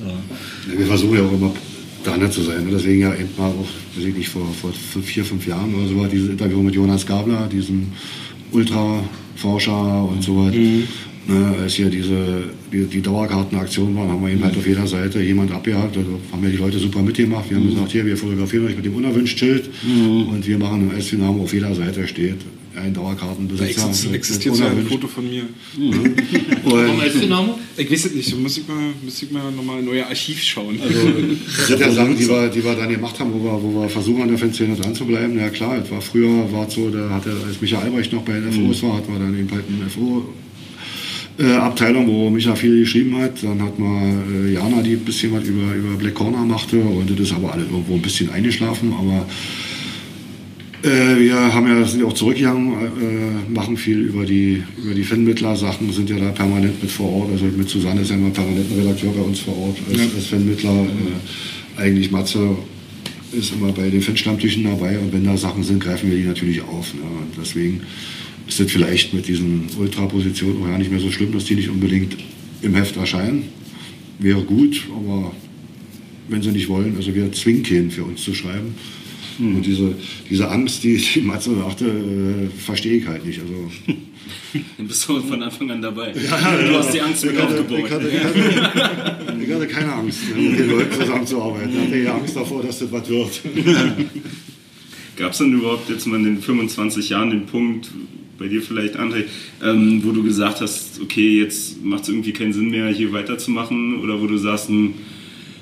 Ja, 0.72 0.78
wir 0.78 0.86
versuchen 0.86 1.16
ja 1.18 1.24
auch 1.24 1.32
immer 1.32 1.52
dran 2.06 2.30
zu 2.30 2.42
sein. 2.42 2.64
ne? 2.64 2.70
Deswegen 2.72 3.00
ja 3.02 3.14
eben 3.14 3.30
mal 3.36 3.48
auch, 3.48 3.96
weiß 3.96 4.04
ich 4.04 4.28
vor, 4.28 4.46
vor 4.60 4.72
vier, 5.02 5.24
fünf 5.24 5.46
Jahren 5.46 5.74
oder 5.74 5.88
so 5.88 6.00
war 6.00 6.08
dieses 6.08 6.30
Interview 6.30 6.62
mit 6.62 6.74
Jonas 6.74 7.06
Gabler, 7.06 7.48
diesem 7.48 7.88
Ultraforscher 8.52 10.04
und 10.04 10.22
so 10.22 10.36
was. 10.36 10.54
Ne, 11.28 11.56
als 11.60 11.74
hier 11.74 11.90
diese, 11.90 12.44
die, 12.72 12.84
die 12.84 13.00
Dauerkartenaktion 13.02 13.96
war, 13.96 14.06
haben 14.08 14.22
wir 14.24 14.32
eben 14.32 14.44
halt 14.44 14.56
auf 14.56 14.64
jeder 14.66 14.86
Seite 14.86 15.20
jemand 15.20 15.50
abgehakt. 15.50 15.96
Also 15.96 16.20
haben 16.30 16.44
ja 16.44 16.50
die 16.50 16.56
Leute 16.56 16.78
super 16.78 17.02
mitgemacht. 17.02 17.50
Wir 17.50 17.56
haben 17.56 17.68
gesagt, 17.68 17.90
hier, 17.90 18.06
wir 18.06 18.16
fotografieren 18.16 18.66
euch 18.66 18.76
mit 18.76 18.84
dem 18.84 18.94
Unerwünscht-Schild 18.94 19.68
und 19.84 20.46
wir 20.46 20.58
machen 20.58 20.88
im 20.90 20.96
S-Dynamo 20.96 21.42
auf 21.42 21.52
jeder 21.52 21.74
Seite 21.74 22.06
steht 22.06 22.36
ein 22.76 22.92
Da 22.92 23.00
Dauerkartenbesitzer. 23.00 23.64
existiert, 23.70 24.12
mit- 24.12 24.14
existiert 24.20 24.54
mit 24.54 24.62
so 24.64 24.68
ein. 24.70 24.86
Foto 24.86 25.08
von 25.08 25.28
mir. 25.28 25.44
Warum 26.64 26.90
Und 26.94 27.00
Eisdynamo? 27.00 27.58
Ich 27.76 27.90
weiß 27.90 28.04
es 28.04 28.14
nicht, 28.14 28.38
muss 28.38 28.58
ich 28.58 28.68
mal, 28.68 28.76
muss 29.02 29.22
ich 29.22 29.30
mal 29.30 29.50
nochmal 29.50 29.80
in 29.80 29.88
euer 29.88 30.06
Archiv 30.06 30.40
schauen. 30.42 30.78
Das 31.56 31.66
sind 31.68 31.80
ja 31.80 31.90
Sachen, 31.90 32.16
die 32.18 32.28
wir, 32.28 32.48
die 32.48 32.62
wir 32.62 32.74
dann 32.74 32.90
gemacht 32.90 33.18
haben, 33.18 33.32
wo 33.32 33.42
wir, 33.42 33.62
wo 33.62 33.80
wir 33.82 33.88
versuchen, 33.88 34.22
an 34.22 34.28
der 34.28 34.38
Fanszene 34.38 34.76
dran 34.76 34.94
zu 34.94 35.06
bleiben. 35.06 35.38
Ja 35.38 35.48
klar, 35.48 35.78
es 35.82 35.90
war 35.90 36.00
früher, 36.02 36.52
war 36.52 36.68
es 36.68 36.74
so, 36.74 36.90
da 36.90 37.08
hatte, 37.10 37.30
als 37.48 37.60
Michael 37.60 37.84
Albrecht 37.86 38.12
noch 38.12 38.22
bei 38.22 38.38
den 38.38 38.52
FOs 38.52 38.82
war, 38.82 38.98
hatten 38.98 39.12
wir 39.12 39.18
dann 39.20 39.36
eben 39.38 39.50
halt 39.50 39.64
eine 39.68 39.88
FO. 39.90 40.26
Äh, 41.38 41.52
Abteilung, 41.52 42.06
wo 42.06 42.30
Micha 42.30 42.54
viel 42.54 42.80
geschrieben 42.80 43.16
hat. 43.18 43.42
Dann 43.42 43.60
hat 43.62 43.78
man 43.78 44.46
äh, 44.46 44.52
Jana, 44.54 44.80
die 44.82 44.92
ein 44.92 45.00
bisschen 45.04 45.32
was 45.32 45.44
über, 45.44 45.74
über 45.74 45.94
Black 45.98 46.14
Corner 46.14 46.44
machte. 46.44 46.78
Und 46.78 47.10
das 47.10 47.18
ist 47.18 47.32
aber 47.32 47.52
alle 47.52 47.64
irgendwo 47.64 47.94
ein 47.94 48.02
bisschen 48.02 48.30
eingeschlafen. 48.30 48.92
Aber 48.92 49.26
Äh, 50.82 51.18
wir 51.18 51.34
haben 51.54 51.66
ja, 51.66 51.84
sind 51.84 52.00
ja 52.00 52.06
auch 52.06 52.12
zurückgegangen, 52.12 52.72
äh, 52.74 53.50
machen 53.50 53.76
viel 53.76 53.98
über 54.02 54.24
die, 54.24 54.62
über 54.76 54.94
die 54.94 55.02
Fanmittler-Sachen, 55.02 55.90
sind 55.90 56.10
ja 56.10 56.16
da 56.18 56.30
permanent 56.30 56.80
mit 56.80 56.90
vor 56.90 57.10
Ort. 57.12 57.32
Also 57.32 57.46
mit 57.46 57.68
Susanne 57.68 58.02
ist 58.02 58.10
ja 58.10 58.16
immer 58.16 58.30
permanent 58.30 58.70
ein 58.70 58.78
Redakteur 58.80 59.10
bei 59.12 59.22
uns 59.22 59.40
vor 59.40 59.56
Ort 59.58 59.78
als, 59.88 59.98
Ja. 59.98 60.04
als 60.14 60.26
Fanmittler. 60.26 60.84
Äh, 60.84 61.80
eigentlich 61.82 62.10
Matze 62.12 62.56
ist 63.32 63.52
immer 63.54 63.72
bei 63.72 63.88
den 63.90 64.00
Fanstammtischen 64.02 64.64
dabei 64.64 64.98
und 64.98 65.12
wenn 65.12 65.24
da 65.24 65.36
Sachen 65.36 65.64
sind, 65.64 65.82
greifen 65.82 66.10
wir 66.10 66.18
die 66.18 66.24
natürlich 66.24 66.60
auf. 66.62 66.94
Ne? 66.94 67.00
Und 67.02 67.32
deswegen 67.40 67.80
ist 68.46 68.60
es 68.60 68.70
vielleicht 68.70 69.12
mit 69.12 69.28
diesen 69.28 69.68
Ultrapositionen 69.78 70.62
auch 70.62 70.68
ja 70.68 70.78
nicht 70.78 70.90
mehr 70.90 71.00
so 71.00 71.10
schlimm, 71.10 71.32
dass 71.32 71.44
die 71.44 71.54
nicht 71.54 71.68
unbedingt 71.68 72.16
im 72.62 72.74
Heft 72.74 72.96
erscheinen. 72.96 73.44
Wäre 74.18 74.42
gut, 74.42 74.84
aber 74.94 75.32
wenn 76.28 76.42
sie 76.42 76.50
nicht 76.50 76.68
wollen, 76.68 76.96
also 76.96 77.14
wir 77.14 77.30
zwingen 77.32 77.62
keinen 77.62 77.90
für 77.90 78.04
uns 78.04 78.22
zu 78.22 78.34
schreiben. 78.34 78.74
Und 79.38 79.66
diese, 79.66 79.94
diese 80.30 80.48
Angst, 80.48 80.82
die, 80.82 80.96
die 80.96 81.20
Matze 81.20 81.54
sagte, 81.56 81.84
äh, 81.84 82.48
verstehe 82.58 82.98
ich 82.98 83.06
halt 83.06 83.26
nicht. 83.26 83.40
Also, 83.40 83.70
Dann 84.78 84.88
bist 84.88 85.06
du 85.08 85.20
von 85.20 85.42
Anfang 85.42 85.70
an 85.70 85.82
dabei. 85.82 86.12
du 86.12 86.74
hast 86.74 86.94
die 86.94 87.00
Angst 87.00 87.24
mit 87.24 87.36
hatte, 87.36 87.60
aufgebaut. 87.60 87.84
ich, 87.86 87.90
hatte, 87.92 88.08
ich, 88.08 88.22
hatte, 88.22 89.36
ich 89.42 89.52
hatte 89.52 89.66
keine 89.66 89.92
Angst, 89.92 90.20
mit 90.34 90.58
den 90.58 90.70
Leuten 90.70 90.92
zusammenzuarbeiten. 90.92 91.70
Ich 91.74 91.80
hatte 91.80 91.96
eher 91.96 92.14
Angst 92.14 92.34
davor, 92.34 92.62
dass 92.62 92.78
das 92.78 92.90
was 92.90 93.08
wird. 93.08 93.40
Gab 95.16 95.32
es 95.32 95.38
denn 95.38 95.52
überhaupt 95.52 95.88
jetzt 95.90 96.06
mal 96.06 96.16
in 96.16 96.24
den 96.24 96.40
25 96.40 97.10
Jahren 97.10 97.30
den 97.30 97.46
Punkt, 97.46 97.90
bei 98.38 98.48
dir 98.48 98.62
vielleicht, 98.62 98.98
André, 98.98 99.24
ähm, 99.64 100.00
wo 100.04 100.12
du 100.12 100.22
gesagt 100.22 100.60
hast, 100.60 101.00
okay, 101.00 101.40
jetzt 101.40 101.82
macht 101.84 102.04
es 102.04 102.08
irgendwie 102.08 102.32
keinen 102.32 102.52
Sinn 102.52 102.70
mehr, 102.70 102.88
hier 102.88 103.12
weiterzumachen? 103.12 104.00
Oder 104.00 104.20
wo 104.20 104.26
du 104.26 104.36
sagst, 104.36 104.68
hm, 104.68 104.94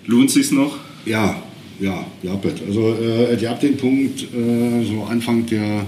lohnt 0.07 0.31
sich's 0.31 0.51
noch? 0.51 0.79
Ja, 1.07 1.43
ja, 1.81 2.07
ja, 2.23 2.35
Bett. 2.37 2.63
Also 2.67 2.97
äh, 3.01 3.41
ihr 3.41 3.51
habt 3.51 3.63
den 3.63 3.77
Punkt 3.77 4.23
äh, 4.23 4.85
so 4.85 5.05
Anfang 5.05 5.45
der, 5.47 5.87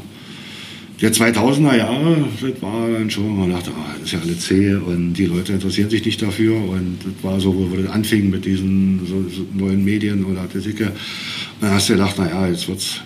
der 1.01 1.13
2000er 1.13 1.77
Jahre, 1.77 2.25
das 2.41 2.63
war 2.63 2.91
dann 2.91 3.11
schon, 3.11 3.39
man 3.39 3.51
dachte, 3.51 3.71
ah, 3.71 3.95
das 3.95 4.09
ist 4.09 4.13
ja 4.13 4.21
alles 4.21 4.41
zäh 4.41 4.75
und 4.75 5.15
die 5.15 5.27
Leute 5.27 5.53
interessieren 5.53 5.91
sich 5.91 6.05
nicht 6.05 6.21
dafür 6.21 6.57
und 6.57 6.99
das 7.05 7.25
war 7.25 7.41
so, 7.41 7.55
wo, 7.55 7.71
wo 7.71 7.77
das 7.77 7.91
anfing 7.91 8.31
mit 8.31 8.45
diesen 8.45 9.01
so, 9.07 9.25
so 9.29 9.47
neuen 9.55 9.85
Medien 9.85 10.25
oder. 10.25 10.43
Und 10.43 10.81
dann 11.61 11.71
hast 11.71 11.89
du 11.89 11.95
gedacht, 11.95 12.19
naja, 12.19 12.49
jetzt 12.49 12.69
wird's 12.69 13.01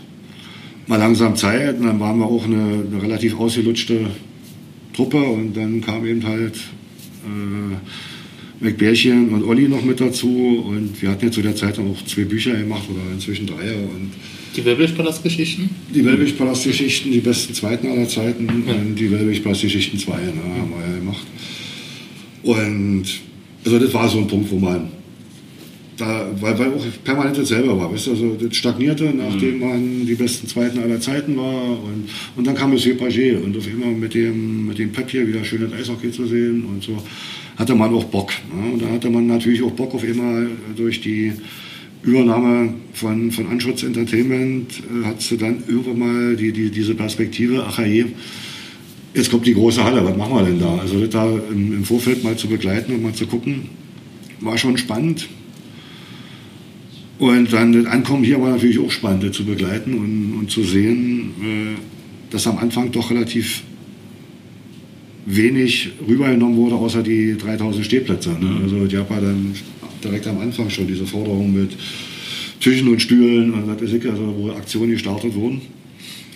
mal 0.90 0.98
langsam 0.98 1.37
Zeit. 1.37 1.79
Und 1.79 1.87
dann 1.87 2.00
waren 2.00 2.18
wir 2.18 2.26
auch 2.26 2.44
eine, 2.44 2.85
eine 2.90 3.03
relativ 3.03 3.38
ausgelutschte 3.38 4.11
Truppe. 4.92 5.22
Und 5.22 5.57
dann 5.57 5.81
kam 5.81 6.05
eben 6.05 6.26
halt 6.26 6.57
äh, 7.24 8.64
McBärchen 8.64 9.31
und 9.31 9.44
Olli 9.44 9.68
noch 9.68 9.85
mit 9.85 10.00
dazu. 10.00 10.64
Und 10.66 11.00
wir 11.00 11.11
hatten 11.11 11.26
jetzt 11.26 11.37
zu 11.37 11.42
der 11.42 11.55
Zeit 11.57 11.79
dann 11.79 11.90
auch 11.90 12.05
zwei 12.05 12.24
Bücher 12.24 12.55
gemacht 12.57 12.83
oder 12.90 13.00
inzwischen 13.14 13.46
drei. 13.46 13.72
Und 13.72 14.11
Die 14.57 14.64
Wellblechpalastgeschichten? 14.64 15.70
die 15.94 16.05
Wellwig-Palast-Geschichten, 16.05 17.12
die 17.12 17.20
besten 17.20 17.55
zweiten 17.55 17.87
aller 17.87 18.09
Zeiten 18.09 18.48
und 18.48 18.96
die 18.96 19.11
Wellwig-Palast-Geschichten 19.11 19.96
2 19.96 20.12
ne, 20.12 20.18
haben 20.59 20.72
wir 20.72 20.90
ja 20.90 20.98
gemacht. 20.98 21.26
Und 22.42 23.05
also 23.64 23.79
das 23.79 23.94
war 23.94 24.09
so 24.09 24.18
ein 24.18 24.26
Punkt, 24.26 24.50
wo 24.50 24.59
man 24.59 24.88
da, 26.00 26.30
weil, 26.40 26.58
weil 26.58 26.68
auch 26.68 26.84
permanent 27.04 27.38
dasselbe 27.38 27.76
war, 27.76 27.92
weißt 27.92 28.08
du, 28.08 28.10
also 28.12 28.36
das 28.40 28.56
stagnierte, 28.56 29.12
nachdem 29.14 29.58
man 29.58 30.06
die 30.06 30.14
besten 30.14 30.46
Zweiten 30.46 30.78
aller 30.78 31.00
Zeiten 31.00 31.36
war 31.36 31.70
und, 31.70 32.08
und 32.36 32.46
dann 32.46 32.54
kam 32.54 32.70
Monsieur 32.70 32.96
Paget 32.96 33.42
und 33.42 33.56
auf 33.56 33.66
einmal 33.66 33.92
mit 33.92 34.14
dem, 34.14 34.66
mit 34.68 34.78
dem 34.78 34.92
Pep 34.92 35.10
hier 35.10 35.26
wieder 35.26 35.44
schön 35.44 35.62
das 35.62 35.72
Eishockey 35.72 36.10
zu 36.10 36.26
sehen 36.26 36.64
und 36.64 36.82
so, 36.82 36.96
hatte 37.56 37.74
man 37.74 37.92
auch 37.94 38.04
Bock. 38.04 38.32
Ne? 38.54 38.72
Und 38.72 38.82
da 38.82 38.88
hatte 38.88 39.10
man 39.10 39.26
natürlich 39.26 39.62
auch 39.62 39.72
Bock 39.72 39.94
auf 39.94 40.02
einmal 40.02 40.48
durch 40.76 41.00
die 41.00 41.32
Übernahme 42.02 42.72
von, 42.94 43.30
von 43.30 43.46
Anschutz 43.48 43.82
Entertainment 43.82 44.72
äh, 44.80 45.06
hat 45.06 45.20
sie 45.20 45.36
dann 45.36 45.62
irgendwann 45.68 45.98
mal 45.98 46.36
die, 46.36 46.52
die, 46.52 46.70
diese 46.70 46.94
Perspektive, 46.94 47.64
ach 47.68 47.78
je, 47.78 48.06
jetzt 49.14 49.30
kommt 49.30 49.46
die 49.46 49.54
große 49.54 49.84
Halle, 49.84 50.04
was 50.04 50.16
machen 50.16 50.34
wir 50.34 50.44
denn 50.44 50.58
da? 50.58 50.78
Also 50.78 51.00
das 51.00 51.10
da 51.10 51.28
im, 51.50 51.74
im 51.74 51.84
Vorfeld 51.84 52.24
mal 52.24 52.36
zu 52.36 52.48
begleiten 52.48 52.94
und 52.94 53.02
mal 53.02 53.12
zu 53.12 53.26
gucken, 53.26 53.68
war 54.40 54.56
schon 54.56 54.78
spannend. 54.78 55.28
Und 57.20 57.52
dann 57.52 57.74
das 57.74 57.85
Ankommen 57.85 58.24
hier 58.24 58.40
war 58.40 58.52
natürlich 58.52 58.78
auch 58.78 58.90
spannend, 58.90 59.24
das 59.24 59.33
zu 59.33 59.44
begleiten 59.44 59.92
und, 59.92 60.38
und 60.38 60.50
zu 60.50 60.62
sehen, 60.62 61.35
äh, 61.42 61.76
dass 62.30 62.46
am 62.46 62.56
Anfang 62.56 62.90
doch 62.90 63.11
relativ 63.11 63.62
wenig 65.26 65.90
rübergenommen 66.09 66.56
wurde, 66.56 66.76
außer 66.76 67.02
die 67.02 67.37
3000 67.37 67.85
Stehplätze. 67.85 68.30
Ne? 68.30 68.61
Also 68.62 68.87
die 68.87 68.96
hat 68.96 69.11
dann 69.11 69.54
direkt 70.02 70.26
am 70.28 70.38
Anfang 70.38 70.70
schon 70.70 70.87
diese 70.87 71.04
Forderung 71.04 71.52
mit 71.52 71.76
Tischen 72.59 72.88
und 72.88 73.02
Stühlen 73.02 73.52
und 73.52 73.68
das 73.68 73.92
ist 73.92 74.06
also 74.06 74.35
wo 74.38 74.50
Aktionen 74.52 74.92
gestartet 74.92 75.35
wurden. 75.35 75.61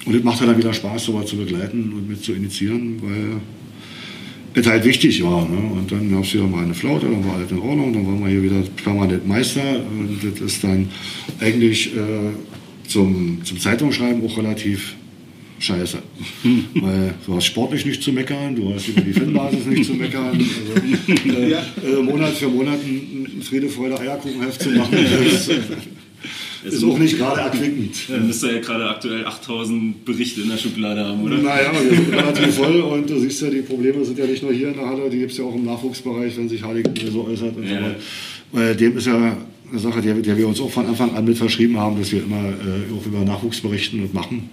Und 0.05 0.15
das 0.15 0.23
macht 0.23 0.41
ja 0.41 0.47
dann 0.47 0.59
wieder 0.59 0.75
Spaß, 0.75 1.03
sowas 1.03 1.25
zu 1.25 1.39
begleiten 1.39 1.95
und 1.95 2.11
mit 2.11 2.23
zu 2.23 2.35
initiieren, 2.35 3.01
weil 3.01 3.41
es 4.55 4.67
halt 4.67 4.85
wichtig 4.85 5.23
war. 5.23 5.49
Ne? 5.49 5.57
Und 5.57 5.91
dann 5.91 6.11
gab 6.11 6.25
es 6.25 6.35
wieder 6.35 6.47
mal 6.47 6.65
eine 6.65 6.75
Flaute, 6.75 7.07
dann 7.07 7.25
war 7.27 7.37
alles 7.37 7.51
in 7.51 7.59
Ordnung, 7.59 7.93
dann 7.93 8.07
waren 8.07 8.21
wir 8.21 8.31
hier 8.31 8.43
wieder 8.43 8.63
permanent 8.83 9.27
Meister. 9.27 9.63
Und 9.63 10.19
das 10.23 10.41
ist 10.41 10.65
dann 10.65 10.89
eigentlich 11.41 11.95
äh, 11.95 12.89
zum, 12.89 13.41
zum 13.45 13.59
Zeitungsschreiben 13.59 14.25
auch 14.25 14.39
relativ 14.39 14.95
scheiße. 15.59 15.99
Weil 16.75 17.15
du 17.27 17.35
hast 17.35 17.47
sportlich 17.47 17.85
nicht 17.87 18.03
zu 18.03 18.13
meckern, 18.13 18.55
du 18.55 18.75
hast 18.75 18.89
über 18.89 19.01
die 19.01 19.13
Fanbasis 19.13 19.67
nicht 19.67 19.85
zu 19.85 19.95
meckern. 19.95 20.33
Also, 20.33 21.29
äh, 21.29 21.53
äh, 21.53 22.03
Monat 22.03 22.33
für 22.35 22.49
Monat 22.49 22.79
ein, 22.85 23.39
ein 23.39 23.43
Friede, 23.43 23.69
Freude, 23.69 23.99
Eierkuchenheft 23.99 24.63
zu 24.63 24.71
machen, 24.71 24.97
das 26.65 26.75
ist 26.75 26.85
auch 26.85 26.99
nicht 26.99 27.19
gerade 27.19 27.43
erquickend. 27.43 27.95
Dann 28.09 28.27
müsst 28.27 28.43
ihr 28.43 28.55
ja 28.55 28.61
gerade 28.61 28.89
aktuell 28.89 29.27
8000 29.27 30.05
Berichte 30.05 30.41
in 30.41 30.49
der 30.49 30.57
Schublade 30.57 31.05
haben, 31.05 31.23
oder? 31.23 31.37
Naja, 31.37 31.71
wir 31.73 31.95
sind 31.97 32.11
relativ 32.11 32.55
voll 32.55 32.81
und 32.81 33.11
du 33.11 33.19
siehst 33.21 33.43
ja, 33.43 33.51
die 33.51 33.61
Probleme 33.61 34.03
sind 34.05 34.19
ja 34.19 34.27
nicht 34.27 34.43
nur 34.43 34.53
hier 34.53 34.69
in 34.69 34.75
der 34.75 34.87
Halle, 34.87 35.11
die 35.11 35.19
gibt 35.19 35.33
es 35.33 35.39
ja 35.39 35.45
auch 35.45 35.55
im 35.55 35.65
Nachwuchsbereich, 35.65 36.37
wenn 36.39 36.49
sich 36.49 36.63
Hardik 36.63 36.87
so 37.13 37.27
äußert 37.27 37.55
und 37.57 37.65
Ja. 37.65 37.69
so 37.69 37.85
weiter. 37.85 37.97
Weil 38.53 38.75
dem 38.77 38.97
ist 38.97 39.07
ja 39.07 39.37
eine 39.71 39.79
Sache, 39.79 40.01
der, 40.01 40.15
der 40.15 40.37
wir 40.39 40.49
uns 40.49 40.61
auch 40.61 40.71
von 40.71 40.87
Anfang 40.87 41.15
an 41.15 41.25
mit 41.25 41.37
verschrieben 41.37 41.79
haben, 41.79 41.99
dass 41.99 42.11
wir 42.13 42.23
immer 42.23 42.49
äh, 42.49 42.95
auch 42.97 43.05
über 43.05 43.21
Nachwuchs 43.21 43.61
berichten 43.61 44.01
und 44.01 44.15
machen. 44.15 44.49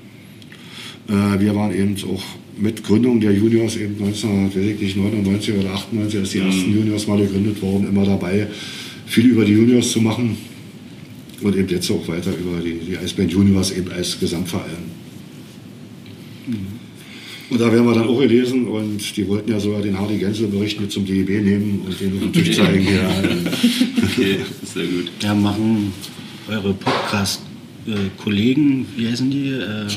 Äh, 1.08 1.40
wir 1.40 1.56
waren 1.56 1.74
eben 1.74 1.96
auch 2.14 2.24
mit 2.58 2.84
Gründung 2.84 3.22
der 3.22 3.32
Juniors 3.32 3.78
eben 3.78 3.96
1999 4.04 5.56
oder 5.58 5.74
98, 5.74 6.20
als 6.20 6.30
die 6.32 6.40
ersten 6.40 6.74
Juniors 6.74 7.08
mal 7.08 7.20
gegründet 7.20 7.62
wurden, 7.62 7.88
immer 7.88 8.06
dabei, 8.06 8.48
viel 9.06 9.28
über 9.28 9.46
die 9.46 9.54
Juniors 9.54 9.92
zu 9.92 10.02
machen 10.02 10.51
und 11.42 11.56
eben 11.56 11.70
jetzt 11.70 11.90
auch 11.92 12.08
weiter 12.08 12.32
über 12.32 12.60
die, 12.60 12.74
die 12.74 12.98
Eisband 12.98 13.32
Juniors 13.32 13.70
eben 13.72 13.92
als 13.92 14.20
Gesamtverein. 14.20 15.00
Und 17.50 17.60
da 17.60 17.72
werden 17.72 17.86
wir 17.86 17.94
dann 17.94 18.08
auch 18.08 18.20
gelesen 18.20 18.68
und 18.68 19.18
die 19.18 19.28
wollten 19.28 19.52
ja 19.52 19.60
sogar 19.60 19.82
den 19.82 20.00
Hardy 20.00 20.18
Gänse 20.18 20.48
Bericht 20.48 20.80
mit 20.80 20.90
zum 20.90 21.06
DEB 21.06 21.44
nehmen 21.44 21.82
und 21.86 22.00
den 22.00 22.14
auf 22.14 22.20
den 22.22 22.32
Tisch 22.32 22.56
zeigen. 22.56 22.86
Ja. 22.86 23.12
Okay, 24.04 24.40
sehr 24.66 24.88
gut. 24.88 25.10
Ja, 25.22 25.34
machen 25.34 25.94
eure 26.50 26.74
Podcast-Kollegen, 26.74 28.86
wie 28.98 29.08
heißen 29.08 29.32
die? 29.32 29.52
Äh, 29.52 29.88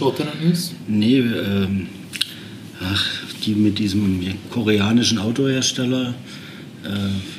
News? 0.40 0.72
nee, 0.87 1.18
ähm, 1.18 1.88
ach, 2.80 3.04
die 3.44 3.54
mit 3.54 3.80
diesem 3.80 4.20
koreanischen 4.50 5.18
Autohersteller. 5.18 6.14
Äh, 6.85 6.88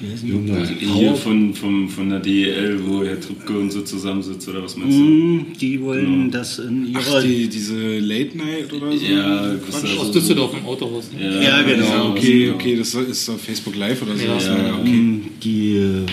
wie 0.01 0.11
heißen 0.11 0.27
die? 0.27 0.33
Hyundai. 0.33 0.65
Hier 0.79 1.13
von, 1.15 1.53
von, 1.53 1.87
von 1.87 2.09
der 2.09 2.19
DEL, 2.19 2.79
wo 2.85 3.03
Herr 3.03 3.19
Trübke 3.19 3.53
und 3.57 3.71
so 3.71 3.81
zusammensitzt, 3.81 4.47
oder 4.49 4.63
was 4.63 4.75
meinst 4.75 4.97
du? 4.97 5.03
Hm, 5.03 5.45
Die 5.61 5.79
wollen 5.81 6.05
Genau. 6.05 6.31
das 6.31 6.59
in 6.59 6.87
ihrer. 6.91 7.01
Ach, 7.17 7.21
die, 7.23 7.47
diese 7.47 7.99
Late 7.99 8.37
Night 8.37 8.73
oder 8.73 8.91
so? 8.91 9.05
Ja, 9.05 9.55
Quatsch. 9.55 9.83
das 9.83 9.91
ist 9.91 9.97
Aus 9.99 10.11
Düsseldorf 10.11 10.51
im 10.59 10.65
Autohaus. 10.65 11.11
Ne? 11.13 11.43
Ja, 11.43 11.61
genau. 11.61 11.85
Ja, 11.85 12.03
okay, 12.09 12.45
genau. 12.45 12.55
okay, 12.55 12.75
das 12.77 12.93
ist 12.95 13.29
auf 13.29 13.41
Facebook 13.41 13.75
Live 13.75 14.01
oder 14.01 14.15
so. 14.15 14.25
Ja. 14.25 14.37
Ja, 14.39 14.75
okay. 14.79 14.89
Ähm, 14.89 15.21
Die 15.43 15.75
äh, 15.75 16.05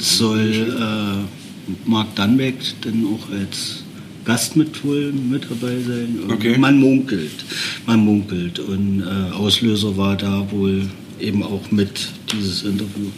soll 0.00 0.76
äh, 0.78 1.88
Mark 1.88 2.14
Dunbeck 2.16 2.56
dann 2.82 3.04
auch 3.06 3.30
als 3.32 3.84
Gast 4.24 4.56
mit 4.56 4.84
wohl 4.84 5.12
mit 5.12 5.44
dabei 5.48 5.76
sein. 5.80 6.18
Okay. 6.30 6.58
Man 6.58 6.78
munkelt, 6.78 7.44
man 7.86 8.00
munkelt. 8.04 8.58
Und 8.58 9.02
äh, 9.02 9.32
Auslöser 9.32 9.96
war 9.96 10.16
da 10.16 10.46
wohl 10.50 10.82
eben 11.20 11.42
auch 11.42 11.70
mit 11.70 12.08
dieses 12.32 12.62
Interview, 12.62 13.10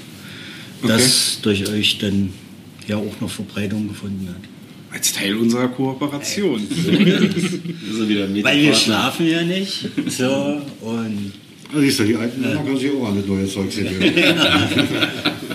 das 0.86 1.38
durch 1.42 1.68
euch 1.68 1.98
dann 1.98 2.30
ja 2.86 2.96
auch 2.96 3.20
noch 3.20 3.30
Verbreitung 3.30 3.88
gefunden 3.88 4.28
hat. 4.28 4.48
Als 4.92 5.12
Teil 5.12 5.36
unserer 5.36 5.68
Kooperation. 5.68 6.62
Also 7.90 8.09
wieder 8.09 8.28
Weil 8.42 8.62
wir 8.62 8.74
schlafen 8.74 9.26
ja 9.26 9.42
nicht. 9.42 9.88
So, 10.09 10.62
und 10.80 11.32
Ja, 11.72 11.80
siehst 11.80 12.01
du, 12.01 12.05
die 12.05 12.16
alten 12.16 12.40
Männer 12.40 12.62
können 12.62 12.78
sich 12.78 12.90
auch 12.90 13.09
an 13.09 13.16
das 13.16 13.26
neue 13.26 13.46
Zeug 13.46 13.72
sehen. 13.72 13.94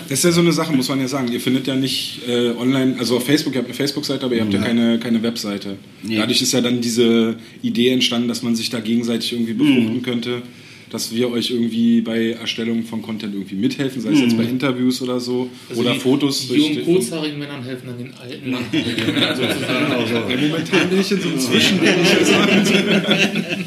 Das 0.08 0.20
ist 0.20 0.26
ja 0.26 0.32
so 0.32 0.42
eine 0.42 0.52
Sache, 0.52 0.72
muss 0.72 0.88
man 0.88 1.00
ja 1.00 1.08
sagen. 1.08 1.32
Ihr 1.32 1.40
findet 1.40 1.66
ja 1.66 1.76
nicht 1.76 2.20
äh, 2.28 2.52
online, 2.52 2.96
also 3.00 3.18
auf 3.18 3.26
Facebook, 3.26 3.56
ihr 3.56 3.60
habt 3.60 3.70
eine 3.70 3.76
Facebook-Seite, 3.76 4.26
aber 4.26 4.36
ihr 4.36 4.42
habt 4.42 4.54
ja, 4.54 4.62
keine, 4.62 5.00
keine 5.00 5.24
Webseite. 5.24 5.78
Nee. 6.04 6.18
Dadurch 6.18 6.44
ist 6.44 6.52
ja 6.52 6.62
dann 6.62 6.80
diese 6.80 7.38
Idee 7.64 7.90
entstanden, 7.90 8.28
dass 8.28 8.44
man 8.44 8.56
sich 8.56 8.70
da 8.70 8.82
gegenseitig 8.82 9.34
irgendwie 9.34 9.54
befruchten 9.54 10.04
könnte. 10.04 10.44
Dass 10.90 11.14
wir 11.14 11.30
euch 11.32 11.50
irgendwie 11.52 12.02
bei 12.02 12.32
Erstellung 12.32 12.84
von 12.84 13.02
Content 13.02 13.34
irgendwie 13.34 13.56
mithelfen, 13.56 14.02
sei 14.02 14.12
es 14.12 14.20
jetzt 14.20 14.38
bei 14.38 14.44
Interviews 14.44 15.02
oder 15.02 15.20
so 15.20 15.50
Also 15.70 15.82
oder 15.82 15.94
die, 15.94 16.00
Fotos. 16.00 16.48
Die 16.48 16.56
jungen, 16.56 16.76
die- 16.76 16.82
kurzhaarigen 16.84 17.40
Männern 17.40 17.64
helfen 17.64 17.88
dann 17.88 17.98
den 17.98 18.14
alten 18.14 18.52
Langhaarigen 18.52 19.36
sozusagen. 19.36 20.30
Ja, 20.32 20.38
momentan 20.48 20.90
bin 20.90 21.00
ich 21.00 21.12
in 21.12 21.20
so 21.22 21.28
einem 21.30 21.40
Zwischending. 21.40 21.90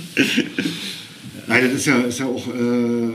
Nein, 1.48 1.64
das 1.64 1.72
ist 1.74 1.86
ja, 1.86 1.98
ist 2.02 2.18
ja 2.20 2.26
auch 2.26 2.46
äh, 2.48 3.08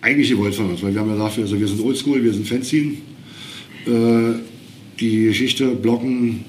eigentlich 0.00 0.30
gewollt 0.30 0.54
von 0.54 0.70
uns, 0.70 0.82
weil 0.82 0.94
wir 0.94 1.00
haben 1.00 1.08
ja 1.10 1.14
gesagt, 1.16 1.38
also 1.38 1.58
wir 1.58 1.66
sind 1.68 1.80
oldschool, 1.80 2.22
wir 2.22 2.32
sind 2.32 2.46
Fanzine. 2.46 2.92
Äh, 3.86 4.34
die 5.00 5.24
Geschichte, 5.26 5.66
Bloggen, 5.68 6.44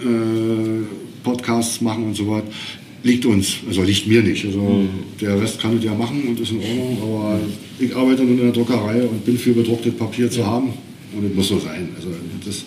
äh, 0.00 0.84
Podcasts 1.22 1.80
machen 1.80 2.04
und 2.04 2.14
so 2.16 2.28
weiter, 2.28 2.46
liegt 3.06 3.24
uns, 3.24 3.58
also 3.66 3.82
liegt 3.82 4.06
mir 4.06 4.22
nicht. 4.22 4.44
Also 4.44 4.84
der 5.20 5.40
Rest 5.40 5.60
kann 5.60 5.78
es 5.78 5.84
ja 5.84 5.94
machen 5.94 6.24
und 6.28 6.40
ist 6.40 6.50
in 6.50 6.58
Ordnung, 6.58 6.98
aber 7.02 7.40
ich 7.78 7.94
arbeite 7.94 8.22
nun 8.24 8.38
in 8.38 8.44
der 8.44 8.52
Druckerei 8.52 9.02
und 9.02 9.24
bin 9.24 9.38
für 9.38 9.52
bedrucktes 9.52 9.94
Papier 9.94 10.30
zu 10.30 10.44
haben 10.44 10.70
und 11.16 11.24
es 11.24 11.34
muss 11.34 11.48
so 11.48 11.58
sein. 11.58 11.88
Also 11.96 12.08
das 12.44 12.64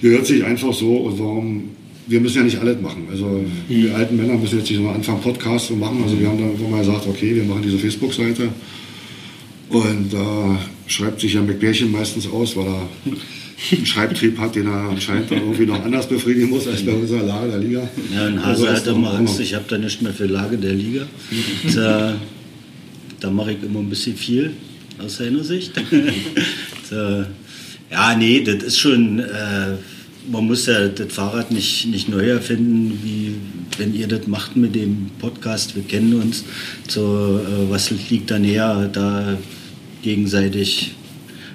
gehört 0.00 0.26
sich 0.26 0.44
einfach 0.44 0.72
so 0.72 0.96
und 0.96 1.18
warum 1.18 1.62
wir 2.06 2.20
müssen 2.20 2.38
ja 2.38 2.44
nicht 2.44 2.58
alles 2.58 2.80
machen. 2.80 3.06
Also 3.10 3.44
wir 3.68 3.94
alten 3.96 4.16
Männer 4.16 4.34
müssen 4.34 4.58
jetzt 4.58 4.70
nicht 4.70 4.80
nur 4.80 4.94
anfangen, 4.94 5.22
Podcasts 5.22 5.68
zu 5.68 5.74
machen. 5.74 6.02
Also 6.02 6.18
wir 6.20 6.28
haben 6.28 6.38
dann 6.38 6.48
irgendwann 6.48 6.70
mal 6.72 6.80
gesagt, 6.80 7.06
okay, 7.06 7.34
wir 7.34 7.44
machen 7.44 7.62
diese 7.62 7.78
Facebook-Seite. 7.78 8.50
Und 9.70 10.12
da 10.12 10.58
schreibt 10.86 11.20
sich 11.20 11.32
ja 11.32 11.42
McBärchen 11.42 11.90
meistens 11.90 12.26
aus, 12.30 12.56
weil 12.56 12.66
er 12.66 12.88
einen 13.72 13.86
Schreibtrieb 13.86 14.38
hat, 14.38 14.54
den 14.54 14.66
er 14.66 14.90
anscheinend 14.90 15.30
dann 15.30 15.38
irgendwie 15.38 15.66
noch 15.66 15.82
anders 15.84 16.08
befriedigen 16.08 16.50
muss 16.50 16.66
als 16.66 16.84
bei 16.84 16.92
unserer 16.92 17.22
Lage 17.22 17.50
der 17.50 17.58
Liga. 17.58 17.88
Ja, 18.14 18.26
Also 18.26 18.44
Hase 18.44 18.66
ist 18.66 18.86
hat 18.86 18.86
immer 18.94 19.14
Angst, 19.14 19.40
ich 19.40 19.54
habe 19.54 19.64
da 19.68 19.78
nicht 19.78 20.02
mehr 20.02 20.12
für 20.12 20.26
Lage 20.26 20.56
der 20.58 20.74
Liga. 20.74 21.06
da 21.74 22.16
da 23.24 23.30
mache 23.30 23.52
ich 23.52 23.62
immer 23.62 23.80
ein 23.80 23.88
bisschen 23.88 24.16
viel 24.16 24.52
aus 24.98 25.16
seiner 25.16 25.42
Sicht. 25.42 25.72
da, 26.90 27.26
ja, 27.90 28.14
nee, 28.16 28.42
das 28.42 28.62
ist 28.62 28.78
schon, 28.78 29.18
äh, 29.18 29.76
man 30.30 30.46
muss 30.46 30.66
ja 30.66 30.88
das 30.88 31.10
Fahrrad 31.10 31.50
nicht, 31.50 31.86
nicht 31.86 32.10
neu 32.10 32.28
erfinden, 32.28 33.00
wie 33.02 33.34
wenn 33.78 33.94
ihr 33.94 34.08
das 34.08 34.26
macht 34.26 34.56
mit 34.56 34.74
dem 34.74 35.10
Podcast. 35.18 35.74
Wir 35.74 35.84
kennen 35.84 36.20
uns. 36.20 36.44
So, 36.86 37.40
äh, 37.40 37.70
was 37.70 37.90
liegt 38.10 38.30
da 38.30 38.38
näher, 38.38 38.90
da 38.92 39.38
gegenseitig 40.02 40.92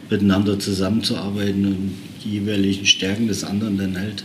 miteinander 0.10 0.60
zusammenzuarbeiten 0.60 1.66
und 1.66 1.92
die 2.24 2.32
jeweiligen 2.32 2.86
Stärken 2.86 3.28
des 3.28 3.44
anderen 3.44 3.78
dann 3.78 3.98
halt 3.98 4.24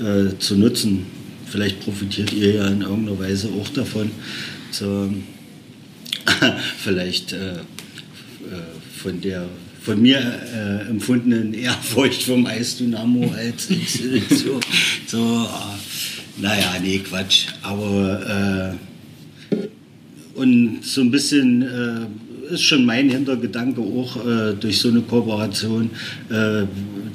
äh, 0.00 0.38
zu 0.38 0.56
nutzen. 0.56 1.06
Vielleicht 1.46 1.80
profitiert 1.80 2.32
ihr 2.32 2.54
ja 2.54 2.66
in 2.66 2.82
irgendeiner 2.82 3.18
Weise 3.18 3.50
auch 3.50 3.68
davon. 3.68 4.10
So, 4.70 5.12
vielleicht 6.78 7.32
äh, 7.32 7.52
äh, 7.52 7.58
von 8.96 9.20
der 9.20 9.48
von 9.80 10.02
mir 10.02 10.18
äh, 10.18 10.88
empfundenen 10.90 11.54
Ehrfurcht 11.54 12.24
vom 12.24 12.44
Eisdynamo 12.44 13.32
als 13.32 13.66
Institution. 13.70 14.60
So, 15.06 15.44
äh, 15.44 16.42
naja, 16.42 16.74
nee, 16.82 16.98
Quatsch. 16.98 17.46
Aber 17.62 18.74
äh, 19.52 19.56
und 20.34 20.84
so 20.84 21.02
ein 21.02 21.10
bisschen 21.12 21.62
äh, 21.62 22.06
ist 22.50 22.62
schon 22.62 22.84
mein 22.84 23.10
Hintergedanke 23.10 23.80
auch 23.80 24.16
äh, 24.16 24.54
durch 24.54 24.78
so 24.78 24.88
eine 24.88 25.00
Kooperation 25.02 25.90
äh, 26.30 26.64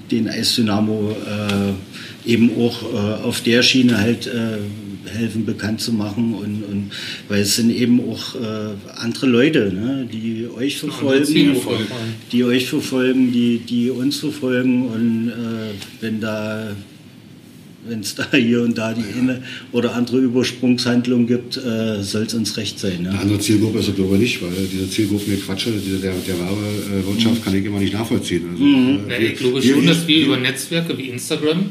den 0.10 0.28
Eisdynamo 0.28 1.12
äh, 1.12 2.30
eben 2.32 2.52
auch 2.58 2.82
äh, 2.84 3.24
auf 3.24 3.42
der 3.42 3.64
Schiene 3.64 3.98
halt 3.98 4.28
äh, 4.28 4.58
helfen 5.10 5.46
bekannt 5.46 5.82
zu 5.82 5.94
machen 5.94 6.34
und, 6.34 6.64
und 6.64 6.92
weil 7.28 7.42
es 7.42 7.56
sind 7.56 7.72
eben 7.72 8.00
auch 8.10 8.36
äh, 8.36 8.76
andere 8.98 9.26
Leute, 9.26 9.72
ne, 9.74 10.08
die 10.12 10.48
euch 10.56 10.78
verfolgen, 10.78 11.56
die 12.32 12.44
euch 12.44 12.68
verfolgen, 12.68 13.32
die, 13.32 13.60
die 13.60 13.90
uns 13.90 14.18
verfolgen 14.18 14.88
und 14.88 15.32
wenn 16.02 16.20
da 16.20 16.76
wenn 17.88 18.02
es 18.02 18.16
da 18.16 18.26
hier 18.32 18.62
und 18.62 18.78
da 18.78 18.94
die 18.94 19.04
eine 19.18 19.42
oder 19.72 19.96
andere 19.96 20.18
Übersprungshandlung 20.20 21.28
gibt, 21.28 21.58
äh, 21.58 22.02
soll 22.04 22.24
es 22.24 22.34
uns 22.34 22.56
recht 22.58 22.80
sein. 22.80 23.00
Eine 23.00 23.10
Ne? 23.14 23.20
andere 23.20 23.40
Zielgruppe 23.40 23.80
ist 23.80 23.88
es 23.90 23.96
glaube 23.96 24.16
ich 24.16 24.22
nicht, 24.22 24.42
weil 24.42 24.52
diese 24.72 24.90
Zielgruppe 24.90 25.30
mir 25.30 25.38
Quatsche, 25.38 25.72
diese, 25.72 25.98
der, 26.00 26.14
der 26.28 26.36
Werbewirtschaft 26.40 27.44
kann 27.44 27.56
ich 27.56 27.66
immer 27.66 27.80
nicht 27.80 27.94
nachvollziehen. 27.94 28.44
Also, 28.52 28.64
Ja, 28.64 29.16
äh, 29.16 29.26
ich 29.34 29.36
glaube 29.40 29.62
schon, 29.62 29.86
dass 29.86 30.08
wir 30.08 30.16
wir- 30.18 30.26
über 30.28 30.38
Netzwerke 30.38 30.98
wie 30.98 31.10
Instagram 31.10 31.66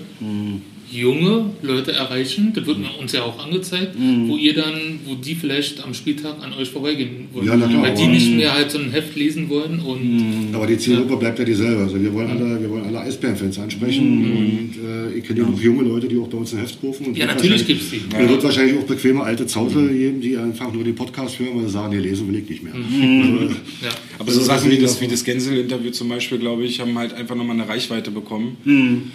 junge 0.90 1.50
Leute 1.62 1.92
erreichen. 1.92 2.52
Das 2.54 2.66
wird 2.66 2.78
mir 2.78 2.88
uns 3.00 3.12
ja 3.12 3.22
auch 3.22 3.38
angezeigt, 3.44 3.94
wo 4.26 4.36
ihr 4.36 4.54
dann, 4.54 5.00
wo 5.06 5.14
die 5.14 5.34
vielleicht 5.34 5.82
am 5.84 5.94
Spieltag 5.94 6.36
an 6.42 6.52
euch 6.54 6.70
vorbeigehen 6.70 7.28
wollen. 7.32 7.46
Ja, 7.46 7.56
na 7.56 7.66
klar, 7.68 7.82
Weil 7.82 7.94
die 7.94 8.06
nicht 8.06 8.32
mehr 8.34 8.52
halt 8.52 8.70
so 8.70 8.78
ein 8.78 8.90
Heft 8.90 9.16
lesen 9.16 9.48
wollen 9.48 9.80
und 9.80 10.48
Aber 10.54 10.66
die 10.66 10.76
Zielgruppe 10.78 11.16
bleibt 11.16 11.38
ja 11.38 11.44
dieselbe. 11.44 11.82
Also 11.82 12.00
wir 12.00 12.12
wollen 12.12 12.30
alle, 12.30 12.60
wir 12.60 12.70
wollen 12.70 12.84
alle 12.86 13.00
Eisbärenfans 13.00 13.58
ansprechen 13.58 14.32
und 14.36 15.14
äh, 15.14 15.18
ich 15.18 15.24
kenne 15.24 15.40
ja 15.40 15.46
auch 15.46 15.60
junge 15.60 15.84
Leute, 15.84 16.08
die 16.08 16.16
auch 16.18 16.28
bei 16.28 16.38
uns 16.38 16.52
ein 16.52 16.60
Heft 16.60 16.80
kaufen. 16.80 17.06
Und 17.06 17.16
Ja, 17.16 17.26
natürlich 17.26 17.60
wahrscheinlich- 17.66 17.90
gibt's 17.90 17.90
die. 17.90 18.16
Es 18.22 18.28
wird 18.28 18.42
wahrscheinlich 18.44 18.78
auch 18.78 18.84
bequeme 18.86 19.22
alte 19.22 19.46
Zausel 19.46 19.88
geben, 19.92 20.20
die 20.20 20.36
einfach 20.36 20.72
nur 20.72 20.84
den 20.84 20.94
Podcast 20.94 21.38
hören, 21.38 21.50
weil 21.56 21.64
sie 21.66 21.70
sagen, 21.72 21.94
nee, 21.94 22.00
lesen 22.02 22.28
will 22.28 22.36
ich 22.40 22.48
nicht 22.48 22.62
mehr. 22.62 22.74
Also, 22.74 23.54
ja. 23.82 23.90
Aber 24.18 24.30
so 24.32 24.40
Also 24.40 24.52
Sachen 24.52 24.70
wie 24.70 24.78
das, 24.78 25.00
wie 25.00 25.06
das 25.08 25.24
Gänsehl-Interview 25.24 25.90
zum 25.90 26.08
Beispiel, 26.08 26.38
glaube 26.38 26.64
ich, 26.64 26.80
haben 26.80 26.96
halt 26.98 27.12
einfach 27.14 27.34
nochmal 27.34 27.58
eine 27.58 27.68
Reichweite 27.68 28.10
bekommen. 28.10 28.56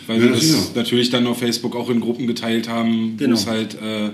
Weil 0.07 0.17
Ja, 0.17 0.23
wir 0.23 0.29
das 0.31 0.71
natürlich 0.75 1.09
dann 1.09 1.25
auf 1.27 1.39
Facebook 1.39 1.64
auch 1.73 1.89
in 1.89 2.01
Gruppen 2.01 2.27
geteilt 2.27 2.69
haben, 2.69 3.15
Genau. 3.17 3.31
wo 3.31 3.33
es 3.35 3.47
halt, 3.47 3.73
äh, 3.75 4.09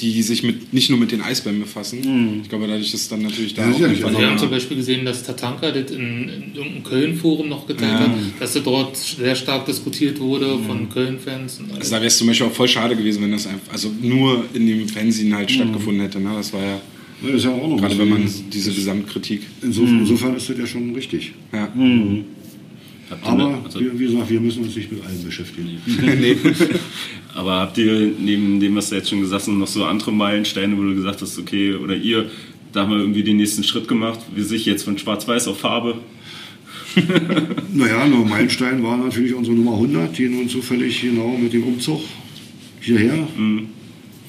die 0.00 0.22
sich 0.22 0.42
mit, 0.42 0.72
nicht 0.72 0.88
nur 0.88 0.98
mit 0.98 1.12
den 1.12 1.20
Eisbären 1.20 1.60
befassen. 1.60 2.40
Ich 2.42 2.48
glaube, 2.48 2.66
dadurch 2.66 2.92
ist 2.94 3.12
dann 3.12 3.20
natürlich 3.22 3.52
da 3.54 3.68
Ja, 3.68 3.74
auch 3.74 3.80
Also 3.82 4.18
wir 4.18 4.26
haben 4.30 4.38
zum 4.38 4.48
Beispiel 4.50 4.78
gesehen, 4.78 5.04
dass 5.04 5.22
Tatanka 5.22 5.70
das 5.70 5.90
in, 5.90 5.98
in 6.28 6.54
irgendeinem 6.54 6.82
Köln-Forum 6.84 7.48
noch 7.50 7.66
geteilt 7.66 7.98
hat, 8.00 8.10
dass 8.40 8.54
das 8.54 8.62
dort 8.62 8.96
sehr 8.96 9.34
stark 9.36 9.66
diskutiert 9.66 10.18
wurde 10.18 10.58
von 10.66 10.88
Köln-Fans. 10.88 11.60
Also 11.78 11.90
da 11.90 11.96
wäre 11.96 12.06
es 12.06 12.16
zum 12.16 12.28
Beispiel 12.28 12.46
auch 12.46 12.52
voll 12.52 12.68
schade 12.68 12.96
gewesen, 12.96 13.22
wenn 13.22 13.32
das 13.32 13.46
einfach, 13.46 13.72
also 13.74 13.90
nur 14.00 14.44
in 14.54 14.66
dem 14.66 14.88
Fernsehen 14.88 15.34
halt 15.34 15.50
stattgefunden 15.50 16.00
hätte. 16.02 16.18
Ne? 16.18 16.30
Das 16.34 16.50
war 16.54 16.62
ja, 16.62 16.80
das 17.22 17.34
ist 17.34 17.44
ja 17.44 17.50
auch 17.52 17.68
noch 17.68 17.76
gerade 17.76 17.98
wenn 17.98 18.08
man 18.08 18.26
diese 18.50 18.72
Gesamtkritik. 18.72 19.42
Insofern, 19.60 19.98
insofern 19.98 20.34
ist 20.34 20.48
das 20.48 20.56
ja 20.56 20.66
schon 20.66 20.94
richtig. 20.94 21.32
Ja. 21.52 21.70
Ihr 21.76 22.24
Aber 23.10 23.34
ne- 23.34 23.58
also, 23.64 23.80
wie, 23.80 23.98
wie 23.98 24.06
gesagt, 24.06 24.30
wir 24.30 24.40
müssen 24.40 24.64
uns 24.64 24.76
nicht 24.76 24.90
mit 24.92 25.04
allem 25.04 25.24
beschäftigen. 25.24 25.80
nee. 25.86 26.36
aber 27.34 27.52
habt 27.60 27.78
ihr 27.78 28.12
neben 28.18 28.60
dem, 28.60 28.76
was 28.76 28.90
du 28.90 28.96
jetzt 28.96 29.10
schon 29.10 29.20
gesagt 29.20 29.42
hast, 29.42 29.48
noch 29.48 29.66
so 29.66 29.84
andere 29.84 30.12
Meilensteine, 30.12 30.76
wo 30.76 30.82
du 30.82 30.94
gesagt 30.94 31.20
hast, 31.22 31.38
okay, 31.38 31.74
oder 31.74 31.96
ihr, 31.96 32.30
da 32.72 32.82
haben 32.82 32.92
wir 32.92 32.98
irgendwie 32.98 33.22
den 33.22 33.36
nächsten 33.38 33.64
Schritt 33.64 33.88
gemacht, 33.88 34.20
wie 34.34 34.42
sich 34.42 34.64
jetzt 34.66 34.84
von 34.84 34.96
Schwarz-Weiß 34.96 35.48
auf 35.48 35.58
Farbe? 35.58 35.98
Naja, 37.72 38.04
nur 38.08 38.26
Meilenstein 38.26 38.82
war 38.82 38.96
natürlich 38.96 39.32
unsere 39.32 39.54
Nummer 39.54 39.74
100, 39.74 40.18
die 40.18 40.28
nun 40.28 40.48
zufällig 40.48 41.00
genau 41.00 41.36
mit 41.38 41.52
dem 41.52 41.62
Umzug 41.62 42.00
hierher 42.80 43.28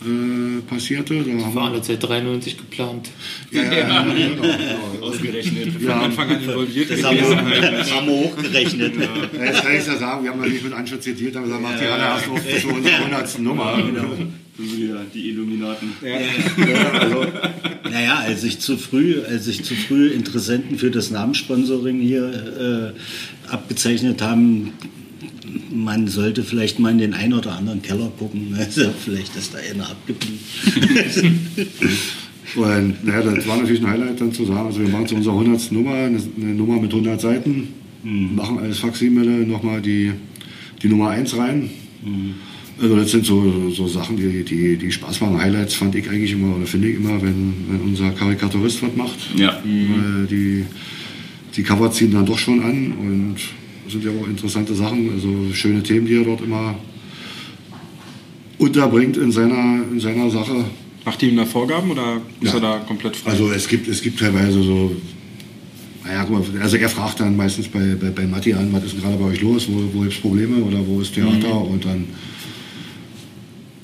äh, 0.05 0.61
passierte. 0.61 1.23
Da 1.23 1.45
haben 1.45 1.55
war 1.55 1.71
alle 1.71 1.83
seit 1.83 2.01
93 2.03 2.57
geplant. 2.57 3.09
ja, 3.51 3.63
ja, 3.63 3.71
ja, 3.73 4.03
genau, 4.03 4.41
genau. 4.41 5.01
Ausgerechnet. 5.01 5.73
Von 5.73 5.83
Ja, 5.83 6.01
Anfang 6.01 6.29
an 6.29 6.43
involviert 6.43 6.91
Das 6.91 7.03
haben 7.03 7.17
wir, 7.17 7.61
das 7.71 7.91
haben 7.95 8.07
wir 8.07 8.13
hochgerechnet. 8.13 8.93
Ja, 8.95 9.45
Jetzt 9.45 9.63
kann 9.63 9.75
ich 9.75 9.87
ja 9.87 9.97
sagen, 9.97 10.23
wir 10.23 10.31
haben 10.31 10.39
natürlich 10.39 10.63
mit 10.63 10.73
Anschluss 10.73 11.01
zitiert, 11.01 11.35
haben 11.35 11.43
gesagt, 11.43 11.61
mach 11.61 11.79
die 11.79 11.85
alle 11.85 12.03
erst 12.03 12.29
auf 12.29 12.61
zu 12.61 12.67
unserer 12.69 12.95
100. 12.95 13.39
Nummer. 13.39 13.77
Das 14.57 14.69
sind 14.69 14.77
wieder 14.77 15.01
die 15.13 15.29
Illuminaten. 15.29 15.93
Naja, 17.89 18.19
als 18.19 18.43
ich 18.43 18.59
zu 18.59 18.77
früh, 18.77 19.21
als 19.21 19.47
ich 19.47 19.63
zu 19.63 19.75
früh 19.75 20.07
Interessenten 20.09 20.77
für 20.77 20.91
das 20.91 21.09
Namenssponsoring 21.09 21.99
hier 21.99 22.93
äh, 23.47 23.51
abgezeichnet 23.51 24.21
haben, 24.21 24.73
man 25.71 26.07
sollte 26.07 26.43
vielleicht 26.43 26.79
mal 26.79 26.91
in 26.91 26.97
den 26.97 27.13
einen 27.13 27.33
oder 27.33 27.53
anderen 27.53 27.81
Keller 27.81 28.11
gucken. 28.17 28.55
Also 28.57 28.91
vielleicht 29.03 29.35
ist 29.35 29.53
da 29.53 29.59
einer 29.59 29.89
abgeblieben. 29.89 30.39
Und 32.55 33.05
naja, 33.05 33.21
das 33.21 33.47
war 33.47 33.57
natürlich 33.57 33.81
ein 33.81 33.89
Highlight 33.89 34.19
dann 34.19 34.33
zu 34.33 34.45
sagen, 34.45 34.67
also 34.67 34.81
wir 34.81 34.89
machen 34.89 35.07
zu 35.07 35.15
unserer 35.15 35.33
100. 35.33 35.71
Nummer, 35.71 35.93
eine, 35.93 36.17
eine 36.17 36.53
Nummer 36.53 36.81
mit 36.81 36.91
100 36.91 37.21
Seiten, 37.21 37.69
machen 38.03 38.59
als 38.59 38.79
Faximile 38.79 39.45
nochmal 39.45 39.81
die, 39.81 40.11
die 40.81 40.89
Nummer 40.89 41.11
1 41.11 41.37
rein. 41.37 41.69
Also 42.81 42.95
das 42.95 43.11
sind 43.11 43.25
so, 43.25 43.69
so 43.69 43.87
Sachen, 43.87 44.17
die, 44.17 44.43
die, 44.43 44.75
die 44.75 44.91
Spaß 44.91 45.21
machen. 45.21 45.39
Highlights 45.39 45.75
fand 45.75 45.95
ich 45.95 46.09
eigentlich 46.09 46.33
immer, 46.33 46.57
oder 46.57 46.65
finde 46.65 46.89
ich 46.89 46.97
immer, 46.97 47.21
wenn, 47.21 47.53
wenn 47.69 47.81
unser 47.81 48.11
Karikaturist 48.11 48.81
was 48.83 48.95
macht. 48.95 49.17
Ja. 49.37 49.61
Weil 49.63 50.25
die, 50.27 50.65
die 51.55 51.63
Cover 51.63 51.91
ziehen 51.91 52.11
dann 52.11 52.25
doch 52.25 52.39
schon 52.39 52.61
an 52.63 52.93
und 52.99 53.35
sind 53.89 54.03
ja 54.03 54.11
auch 54.11 54.27
interessante 54.27 54.73
Sachen, 54.75 55.11
also 55.13 55.53
schöne 55.53 55.81
Themen, 55.83 56.05
die 56.05 56.15
er 56.15 56.23
dort 56.23 56.41
immer 56.41 56.75
unterbringt 58.57 59.17
in 59.17 59.31
seiner, 59.31 59.83
in 59.91 59.99
seiner 59.99 60.29
Sache. 60.29 60.65
Macht 61.03 61.21
ihr 61.23 61.29
ihm 61.29 61.37
da 61.37 61.45
Vorgaben 61.45 61.89
oder 61.91 62.21
ist 62.41 62.49
Ja. 62.49 62.55
er 62.55 62.61
da 62.61 62.77
komplett 62.79 63.15
frei? 63.15 63.31
Also 63.31 63.51
es 63.51 63.67
gibt, 63.67 63.87
es 63.87 64.01
gibt 64.01 64.19
teilweise 64.19 64.61
so, 64.61 64.95
naja, 66.05 66.23
guck 66.25 66.53
mal, 66.53 66.61
also 66.61 66.77
er 66.77 66.89
fragt 66.89 67.19
dann 67.19 67.35
meistens 67.35 67.67
bei, 67.67 67.95
bei, 67.99 68.09
bei 68.09 68.27
Matti 68.27 68.53
an, 68.53 68.71
was 68.71 68.83
ist 68.85 69.01
gerade 69.01 69.17
bei 69.17 69.25
euch 69.25 69.41
los, 69.41 69.67
wo, 69.67 69.81
wo 69.93 70.01
gibt 70.01 70.13
es 70.13 70.19
Probleme 70.19 70.57
oder 70.63 70.85
wo 70.85 71.01
ist 71.01 71.13
Theater 71.15 71.59
und 71.59 71.83
dann 71.85 72.05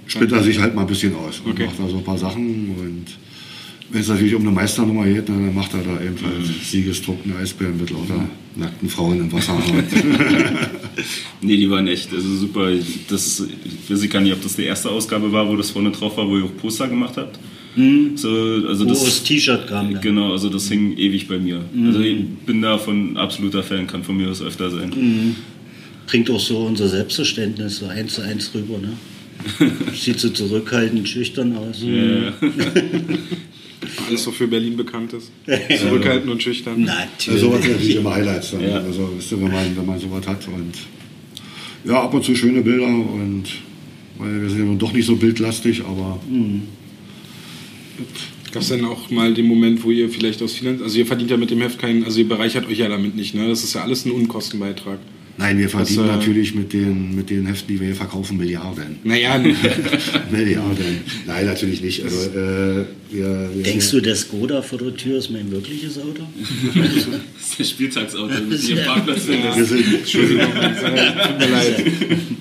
spinnt 0.05 0.31
er 0.31 0.43
sich 0.43 0.59
halt 0.59 0.75
mal 0.75 0.81
ein 0.81 0.87
bisschen 0.87 1.13
aus 1.15 1.41
und 1.43 1.51
Okay. 1.51 1.65
macht 1.65 1.79
da 1.79 1.87
so 1.89 1.97
ein 1.97 2.03
paar 2.03 2.17
Sachen 2.17 2.69
und 2.79 3.05
Wenn 3.89 4.01
es 4.01 4.07
natürlich 4.09 4.35
um 4.35 4.41
eine 4.41 4.51
Meisternummer 4.51 5.05
geht, 5.05 5.29
dann 5.29 5.53
macht 5.53 5.73
er 5.73 5.79
da 5.79 6.01
eben 6.01 6.17
halt 6.21 6.45
Siegestruppen 6.63 7.35
Eisbären 7.37 7.77
mit 7.77 7.89
lauter 7.89 8.29
nackten 8.55 8.89
Frauen 8.89 9.19
im 9.19 9.31
Wasser. 9.31 9.57
nee, 11.41 11.57
die 11.57 11.69
waren 11.69 11.87
echt 11.87 12.13
also 12.13 12.35
super. 12.35 12.69
Das, 13.09 13.39
ich 13.39 13.89
weiß 13.89 14.09
gar 14.09 14.21
nicht, 14.21 14.33
ob 14.33 14.41
das 14.41 14.55
die 14.55 14.63
erste 14.63 14.89
Ausgabe 14.89 15.31
war, 15.31 15.47
wo 15.47 15.55
das 15.55 15.71
vorne 15.71 15.91
drauf 15.91 16.17
war, 16.17 16.27
wo 16.27 16.37
ihr 16.37 16.45
auch 16.45 16.57
Poster 16.57 16.87
gemacht 16.87 17.15
habt. 17.17 17.39
Mhm. 17.77 18.17
So, 18.17 18.29
also 18.67 18.85
Wo 18.85 18.89
das, 18.89 19.05
das 19.05 19.23
T-Shirt 19.23 19.67
kam. 19.67 19.93
Dann. 19.93 20.01
Genau, 20.01 20.31
also 20.31 20.49
das 20.49 20.67
hing 20.67 20.97
ewig 20.97 21.27
bei 21.27 21.37
mir. 21.37 21.61
Also 21.85 21.99
ich 21.99 22.25
bin 22.45 22.61
davon 22.61 23.15
absoluter 23.15 23.63
Fan, 23.63 23.85
kann 23.85 24.03
von 24.03 24.17
mir 24.17 24.29
aus 24.29 24.41
öfter 24.41 24.71
sein. 24.71 25.35
Bringt 26.07 26.29
auch 26.31 26.39
so 26.39 26.59
unser 26.59 26.87
Selbstverständnis 26.87 27.77
so 27.77 27.85
eins 27.85 28.15
zu 28.15 28.21
eins 28.21 28.51
rüber. 28.53 28.79
Ne? 28.79 28.93
Sieht 29.93 30.19
so 30.19 30.29
zurückhaltend, 30.29 31.07
schüchtern 31.07 31.55
aus. 31.55 31.83
Ja. 31.83 32.33
Alles 34.07 34.23
so 34.23 34.31
für 34.31 34.47
Berlin 34.47 34.75
bekannt 34.75 35.13
ist. 35.13 35.31
Zurückhaltend 35.79 36.31
und 36.31 36.41
schüchtern. 36.41 36.81
Natürlich. 36.81 37.27
Ja, 37.27 37.37
sowas 37.37 37.61
sind 37.61 37.71
natürlich 37.73 37.95
immer 37.97 38.15
Highlights 38.15 38.51
dann. 38.51 38.61
Ja. 38.61 38.77
Also, 38.77 39.09
wisst 39.15 39.31
ihr, 39.31 39.41
wenn 39.41 39.51
man, 39.51 39.77
wenn 39.77 39.85
man 39.85 39.99
sowas 39.99 40.25
hat. 40.27 40.47
Und 40.47 40.73
ja, 41.85 42.01
ab 42.01 42.13
und 42.13 42.23
zu 42.23 42.35
schöne 42.35 42.61
Bilder 42.61 42.87
und 42.87 43.43
weil 44.17 44.41
wir 44.41 44.49
sind 44.49 44.59
ja 44.59 44.65
nun 44.65 44.79
doch 44.79 44.93
nicht 44.93 45.05
so 45.05 45.15
bildlastig, 45.15 45.83
aber 45.85 46.19
Gab 48.51 48.61
es 48.61 48.69
denn 48.69 48.85
auch 48.85 49.09
mal 49.09 49.33
den 49.33 49.45
Moment, 49.45 49.83
wo 49.83 49.91
ihr 49.91 50.09
vielleicht 50.09 50.41
aus 50.41 50.53
Finanz... 50.53 50.81
Also 50.81 50.97
ihr 50.97 51.05
verdient 51.05 51.31
ja 51.31 51.37
mit 51.37 51.51
dem 51.51 51.61
Heft 51.61 51.79
keinen... 51.79 52.03
Also 52.03 52.19
ihr 52.19 52.27
bereichert 52.27 52.67
euch 52.67 52.79
ja 52.79 52.87
damit 52.87 53.15
nicht, 53.15 53.35
ne? 53.35 53.47
Das 53.47 53.63
ist 53.63 53.75
ja 53.75 53.81
alles 53.83 54.05
ein 54.05 54.11
Unkostenbeitrag. 54.11 54.99
Nein, 55.37 55.57
wir 55.57 55.69
verdienen 55.69 56.05
äh, 56.09 56.11
natürlich 56.13 56.53
mit 56.55 56.73
den, 56.73 57.15
mit 57.15 57.29
den 57.29 57.45
Heften, 57.45 57.67
die 57.73 57.79
wir 57.79 57.87
hier 57.87 57.95
verkaufen, 57.95 58.37
Milliarden. 58.37 58.97
Naja, 59.03 59.37
Milliarden. 60.31 61.01
Nein, 61.25 61.45
natürlich 61.45 61.81
nicht. 61.81 62.03
Also, 62.03 62.17
äh, 62.31 62.85
wir, 63.09 63.49
wir, 63.53 63.63
Denkst 63.63 63.89
du, 63.91 64.01
der 64.01 64.15
Skoda 64.15 64.61
vor 64.61 64.79
der 64.79 64.95
Tür 64.95 65.17
ist 65.19 65.29
mein 65.29 65.49
wirkliches 65.51 65.97
Auto? 65.97 66.23
Das 66.73 67.49
ist 67.51 67.59
der 67.59 67.63
Spieltagsauto 67.63 68.33
mit 68.49 68.67
ihrem 68.69 68.85
Parkplatz. 68.85 69.27
wir 69.27 69.65
sind, 69.65 69.93
Entschuldigung, 69.93 70.45
tut 70.51 71.39
mir 71.39 71.47
leid. 71.49 71.83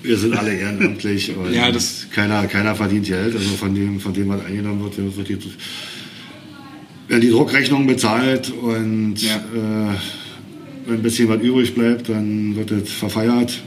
wir 0.02 0.16
sind 0.18 0.34
alle 0.36 0.54
ehrenamtlich 0.54 1.34
und 1.36 1.52
Ja, 1.54 1.70
das- 1.70 2.06
keiner, 2.12 2.46
keiner 2.48 2.74
verdient 2.74 3.06
Geld. 3.06 3.34
Also 3.36 3.50
von 3.56 3.74
dem, 3.74 4.00
von 4.00 4.12
dem 4.12 4.28
was 4.28 4.44
eingenommen 4.44 4.82
wird, 4.82 5.16
wird 5.16 5.28
die, 5.28 5.38
werden 7.08 7.20
die 7.20 7.30
Druckrechnungen 7.30 7.86
bezahlt 7.86 8.50
und 8.50 9.14
Ja. 9.22 9.36
äh, 9.36 9.94
wenn 10.86 10.96
ein 10.96 11.02
bisschen 11.02 11.28
was 11.28 11.42
übrig 11.42 11.74
bleibt, 11.74 12.08
dann 12.08 12.54
wird 12.56 12.70
es 12.70 12.92
verfeiert, 12.92 13.62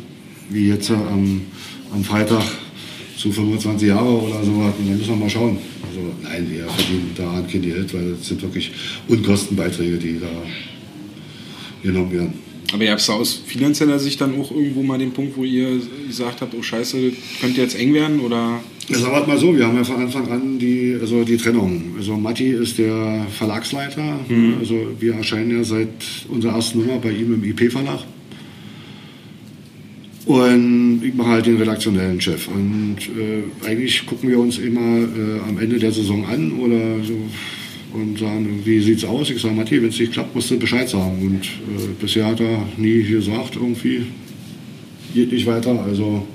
wie 0.49 0.69
jetzt 0.69 0.89
äh, 0.89 0.93
am, 0.93 1.41
am 1.93 2.03
Freitag 2.03 2.43
zu 3.17 3.31
25 3.31 3.89
Jahre 3.89 4.09
oder 4.09 4.43
so. 4.43 4.51
Und 4.51 4.73
dann 4.77 4.97
müssen 4.97 5.09
wir 5.09 5.15
mal 5.15 5.29
schauen. 5.29 5.57
Also 5.87 5.99
nein, 6.23 6.47
wir 6.49 6.65
verdienen 6.65 7.11
daran 7.15 7.47
kein 7.47 7.61
Geld, 7.61 7.93
weil 7.93 8.13
es 8.13 8.27
sind 8.27 8.41
wirklich 8.41 8.71
Unkostenbeiträge, 9.07 9.97
die 9.97 10.19
da 10.19 10.27
genommen 11.83 12.11
werden. 12.11 12.48
Aber 12.73 12.83
ihr 12.83 12.91
habt 12.91 13.07
da 13.07 13.13
aus 13.13 13.41
finanzieller 13.45 13.99
Sicht 13.99 14.21
dann 14.21 14.39
auch 14.39 14.51
irgendwo 14.51 14.83
mal 14.83 14.97
den 14.97 15.11
Punkt, 15.11 15.35
wo 15.37 15.43
ihr 15.43 15.79
gesagt 16.07 16.41
habt, 16.41 16.53
oh 16.57 16.61
scheiße, 16.61 17.11
könnte 17.41 17.61
jetzt 17.61 17.77
eng 17.77 17.93
werden 17.93 18.19
oder... 18.19 18.59
Sagen 18.89 19.13
wir 19.13 19.27
mal 19.27 19.37
so, 19.37 19.55
wir 19.55 19.67
haben 19.67 19.75
ja 19.75 19.83
von 19.83 19.97
Anfang 19.97 20.27
an 20.31 20.57
die, 20.57 20.97
also 20.99 21.23
die 21.23 21.37
Trennung. 21.37 21.93
Also 21.97 22.17
Matti 22.17 22.47
ist 22.47 22.79
der 22.79 23.27
Verlagsleiter. 23.37 24.19
Also 24.59 24.75
wir 24.99 25.13
erscheinen 25.13 25.57
ja 25.57 25.63
seit 25.63 25.89
unserer 26.27 26.55
ersten 26.55 26.79
Nummer 26.79 26.97
bei 26.97 27.11
ihm 27.11 27.35
im 27.35 27.43
IP-Verlag. 27.43 27.99
Und 30.25 31.01
ich 31.03 31.13
mache 31.13 31.29
halt 31.29 31.45
den 31.45 31.57
redaktionellen 31.57 32.19
Chef. 32.21 32.47
Und 32.47 32.97
äh, 33.17 33.67
eigentlich 33.67 34.05
gucken 34.05 34.29
wir 34.29 34.39
uns 34.39 34.57
immer 34.57 34.79
äh, 34.79 35.39
am 35.47 35.57
Ende 35.59 35.79
der 35.79 35.91
Saison 35.91 36.25
an 36.25 36.51
oder 36.53 37.03
so 37.03 37.15
und 37.93 38.19
sagen, 38.19 38.61
wie 38.63 38.79
sieht's 38.79 39.03
aus? 39.03 39.29
Ich 39.29 39.41
sage, 39.41 39.55
Matti, 39.55 39.81
wenn 39.81 39.89
es 39.89 39.99
nicht 39.99 40.13
klappt, 40.13 40.35
musst 40.35 40.51
du 40.51 40.59
Bescheid 40.59 40.87
sagen. 40.87 41.17
Und 41.21 41.45
äh, 41.45 41.87
bisher 41.99 42.25
hat 42.27 42.39
er 42.39 42.67
nie 42.77 43.03
gesagt, 43.03 43.55
irgendwie 43.55 44.03
geht 45.13 45.31
nicht 45.31 45.45
weiter. 45.45 45.83
Also 45.83 46.25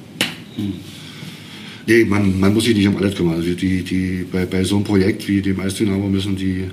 Nee, 1.87 2.05
man, 2.05 2.39
man 2.41 2.55
muss 2.55 2.65
sich 2.65 2.75
nicht 2.75 2.89
um 2.89 2.97
alles 2.97 3.15
kümmern. 3.15 3.37
Also 3.37 3.53
die, 3.53 3.83
die, 3.83 4.25
bei, 4.31 4.47
bei 4.47 4.65
so 4.65 4.77
einem 4.77 4.85
Projekt 4.85 5.29
wie 5.29 5.43
dem 5.43 5.61
Eisdynamo 5.61 6.09
müssen 6.09 6.35
die, 6.37 6.65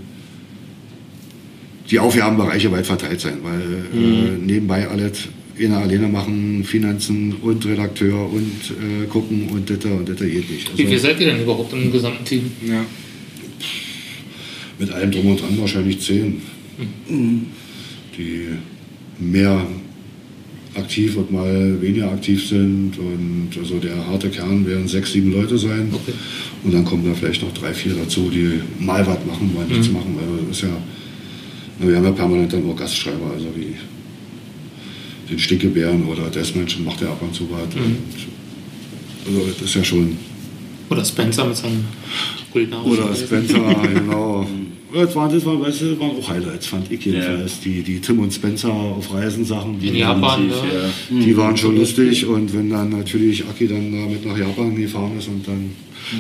die 1.90 2.00
Aufgabenbereiche 2.00 2.72
weit 2.72 2.86
verteilt 2.86 3.20
sein, 3.20 3.40
weil 3.44 3.62
äh, 3.62 4.38
nebenbei 4.40 4.88
alles 4.88 5.28
einer 5.60 5.78
alleine 5.78 6.08
machen, 6.08 6.64
Finanzen 6.64 7.36
und 7.42 7.66
Redakteur 7.66 8.32
und 8.32 8.72
äh, 8.72 9.06
gucken 9.08 9.50
und 9.50 9.70
das 9.70 9.84
und 9.86 10.10
das 10.10 10.18
geht 10.18 10.50
nicht. 10.50 10.76
Wie 10.76 10.86
viel 10.86 10.94
Also 10.94 11.08
seid 11.08 11.20
ihr 11.20 11.28
denn 11.28 11.42
überhaupt 11.42 11.72
im 11.74 11.92
gesamten 11.92 12.26
Team? 12.26 12.52
Ja. 12.68 12.84
Mit 14.82 14.92
allem 14.92 15.12
drum 15.12 15.28
und 15.28 15.40
dran 15.40 15.58
wahrscheinlich 15.60 16.00
zehn, 16.02 16.42
die 18.18 18.48
mehr 19.20 19.64
aktiv 20.74 21.18
und 21.18 21.32
mal 21.32 21.80
weniger 21.82 22.12
aktiv 22.12 22.48
sind 22.48 22.98
und 22.98 23.50
also 23.60 23.78
der 23.78 24.08
harte 24.08 24.30
Kern 24.30 24.66
werden 24.66 24.88
sechs, 24.88 25.12
sieben 25.12 25.32
Leute 25.32 25.58
sein. 25.58 25.90
Okay. 25.92 26.14
Und 26.64 26.74
dann 26.74 26.84
kommen 26.84 27.06
da 27.06 27.14
vielleicht 27.14 27.44
noch 27.44 27.54
drei, 27.54 27.74
vier 27.74 27.94
dazu, 27.94 28.32
die 28.32 28.60
mal 28.80 29.06
was 29.06 29.20
machen, 29.26 29.54
mal 29.54 29.66
nichts 29.68 29.92
machen. 29.92 30.16
Weil 30.16 30.48
das 30.48 30.58
ist 30.58 30.64
ja, 30.64 30.78
na, 31.80 31.88
wir 31.88 31.98
haben 31.98 32.06
ja 32.06 32.12
permanent 32.12 32.52
dann 32.52 32.68
auch 32.68 32.76
Gastschreiber, 32.76 33.32
also 33.34 33.48
wie 33.56 33.76
den 35.30 35.38
Stinkebären 35.38 36.06
oder 36.06 36.30
Desmenschen 36.30 36.84
macht 36.84 37.02
er 37.02 37.10
ab 37.10 37.22
und 37.22 37.36
zu 37.36 37.48
was. 37.52 37.76
Und, 37.76 37.98
also 39.28 39.48
das 39.60 39.70
ist 39.70 39.76
ja 39.76 39.84
schon. 39.84 40.31
Oder 40.92 41.06
Spencer 41.06 41.46
mit 41.46 41.56
seinem 41.56 41.86
kulinarischen 42.52 42.92
Oder. 42.92 43.16
Spencer, 43.16 43.60
genau. 43.94 44.46
Das 44.94 45.16
waren, 45.16 45.34
das 45.34 45.46
waren, 45.46 45.64
das 45.64 45.82
waren 45.82 46.18
auch 46.18 46.30
Highlights, 46.30 46.68
fand 46.68 46.92
ich 46.92 47.06
jedenfalls. 47.06 47.62
Die, 47.62 47.82
die 47.82 48.02
Tim 48.02 48.20
und 48.20 48.34
Spencer 48.34 48.70
auf 48.70 49.14
Reisensachen. 49.14 49.80
Die 49.80 49.88
In 49.88 49.96
Japan, 49.96 50.48
ne? 50.48 50.54
ja. 50.54 51.18
Die 51.18 51.38
waren 51.38 51.56
schon 51.56 51.78
lustig 51.78 52.26
und 52.26 52.54
wenn 52.54 52.70
dann 52.70 52.90
natürlich 52.90 53.46
Aki 53.48 53.70
dann 53.70 53.90
damit 53.90 54.26
nach 54.26 54.38
Japan 54.38 54.76
gefahren 54.76 55.18
ist 55.18 55.30
und 55.30 55.48
dann. 55.48 55.72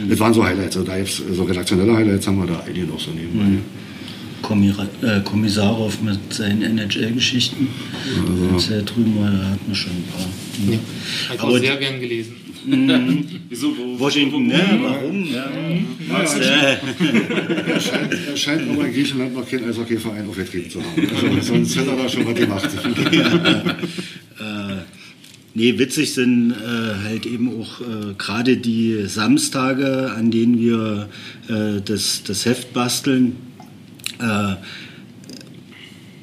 Das 0.10 0.20
waren 0.20 0.34
so 0.34 0.46
Highlights, 0.46 0.78
also 0.78 0.88
da 0.88 0.98
gibt's 0.98 1.22
so 1.34 1.44
redaktionelle 1.44 1.94
Highlights 1.94 2.28
haben 2.28 2.38
wir 2.38 2.46
da 2.46 2.64
einige 2.66 2.86
noch 2.86 3.00
so 3.00 3.12
nebenbei. 3.12 3.44
Kommira 3.46 3.62
äh, 4.44 5.22
Kommissarov 5.24 6.02
mit 6.02 6.34
seinen 6.34 6.62
NHL-Geschichten. 6.78 7.68
Als 8.54 8.70
er 8.70 8.82
drüben 8.82 9.20
war, 9.20 9.32
da 9.32 9.50
hat 9.52 9.68
man 9.68 9.76
schon 9.76 9.92
ein 9.92 10.04
paar. 10.12 10.74
Ja. 10.74 10.80
Auch 11.44 11.48
Aber- 11.50 11.60
sehr 11.60 11.78
gern 11.78 12.00
gelesen. 12.00 12.34
Wieso? 13.50 13.76
Wo, 13.76 14.00
Washington, 14.00 14.46
ne? 14.46 14.62
Warum? 14.84 15.26
Ja. 15.26 15.46
Du- 15.50 16.40
Äh, 16.40 16.78
Er 17.74 17.80
scheint, 17.80 18.14
er 18.30 18.38
scheint 18.38 18.70
aber 18.70 18.86
in 18.86 18.94
Griechenland 18.94 19.34
noch 19.34 19.50
keinen 19.50 19.68
Eishockeyverein 19.70 20.28
aufgetrieben 20.30 20.70
zu 20.70 20.80
haben. 20.84 21.08
Also, 21.36 21.42
sonst 21.54 21.76
hätte 21.76 21.90
er 21.90 21.96
da 21.98 22.08
schon 22.10 22.26
was 22.28 22.34
gemacht. 22.36 22.70
äh, 24.40 24.76
nee, 25.56 25.78
witzig 25.80 26.14
sind 26.14 26.52
äh, 26.52 27.04
halt 27.04 27.26
eben 27.26 27.50
auch 27.60 27.82
äh, 27.82 28.14
gerade 28.18 28.58
die 28.58 29.06
Samstage, 29.08 30.12
an 30.16 30.30
denen 30.32 30.60
wir 30.60 31.10
äh, 31.50 31.82
das, 31.84 32.22
das 32.24 32.46
Heft 32.46 32.74
basteln. 32.74 33.36
Äh, 34.22 34.56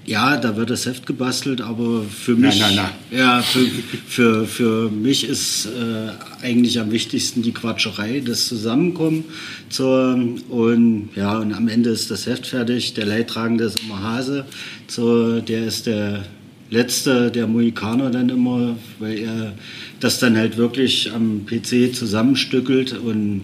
ja, 0.09 0.39
da 0.39 0.57
wird 0.57 0.71
das 0.71 0.87
Heft 0.87 1.07
gebastelt, 1.07 1.61
aber 1.61 2.03
für 2.03 2.35
mich, 2.35 2.59
na, 2.59 2.71
na. 2.75 3.17
Ja, 3.17 3.43
für, 3.43 3.67
für, 4.07 4.47
für 4.47 4.91
mich 4.91 5.29
ist 5.29 5.67
äh, 5.67 6.13
eigentlich 6.43 6.81
am 6.81 6.91
wichtigsten 6.91 7.43
die 7.43 7.53
Quatscherei, 7.53 8.23
das 8.25 8.49
Zusammenkommen. 8.49 9.25
Zur, 9.69 10.19
und 10.49 11.11
ja, 11.15 11.37
und 11.39 11.53
am 11.53 11.69
Ende 11.69 11.91
ist 11.91 12.11
das 12.11 12.27
Heft 12.27 12.47
fertig. 12.47 12.95
Der 12.95 13.05
Leidtragende 13.05 13.65
ist 13.65 13.81
immer 13.81 14.03
Hase. 14.03 14.47
Zur, 14.87 15.43
der 15.43 15.67
ist 15.67 15.87
der 15.87 16.25
letzte, 16.71 17.31
der 17.31 17.47
Mohikaner 17.47 18.11
dann 18.11 18.31
immer, 18.31 18.77
weil 18.99 19.19
er 19.19 19.53
das 20.01 20.19
dann 20.19 20.39
halt 20.39 20.57
wirklich 20.57 21.13
am 21.13 21.45
PC 21.45 21.95
zusammenstückelt 21.95 22.97
und 22.97 23.43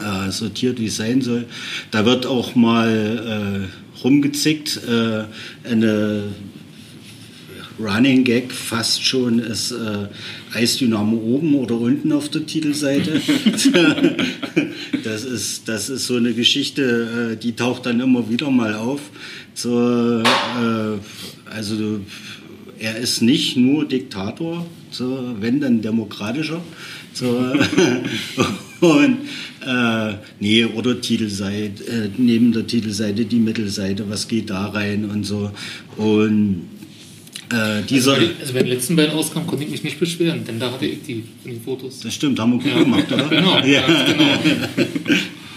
äh, 0.00 0.30
sortiert, 0.30 0.80
wie 0.80 0.86
es 0.86 0.96
sein 0.96 1.22
soll. 1.22 1.46
Da 1.90 2.04
wird 2.04 2.26
auch 2.26 2.54
mal 2.54 3.68
äh, 3.68 4.02
rumgezickt. 4.02 4.80
Äh, 4.88 5.24
eine 5.68 6.24
Running 7.78 8.24
Gag 8.24 8.52
fast 8.52 9.04
schon 9.04 9.38
ist 9.38 9.70
äh, 9.70 10.08
Eisdynamo 10.52 11.16
oben 11.16 11.54
oder 11.54 11.76
unten 11.76 12.12
auf 12.12 12.28
der 12.28 12.44
Titelseite. 12.44 13.20
das, 15.04 15.24
ist, 15.24 15.68
das 15.68 15.88
ist 15.88 16.06
so 16.06 16.16
eine 16.16 16.34
Geschichte, 16.34 17.32
äh, 17.32 17.36
die 17.36 17.54
taucht 17.54 17.86
dann 17.86 18.00
immer 18.00 18.28
wieder 18.28 18.50
mal 18.50 18.74
auf. 18.74 19.00
So, 19.54 20.20
äh, 20.22 20.98
also 21.50 22.00
er 22.78 22.96
ist 22.96 23.22
nicht 23.22 23.56
nur 23.56 23.86
Diktator, 23.86 24.66
so, 24.90 25.34
wenn 25.38 25.60
dann 25.60 25.80
demokratischer. 25.80 26.60
So, 27.12 27.52
und 28.80 29.18
äh, 29.66 30.14
nee, 30.40 30.64
oder 30.64 31.00
Titelseite, 31.00 31.84
äh, 31.84 32.08
neben 32.16 32.52
der 32.52 32.66
Titelseite 32.66 33.24
die 33.24 33.38
Mittelseite, 33.40 34.08
was 34.08 34.28
geht 34.28 34.50
da 34.50 34.66
rein 34.68 35.04
und 35.06 35.24
so. 35.24 35.50
Und 35.96 36.62
äh, 37.50 37.82
dieser, 37.88 38.14
Also, 38.14 38.26
also 38.40 38.52
bei 38.52 38.58
den 38.60 38.68
letzten 38.68 38.94
beiden 38.96 39.12
Ausgaben 39.14 39.46
konnte 39.46 39.64
ich 39.64 39.70
mich 39.70 39.82
nicht 39.84 39.98
beschweren, 39.98 40.44
denn 40.46 40.58
da 40.60 40.70
hatte 40.70 40.86
ich 40.86 40.98
die, 41.06 41.24
die 41.44 41.58
Fotos. 41.64 42.00
das 42.00 42.14
stimmt, 42.14 42.38
haben 42.38 42.52
wir 42.52 42.58
gut 42.58 42.66
Ja. 42.72 42.78
gemacht, 42.82 43.10
oder? 43.12 43.24
Genau, 43.30 43.58
Ja. 43.64 43.82
genau. 43.86 44.38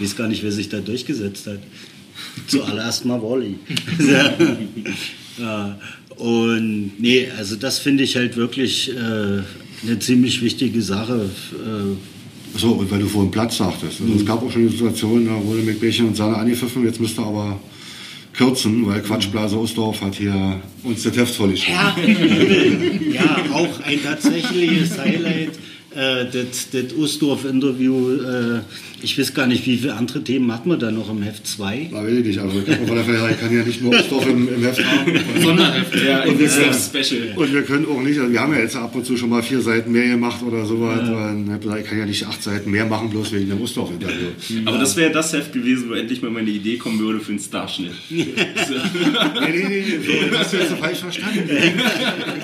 weiß 0.06 0.16
gar 0.16 0.28
nicht, 0.28 0.42
wer 0.42 0.52
sich 0.52 0.68
da 0.68 0.80
durchgesetzt 0.80 1.46
hat. 1.46 1.58
Zuallererst 2.48 3.04
mal 3.04 3.20
Wally. 3.22 3.56
ja. 5.38 5.78
Und 6.16 6.92
nee, 6.98 7.28
also 7.36 7.56
das 7.56 7.78
finde 7.78 8.04
ich 8.04 8.16
halt 8.16 8.36
wirklich 8.36 8.90
äh, 8.90 9.42
eine 9.82 9.98
ziemlich 9.98 10.40
wichtige 10.42 10.80
Sache. 10.82 11.28
Äh, 11.52 11.96
so, 12.56 12.72
und 12.72 12.90
weil 12.90 13.00
du 13.00 13.06
vorhin 13.06 13.30
Platz 13.30 13.56
sagtest. 13.56 14.00
Also 14.00 14.14
es 14.14 14.26
gab 14.26 14.42
auch 14.42 14.50
schon 14.50 14.68
die 14.68 14.76
Situation, 14.76 15.26
da 15.26 15.32
wurde 15.44 15.62
mit 15.62 15.80
Bärchen 15.80 16.08
und 16.08 16.16
Sahne 16.16 16.36
angepfiffen, 16.36 16.84
jetzt 16.84 17.00
müsste 17.00 17.22
aber 17.22 17.58
kürzen, 18.34 18.86
weil 18.86 19.00
Quatschblase 19.00 19.58
Ostdorf 19.58 20.00
hat 20.00 20.14
hier 20.14 20.60
uns 20.82 21.02
das 21.02 21.16
Heft 21.16 21.34
voll 21.34 21.54
Ja, 21.54 21.96
ja, 23.12 23.36
auch 23.52 23.80
ein 23.80 24.02
tatsächliches 24.02 24.98
Highlight 24.98 25.58
äh, 25.94 26.26
das, 26.30 26.92
Usdorf-Interview, 26.96 28.12
äh, 28.20 28.60
ich 29.02 29.18
weiß 29.18 29.34
gar 29.34 29.46
nicht, 29.46 29.66
wie 29.66 29.78
viele 29.78 29.94
andere 29.94 30.22
Themen 30.22 30.52
hat 30.52 30.64
man 30.64 30.78
da 30.78 30.90
noch 30.90 31.10
im 31.10 31.22
Heft 31.22 31.46
2? 31.46 31.88
Da 31.90 32.06
will 32.06 32.18
ich 32.18 32.26
nicht. 32.26 32.38
Also 32.38 32.60
ich 32.60 32.66
kann 32.66 33.56
ja 33.56 33.64
nicht 33.64 33.82
nur 33.82 33.94
Usdorf 33.94 34.26
im, 34.26 34.48
im 34.48 34.62
Heft 34.62 34.84
haben. 34.84 35.12
Sonderheft. 35.42 35.94
Ja, 36.04 36.22
und, 36.24 36.38
wir 36.38 36.48
können, 36.48 36.74
Special. 36.74 37.22
und 37.34 37.52
wir 37.52 37.62
können 37.62 37.86
auch 37.86 38.00
nicht, 38.00 38.18
also 38.18 38.32
wir 38.32 38.40
haben 38.40 38.52
ja 38.52 38.60
jetzt 38.60 38.76
ab 38.76 38.94
und 38.94 39.04
zu 39.04 39.16
schon 39.16 39.30
mal 39.30 39.42
vier 39.42 39.60
Seiten 39.60 39.90
mehr 39.90 40.08
gemacht 40.08 40.42
oder 40.42 40.64
sowas. 40.64 41.00
Ja. 41.08 41.34
Ich 41.76 41.84
kann 41.86 41.98
ja 41.98 42.06
nicht 42.06 42.26
acht 42.26 42.42
Seiten 42.42 42.70
mehr 42.70 42.86
machen, 42.86 43.10
bloß 43.10 43.32
wegen 43.32 43.50
dem 43.50 43.60
Usdorf-Interview. 43.60 44.28
Aber 44.64 44.78
das 44.78 44.96
wäre 44.96 45.10
das 45.10 45.32
Heft 45.32 45.52
gewesen, 45.52 45.90
wo 45.90 45.94
endlich 45.94 46.22
mal 46.22 46.30
meine 46.30 46.50
Idee 46.50 46.76
kommen 46.76 47.00
würde 47.00 47.20
für 47.20 47.32
einen 47.32 47.40
Starschnitt. 47.40 47.92
nee, 48.10 48.26
nee, 49.50 49.64
nee, 49.68 49.84
so, 50.06 50.12
das 50.30 50.38
hast 50.38 50.52
du 50.52 50.56
jetzt 50.58 50.70
so 50.70 50.76
falsch 50.76 50.98
verstanden. 50.98 51.50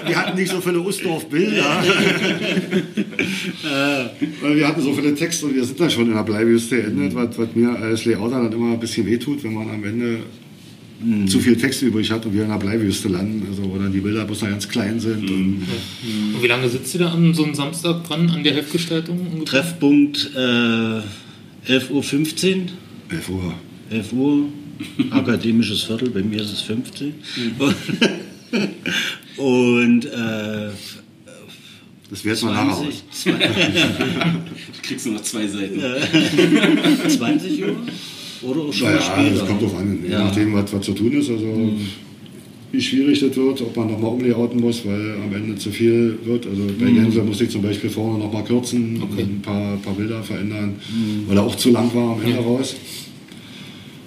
Wir 0.07 0.17
hatten 0.17 0.37
nicht 0.37 0.51
so 0.51 0.61
viele 0.61 0.81
Usdorf-Bilder. 0.81 1.85
Weil 4.41 4.57
wir 4.57 4.69
hatten 4.69 4.81
so 4.81 4.93
viele 4.93 5.15
Texte 5.15 5.47
und 5.47 5.55
wir 5.55 5.65
sind 5.65 5.79
dann 5.79 5.91
schon 5.91 6.07
in 6.09 6.15
der 6.15 6.23
Bleibewüste 6.23 6.77
geendet, 6.77 7.15
was, 7.15 7.39
was 7.39 7.49
mir 7.55 7.71
als 7.71 8.05
Layouter 8.05 8.43
dann 8.43 8.53
immer 8.53 8.73
ein 8.73 8.81
bisschen 8.81 9.07
wehtut, 9.07 9.43
wenn 9.45 9.55
man 9.55 9.69
am 9.71 9.85
Ende 9.85 10.21
mhm. 11.01 11.27
zu 11.27 11.41
viel 11.41 11.57
Text 11.57 11.83
übrig 11.83 12.11
hat 12.11 12.25
und 12.27 12.35
wir 12.35 12.43
in 12.43 12.49
der 12.49 12.57
Bleibewüste 12.57 13.09
landen, 13.09 13.47
also 13.49 13.63
wo 13.65 13.79
dann 13.79 13.93
die 13.93 14.01
Bilder 14.01 14.25
bloß 14.25 14.43
noch 14.43 14.51
ganz 14.51 14.69
klein 14.69 15.01
sind. 15.01 15.23
Mhm. 15.23 15.29
Und, 15.29 15.67
und, 16.35 16.43
wie 16.43 16.47
lange 16.47 16.69
sitzt 16.69 16.95
ihr 16.95 17.01
da 17.01 17.13
an 17.13 17.35
so 17.35 17.45
einem 17.45 17.55
Samstag 17.55 18.05
dran, 18.05 18.31
an 18.31 18.43
der 18.43 18.55
Heftgestaltung? 18.55 19.19
Ungefähr? 19.19 19.63
Treffpunkt 19.63 20.31
äh, 20.35 20.39
11.15 20.39 21.91
Uhr. 21.91 22.03
11 23.11 23.29
Uhr. 23.29 23.55
11 23.91 24.13
Uhr, 24.13 24.49
akademisches 25.11 25.85
Viertel, 25.85 26.11
bei 26.11 26.23
mir 26.23 26.41
ist 26.41 26.53
es 26.53 26.63
15. 26.63 27.15
Mhm. 27.37 27.75
und 29.43 30.05
äh, 30.07 30.71
das 32.11 32.25
wird 32.25 32.43
mal 32.43 32.55
nachher 32.55 32.79
aus. 32.79 33.05
du 33.25 33.33
kriegst 34.83 35.07
nur 35.07 35.17
noch 35.17 35.23
zwei 35.23 35.47
Seiten. 35.47 35.81
20 37.09 37.63
Uhr? 37.65 37.77
Oder 38.43 38.61
auch 38.61 38.73
schon 38.73 38.89
naja, 38.89 39.01
später? 39.01 39.31
das 39.31 39.49
kommt 39.49 39.63
drauf 39.63 39.77
an, 39.77 39.99
je 40.03 40.11
ja. 40.11 40.25
nachdem, 40.25 40.55
was, 40.55 40.73
was 40.73 40.81
zu 40.83 40.93
tun 40.93 41.13
ist. 41.13 41.31
Also, 41.31 41.47
mhm. 41.47 41.87
Wie 42.71 42.83
schwierig 42.83 43.19
das 43.21 43.35
wird, 43.35 43.63
ob 43.63 43.75
man 43.77 43.91
nochmal 43.91 44.11
umlayouten 44.11 44.61
muss, 44.61 44.85
weil 44.85 45.17
am 45.25 45.35
Ende 45.35 45.57
zu 45.57 45.71
viel 45.71 46.19
wird. 46.25 46.47
Also 46.47 46.65
bei 46.79 46.85
mhm. 46.85 46.97
Gänse 46.97 47.23
musste 47.23 47.45
ich 47.45 47.51
zum 47.51 47.63
Beispiel 47.63 47.89
vorne 47.89 48.19
nochmal 48.19 48.45
kürzen 48.45 49.01
okay. 49.03 49.23
und 49.23 49.37
ein 49.37 49.43
paar, 49.43 49.79
paar 49.79 49.95
Bilder 49.95 50.23
verändern, 50.23 50.75
mhm. 50.91 51.27
weil 51.27 51.39
er 51.39 51.45
auch 51.45 51.57
zu 51.57 51.71
lang 51.71 51.93
war 51.95 52.13
am 52.13 52.21
Ende 52.21 52.37
ja. 52.37 52.43
raus. 52.43 52.77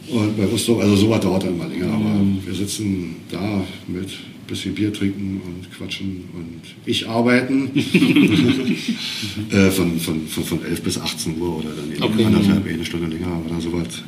Und 0.10 0.38
bei 0.38 0.46
Rüstung, 0.46 0.80
also 0.80 0.96
sowas 0.96 1.22
dauert 1.22 1.44
dann 1.44 1.58
mal 1.58 1.70
länger, 1.70 1.92
aber 1.92 2.04
mhm. 2.04 2.38
wir 2.46 2.54
sitzen 2.54 3.16
da 3.32 3.64
mit 3.88 4.10
bisschen 4.52 4.76
Bier 4.76 4.94
trinken 4.94 5.42
und 5.44 5.72
quatschen 5.76 6.26
und 6.34 6.62
ich 6.86 7.08
arbeiten. 7.08 7.72
äh, 9.52 9.72
von, 9.72 10.00
von, 10.00 10.28
von, 10.28 10.44
von 10.44 10.64
11 10.64 10.82
bis 10.82 11.00
18 11.00 11.40
Uhr 11.40 11.58
oder 11.58 11.70
dann 11.70 11.92
eben 11.92 12.04
okay. 12.04 12.26
anderthalb, 12.26 12.68
eine 12.68 12.86
Stunde 12.86 13.08
länger 13.08 13.42
oder 13.46 13.60
sowas. 13.60 14.04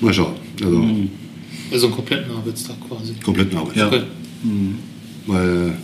Mal 0.00 0.12
schauen. 0.12 0.34
Also, 0.64 0.78
mhm. 0.78 1.10
also 1.70 1.86
einen 1.86 1.94
kompletten 1.94 2.32
Arbeitstag 2.32 2.76
quasi. 2.88 3.14
Kompletten 3.22 3.56
Arbeitstag. 3.56 3.92
Ja. 3.92 3.98
Okay. 3.98 4.06
Mhm. 4.42 4.78
Weil, 5.26 5.76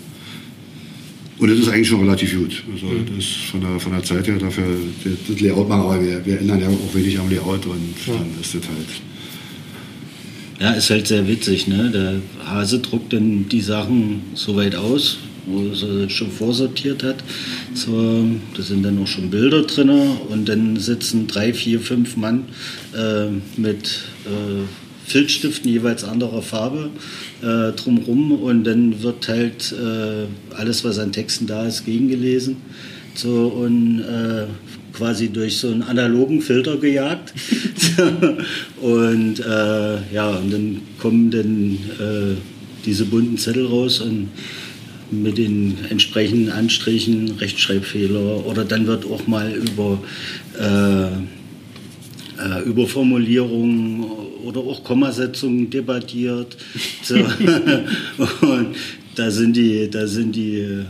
und 1.39 1.51
das 1.51 1.59
ist 1.59 1.69
eigentlich 1.69 1.89
schon 1.89 2.01
relativ 2.01 2.35
gut. 2.37 2.65
Also 2.73 2.87
mhm. 2.87 3.07
das 3.07 3.25
ist 3.25 3.37
von 3.51 3.61
der, 3.61 3.79
von 3.79 3.93
der 3.93 4.03
Zeit 4.03 4.27
her 4.27 4.39
dafür 4.39 4.65
das 5.29 5.41
Layout 5.41 5.69
machen, 5.69 5.83
aber 5.83 6.03
wir, 6.03 6.25
wir 6.27 6.41
ändern 6.41 6.61
ja 6.61 6.69
auch 6.69 6.95
wenig 6.95 7.19
am 7.19 7.31
Layout 7.31 7.67
und 7.67 7.95
ja. 8.07 8.15
dann 8.15 8.31
ist 8.41 8.55
das 8.55 8.63
halt 8.63 8.89
ja, 10.61 10.73
ist 10.73 10.91
halt 10.91 11.07
sehr 11.07 11.29
witzig. 11.29 11.69
Ne? 11.69 11.91
Der 11.91 12.47
Hase 12.47 12.81
druckt 12.81 13.13
dann 13.13 13.49
die 13.49 13.61
Sachen 13.61 14.23
so 14.35 14.57
weit 14.57 14.75
aus, 14.75 15.19
wo 15.47 15.69
er 15.69 15.75
sie 15.75 16.11
schon 16.11 16.31
vorsortiert 16.31 17.03
hat. 17.03 17.17
So, 17.75 18.25
da 18.57 18.63
sind 18.63 18.83
dann 18.83 19.03
auch 19.03 19.07
schon 19.07 19.31
Bilder 19.31 19.63
drin 19.63 19.91
und 19.91 20.49
dann 20.49 20.77
sitzen 20.77 21.27
drei, 21.27 21.53
vier, 21.55 21.81
fünf 21.81 22.17
Mann 22.17 22.45
äh, 22.95 23.29
mit 23.57 24.03
äh, 24.27 24.65
Filzstiften 25.07 25.71
jeweils 25.71 26.05
anderer 26.05 26.43
Farbe 26.43 26.91
äh, 27.41 27.73
drumrum 27.73 28.33
und 28.33 28.65
dann 28.65 29.03
wird 29.03 29.29
halt 29.29 29.73
äh, 29.73 30.27
alles, 30.55 30.85
was 30.85 30.99
an 30.99 31.13
Texten 31.13 31.47
da 31.47 31.67
ist, 31.67 31.87
gegengelesen. 31.87 32.57
So, 33.15 33.47
und 33.47 34.01
äh, 34.01 34.47
quasi 34.99 35.29
durch 35.29 35.59
so 35.59 35.69
einen 35.69 35.83
analogen 35.83 36.43
Filter 36.43 36.77
gejagt. 36.77 37.33
und 38.83 39.41
äh, 39.41 40.13
ja, 40.13 40.31
und 40.31 40.53
dann 40.53 40.81
kommen 40.99 41.31
dann 41.31 41.79
äh, 41.99 42.35
diese 42.85 43.05
bunten 43.05 43.39
Zettel 43.39 43.67
raus 43.67 44.01
und 44.01 44.29
mit 45.11 45.39
den 45.39 45.79
entsprechenden 45.89 46.51
Anstrichen, 46.51 47.31
Rechtschreibfehler 47.39 48.45
oder 48.45 48.65
dann 48.65 48.87
wird 48.87 49.07
auch 49.07 49.27
mal 49.27 49.53
über, 49.53 50.03
äh, 50.59 51.07
äh 51.07 52.63
über 52.67 52.87
Formulierungen 52.87 54.05
oder 54.45 54.61
auch 54.61 54.83
Kommasetzungen 54.83 55.71
debattiert. 55.71 56.57
So. 57.03 57.15
und 58.41 58.75
da 59.15 59.31
sind 59.31 59.57
die, 59.57 59.89
da 59.89 60.07
sind 60.07 60.35
die 60.35 60.85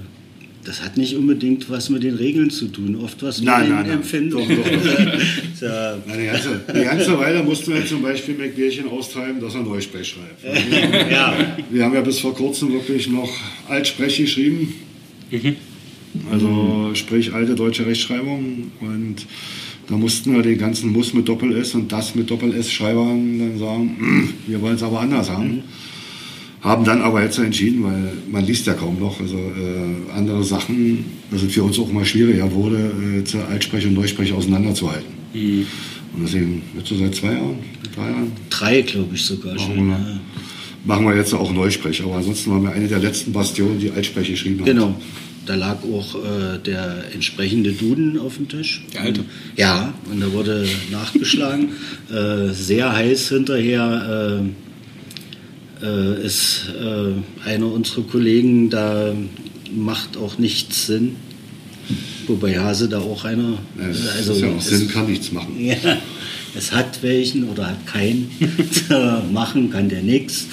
das 0.68 0.82
hat 0.82 0.98
nicht 0.98 1.16
unbedingt 1.16 1.70
was 1.70 1.88
mit 1.88 2.02
den 2.02 2.16
Regeln 2.16 2.50
zu 2.50 2.68
tun, 2.68 2.96
oft 2.96 3.22
was 3.22 3.38
mit 3.38 3.46
nein, 3.46 3.64
den 3.64 3.74
nein, 3.74 3.90
Empfindungen. 3.90 4.48
Doch, 4.48 4.64
doch. 4.64 5.62
ja. 5.62 5.96
nein, 6.06 6.18
die, 6.20 6.26
ganze, 6.26 6.60
die 6.74 6.84
ganze 6.84 7.18
Weile 7.18 7.42
mussten 7.42 7.72
wir 7.72 7.86
zum 7.86 8.02
Beispiel 8.02 8.34
McBärchen 8.34 8.86
austreiben, 8.86 9.40
dass 9.40 9.54
er 9.54 9.62
Neusprech 9.62 10.06
schreibt. 10.06 10.44
ja. 11.10 11.56
Wir 11.70 11.84
haben 11.84 11.94
ja 11.94 12.02
bis 12.02 12.18
vor 12.18 12.34
kurzem 12.34 12.70
wirklich 12.74 13.08
noch 13.08 13.30
Altsprech 13.66 14.18
geschrieben. 14.18 14.74
Mhm. 15.30 15.56
Also 16.30 16.90
sprich 16.92 17.32
alte 17.32 17.54
deutsche 17.54 17.86
Rechtschreibung 17.86 18.70
und 18.80 19.16
da 19.88 19.96
mussten 19.96 20.34
wir 20.34 20.42
den 20.42 20.58
ganzen 20.58 20.92
Muss 20.92 21.14
mit 21.14 21.26
Doppel-S 21.26 21.76
und 21.76 21.90
das 21.90 22.14
mit 22.14 22.30
Doppel-S-Schreibern 22.30 23.38
dann 23.38 23.58
sagen, 23.58 24.34
wir 24.46 24.60
wollen 24.60 24.74
es 24.74 24.82
aber 24.82 25.00
anders 25.00 25.30
haben. 25.30 25.48
Mhm. 25.48 25.62
Haben 26.60 26.84
dann 26.84 27.02
aber 27.02 27.22
jetzt 27.22 27.38
entschieden, 27.38 27.84
weil 27.84 28.12
man 28.30 28.44
liest 28.44 28.66
ja 28.66 28.74
kaum 28.74 28.98
noch, 28.98 29.20
also 29.20 29.36
äh, 29.36 30.12
andere 30.16 30.42
Sachen, 30.42 31.04
das 31.30 31.40
sind 31.40 31.52
für 31.52 31.62
uns 31.62 31.78
auch 31.78 31.90
mal 31.92 32.04
schwieriger 32.04 32.50
wurde, 32.52 32.90
äh, 33.20 33.24
zu 33.24 33.38
Altsprech 33.38 33.86
und 33.86 33.94
Neusprech 33.94 34.32
auseinanderzuhalten. 34.32 35.08
Mhm. 35.34 35.66
Und 36.14 36.22
deswegen, 36.24 36.62
jetzt 36.76 36.88
so 36.88 36.96
seit 36.96 37.14
zwei 37.14 37.32
Jahren, 37.32 37.58
drei 37.94 38.10
Jahren? 38.10 38.32
Drei, 38.50 38.82
glaube 38.82 39.14
ich 39.14 39.24
sogar 39.24 39.54
machen 39.54 39.76
schon. 39.76 39.88
Wir, 39.88 39.98
ja. 39.98 40.20
Machen 40.84 41.06
wir 41.06 41.16
jetzt 41.16 41.34
auch 41.34 41.52
Neusprech, 41.52 42.02
aber 42.02 42.16
ansonsten 42.16 42.50
waren 42.50 42.62
wir 42.62 42.72
eine 42.72 42.88
der 42.88 42.98
letzten 42.98 43.32
Bastionen, 43.32 43.78
die 43.78 43.90
Altsprech 43.90 44.28
geschrieben 44.28 44.60
haben. 44.60 44.66
Genau. 44.66 44.94
Da 45.46 45.54
lag 45.54 45.78
auch 45.82 46.14
äh, 46.14 46.58
der 46.58 47.04
entsprechende 47.14 47.72
Duden 47.72 48.18
auf 48.18 48.36
dem 48.36 48.48
Tisch. 48.48 48.84
Der 48.92 49.02
alte? 49.02 49.24
Ja, 49.56 49.94
und 50.10 50.20
da 50.20 50.30
wurde 50.32 50.66
nachgeschlagen. 50.90 51.70
äh, 52.10 52.52
sehr 52.52 52.92
heiß 52.92 53.30
hinterher 53.30 54.42
äh, 54.42 54.67
äh, 55.82 56.24
ist 56.24 56.66
äh, 56.80 57.48
einer 57.48 57.72
unserer 57.72 58.02
Kollegen, 58.02 58.70
da 58.70 59.14
macht 59.74 60.16
auch 60.16 60.38
nichts 60.38 60.86
Sinn. 60.86 61.16
Wobei 62.26 62.58
Hase 62.58 62.88
da 62.88 63.00
auch 63.00 63.24
einer. 63.24 63.58
Ja, 63.78 63.84
also, 64.16 64.32
ist 64.34 64.40
ja 64.42 64.48
auch 64.48 64.60
Sinn 64.60 64.88
kann 64.88 65.06
nichts 65.06 65.32
machen. 65.32 65.54
Ja, 65.58 65.76
es 66.54 66.72
hat 66.72 67.02
welchen 67.02 67.48
oder 67.48 67.68
hat 67.68 67.86
keinen. 67.86 68.30
machen 69.32 69.70
kann 69.70 69.88
der 69.88 70.02
nichts. 70.02 70.46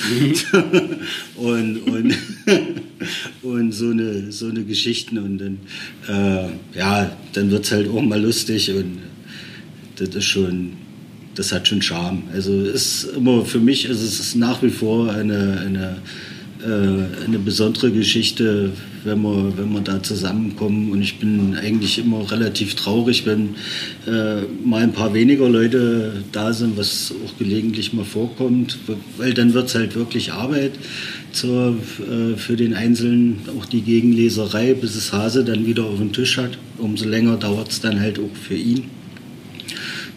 und, 1.35 1.77
und, 1.79 2.15
und 3.43 3.71
so 3.73 3.89
eine, 3.89 4.31
so 4.31 4.47
eine 4.47 4.63
Geschichten. 4.63 5.17
Und 5.17 5.37
dann, 5.39 5.57
äh, 6.07 6.77
ja, 6.77 7.11
dann 7.33 7.51
wird 7.51 7.65
es 7.65 7.71
halt 7.71 7.89
auch 7.89 8.01
mal 8.01 8.21
lustig. 8.21 8.71
Und 8.71 8.99
das 9.97 10.09
ist 10.09 10.25
schon 10.25 10.73
das 11.35 11.51
hat 11.51 11.67
schon 11.67 11.81
Charme. 11.81 12.23
Also 12.33 12.61
ist 12.61 13.09
immer 13.15 13.45
für 13.45 13.59
mich 13.59 13.85
ist 13.85 14.01
es 14.01 14.35
nach 14.35 14.63
wie 14.63 14.69
vor 14.69 15.11
eine, 15.11 15.61
eine, 15.65 15.97
äh, 16.63 17.25
eine 17.25 17.39
besondere 17.39 17.91
Geschichte, 17.91 18.71
wenn 19.03 19.21
wir, 19.21 19.57
wenn 19.57 19.71
wir 19.73 19.81
da 19.81 20.01
zusammenkommen. 20.01 20.91
Und 20.91 21.01
ich 21.01 21.19
bin 21.19 21.55
eigentlich 21.55 21.99
immer 21.99 22.31
relativ 22.31 22.75
traurig, 22.75 23.25
wenn 23.25 23.55
äh, 24.07 24.43
mal 24.63 24.81
ein 24.81 24.93
paar 24.93 25.13
weniger 25.13 25.49
Leute 25.49 26.23
da 26.31 26.53
sind, 26.53 26.77
was 26.77 27.13
auch 27.25 27.37
gelegentlich 27.37 27.93
mal 27.93 28.05
vorkommt, 28.05 28.77
weil 29.17 29.33
dann 29.33 29.53
wird 29.53 29.67
es 29.67 29.75
halt 29.75 29.95
wirklich 29.95 30.31
Arbeit 30.31 30.71
zur, 31.33 31.77
äh, 31.99 32.37
für 32.37 32.55
den 32.55 32.73
Einzelnen, 32.73 33.41
auch 33.59 33.65
die 33.65 33.81
Gegenleserei, 33.81 34.73
bis 34.73 34.95
es 34.95 35.11
Hase 35.11 35.43
dann 35.43 35.65
wieder 35.65 35.83
auf 35.83 35.97
den 35.97 36.13
Tisch 36.13 36.37
hat. 36.37 36.57
Umso 36.77 37.07
länger 37.07 37.35
dauert 37.35 37.71
es 37.71 37.81
dann 37.81 37.99
halt 37.99 38.19
auch 38.19 38.35
für 38.47 38.55
ihn. 38.55 38.85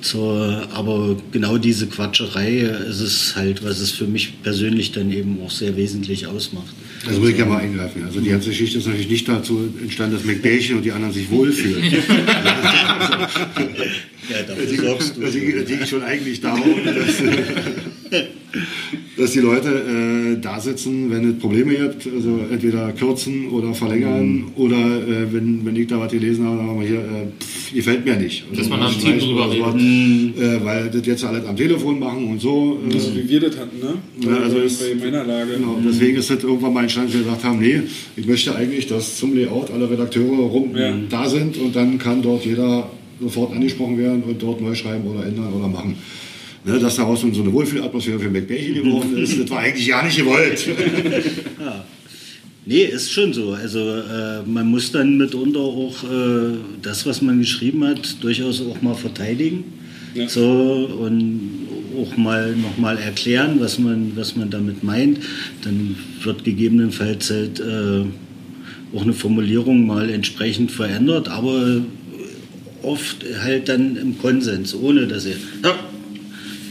So, 0.01 0.33
aber 0.73 1.17
genau 1.33 1.59
diese 1.59 1.87
Quatscherei 1.89 2.59
ist 2.89 3.01
es 3.01 3.35
halt, 3.37 3.65
was 3.65 3.81
es 3.81 3.91
für 3.91 4.07
mich 4.07 4.43
persönlich 4.43 4.93
dann 4.93 5.11
eben 5.13 5.39
auch 5.45 5.51
sehr 5.51 5.77
wesentlich 5.77 6.27
ausmacht. 6.27 6.73
Also 7.07 7.23
will 7.23 7.31
ich 7.31 7.39
ja 7.39 7.47
mal 7.47 7.59
eingreifen. 7.59 8.05
Also 8.05 8.21
die 8.21 8.31
ganze 8.31 8.51
Geschichte 8.51 8.79
ist 8.79 8.87
natürlich 8.87 9.11
nicht 9.11 9.29
dazu 9.29 9.69
entstanden, 9.81 10.17
dass 10.17 10.25
McBällchen 10.25 10.77
und 10.77 10.85
die 10.85 10.93
anderen 10.93 11.13
sich 11.13 11.31
wohlfühlen. 11.31 11.83
Ja, 14.29 14.43
dafür 14.43 14.67
sorgst 14.67 15.17
du. 15.17 15.23
Das 15.23 15.33
liegt 15.33 15.89
schon 15.89 16.03
eigentlich 16.03 16.41
darum, 16.43 16.85
dass, 16.85 17.23
dass 19.19 19.33
die 19.33 19.41
Leute 19.41 19.69
äh, 19.69 20.41
da 20.41 20.61
sitzen, 20.61 21.11
wenn 21.11 21.29
es 21.31 21.39
Probleme 21.39 21.75
gibt, 21.75 22.07
also 22.14 22.41
entweder 22.51 22.93
kürzen 22.93 23.49
oder 23.51 23.75
verlängern 23.75 24.45
oder 24.57 24.77
äh, 24.77 25.33
wenn, 25.33 25.64
wenn 25.66 25.75
ich 25.77 25.89
da 25.89 25.99
was 26.01 26.12
gelesen 26.12 26.45
habe, 26.47 26.59
dann 26.59 26.66
haben 26.69 26.81
wir 26.81 26.87
hier, 26.89 26.99
äh, 27.01 27.27
pff, 27.41 27.75
gefällt 27.75 28.05
mir 28.05 28.16
nicht. 28.16 28.45
Also, 28.49 28.61
Dass 28.62 28.71
man 28.71 28.81
am 28.83 28.93
streichen 28.93 29.19
Team 29.19 29.29
drüber 29.29 29.47
oder 29.49 29.57
sowas, 29.57 29.75
äh, 29.77 30.64
Weil 30.64 30.91
das 30.91 31.07
jetzt 31.07 31.25
alles 31.25 31.45
am 31.47 31.57
Telefon 31.57 31.99
machen 31.99 32.25
und 32.31 32.41
so. 32.41 32.79
Äh, 32.89 32.99
So 32.99 33.14
wie 33.16 33.29
wir 33.29 33.41
das 33.41 33.59
hatten, 33.59 33.79
ne? 33.81 33.95
Ja, 34.21 34.37
also 34.45 34.57
bei, 34.57 34.62
es- 34.64 34.79
bei 34.79 34.95
meiner 34.95 35.25
Lage. 35.25 35.55
Genau, 35.57 35.79
deswegen 35.85 36.16
ist 36.16 36.31
das 36.31 36.43
irgendwann 36.45 36.73
mal 36.75 36.83
entstanden, 36.83 37.09
dass 37.11 37.19
wir 37.19 37.25
gesagt 37.25 37.45
haben, 37.45 37.59
nee, 37.59 37.81
ich 38.16 38.27
möchte 38.27 38.55
eigentlich, 38.55 38.87
dass 38.87 39.19
zum 39.19 39.35
Layout 39.37 39.71
alle 39.73 39.91
Redakteure 39.91 40.47
rum 40.47 40.71
Ja. 40.77 40.95
da 41.11 41.29
sind 41.29 41.57
und 41.59 41.75
dann 41.75 41.99
kann 41.99 42.23
dort 42.23 42.45
jeder 42.47 42.89
sofort 43.21 43.53
angesprochen 43.53 43.99
werden 43.99 44.23
und 44.23 44.41
dort 44.41 44.61
neu 44.61 44.75
schreiben 44.77 45.05
oder 45.09 45.27
ändern 45.27 45.53
oder 45.53 45.66
machen. 45.66 45.97
Ne, 46.65 46.79
dass 46.79 46.97
daraus 46.97 47.21
so 47.21 47.27
eine 47.27 47.53
Wohlfühlatmosphäre 47.53 48.19
für 48.19 48.31
McBällchen 48.31 48.75
geworden 48.83 49.17
ist, 49.17 49.39
das 49.39 49.49
war 49.51 49.61
eigentlich 49.61 49.89
gar 49.89 50.05
nicht 50.05 50.17
gewollt. 50.17 50.69
Nee, 52.71 52.83
ist 52.85 53.11
schon 53.11 53.33
so. 53.33 53.53
Also 53.53 53.79
äh, 53.79 54.43
man 54.45 54.69
muss 54.69 54.93
dann 54.93 55.17
mitunter 55.17 55.61
auch 55.61 56.05
äh, 56.05 56.59
das, 56.83 57.07
was 57.07 57.23
man 57.23 57.39
geschrieben 57.39 57.83
hat, 57.83 58.23
durchaus 58.23 58.61
auch 58.61 58.83
mal 58.83 58.95
verteidigen. 58.95 59.65
Ja. 60.13 60.29
So 60.29 60.87
und 61.01 61.41
auch 61.99 62.15
mal 62.19 62.55
nochmal 62.55 62.99
erklären, 62.99 63.57
was 63.59 63.79
man, 63.79 64.13
was 64.17 64.37
man 64.37 64.51
damit 64.51 64.85
meint. 64.85 65.19
Dann 65.63 65.97
wird 66.23 66.45
gegebenenfalls 66.45 67.31
halt 67.31 67.59
äh, 67.59 68.05
auch 68.95 69.03
eine 69.03 69.15
Formulierung 69.15 69.87
mal 69.87 70.11
entsprechend 70.11 70.71
verändert, 70.71 71.29
aber 71.29 71.81
oft 72.83 73.25
halt 73.43 73.71
dann 73.71 73.97
im 73.97 74.19
Konsens, 74.19 74.75
ohne 74.75 75.07
dass 75.07 75.25
er 75.25 75.37
ja, 75.65 75.75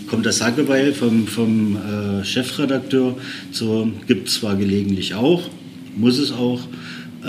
kommt 0.08 0.26
das 0.26 0.42
Hackebeil 0.42 0.94
vom, 0.94 1.28
vom 1.28 1.78
äh, 1.78 2.24
Chefredakteur. 2.24 3.18
So 3.52 3.92
gibt 4.08 4.28
es 4.28 4.36
zwar 4.36 4.56
gelegentlich 4.56 5.14
auch, 5.14 5.50
muss 5.96 6.18
es 6.18 6.32
auch, 6.32 6.62
äh, 7.24 7.28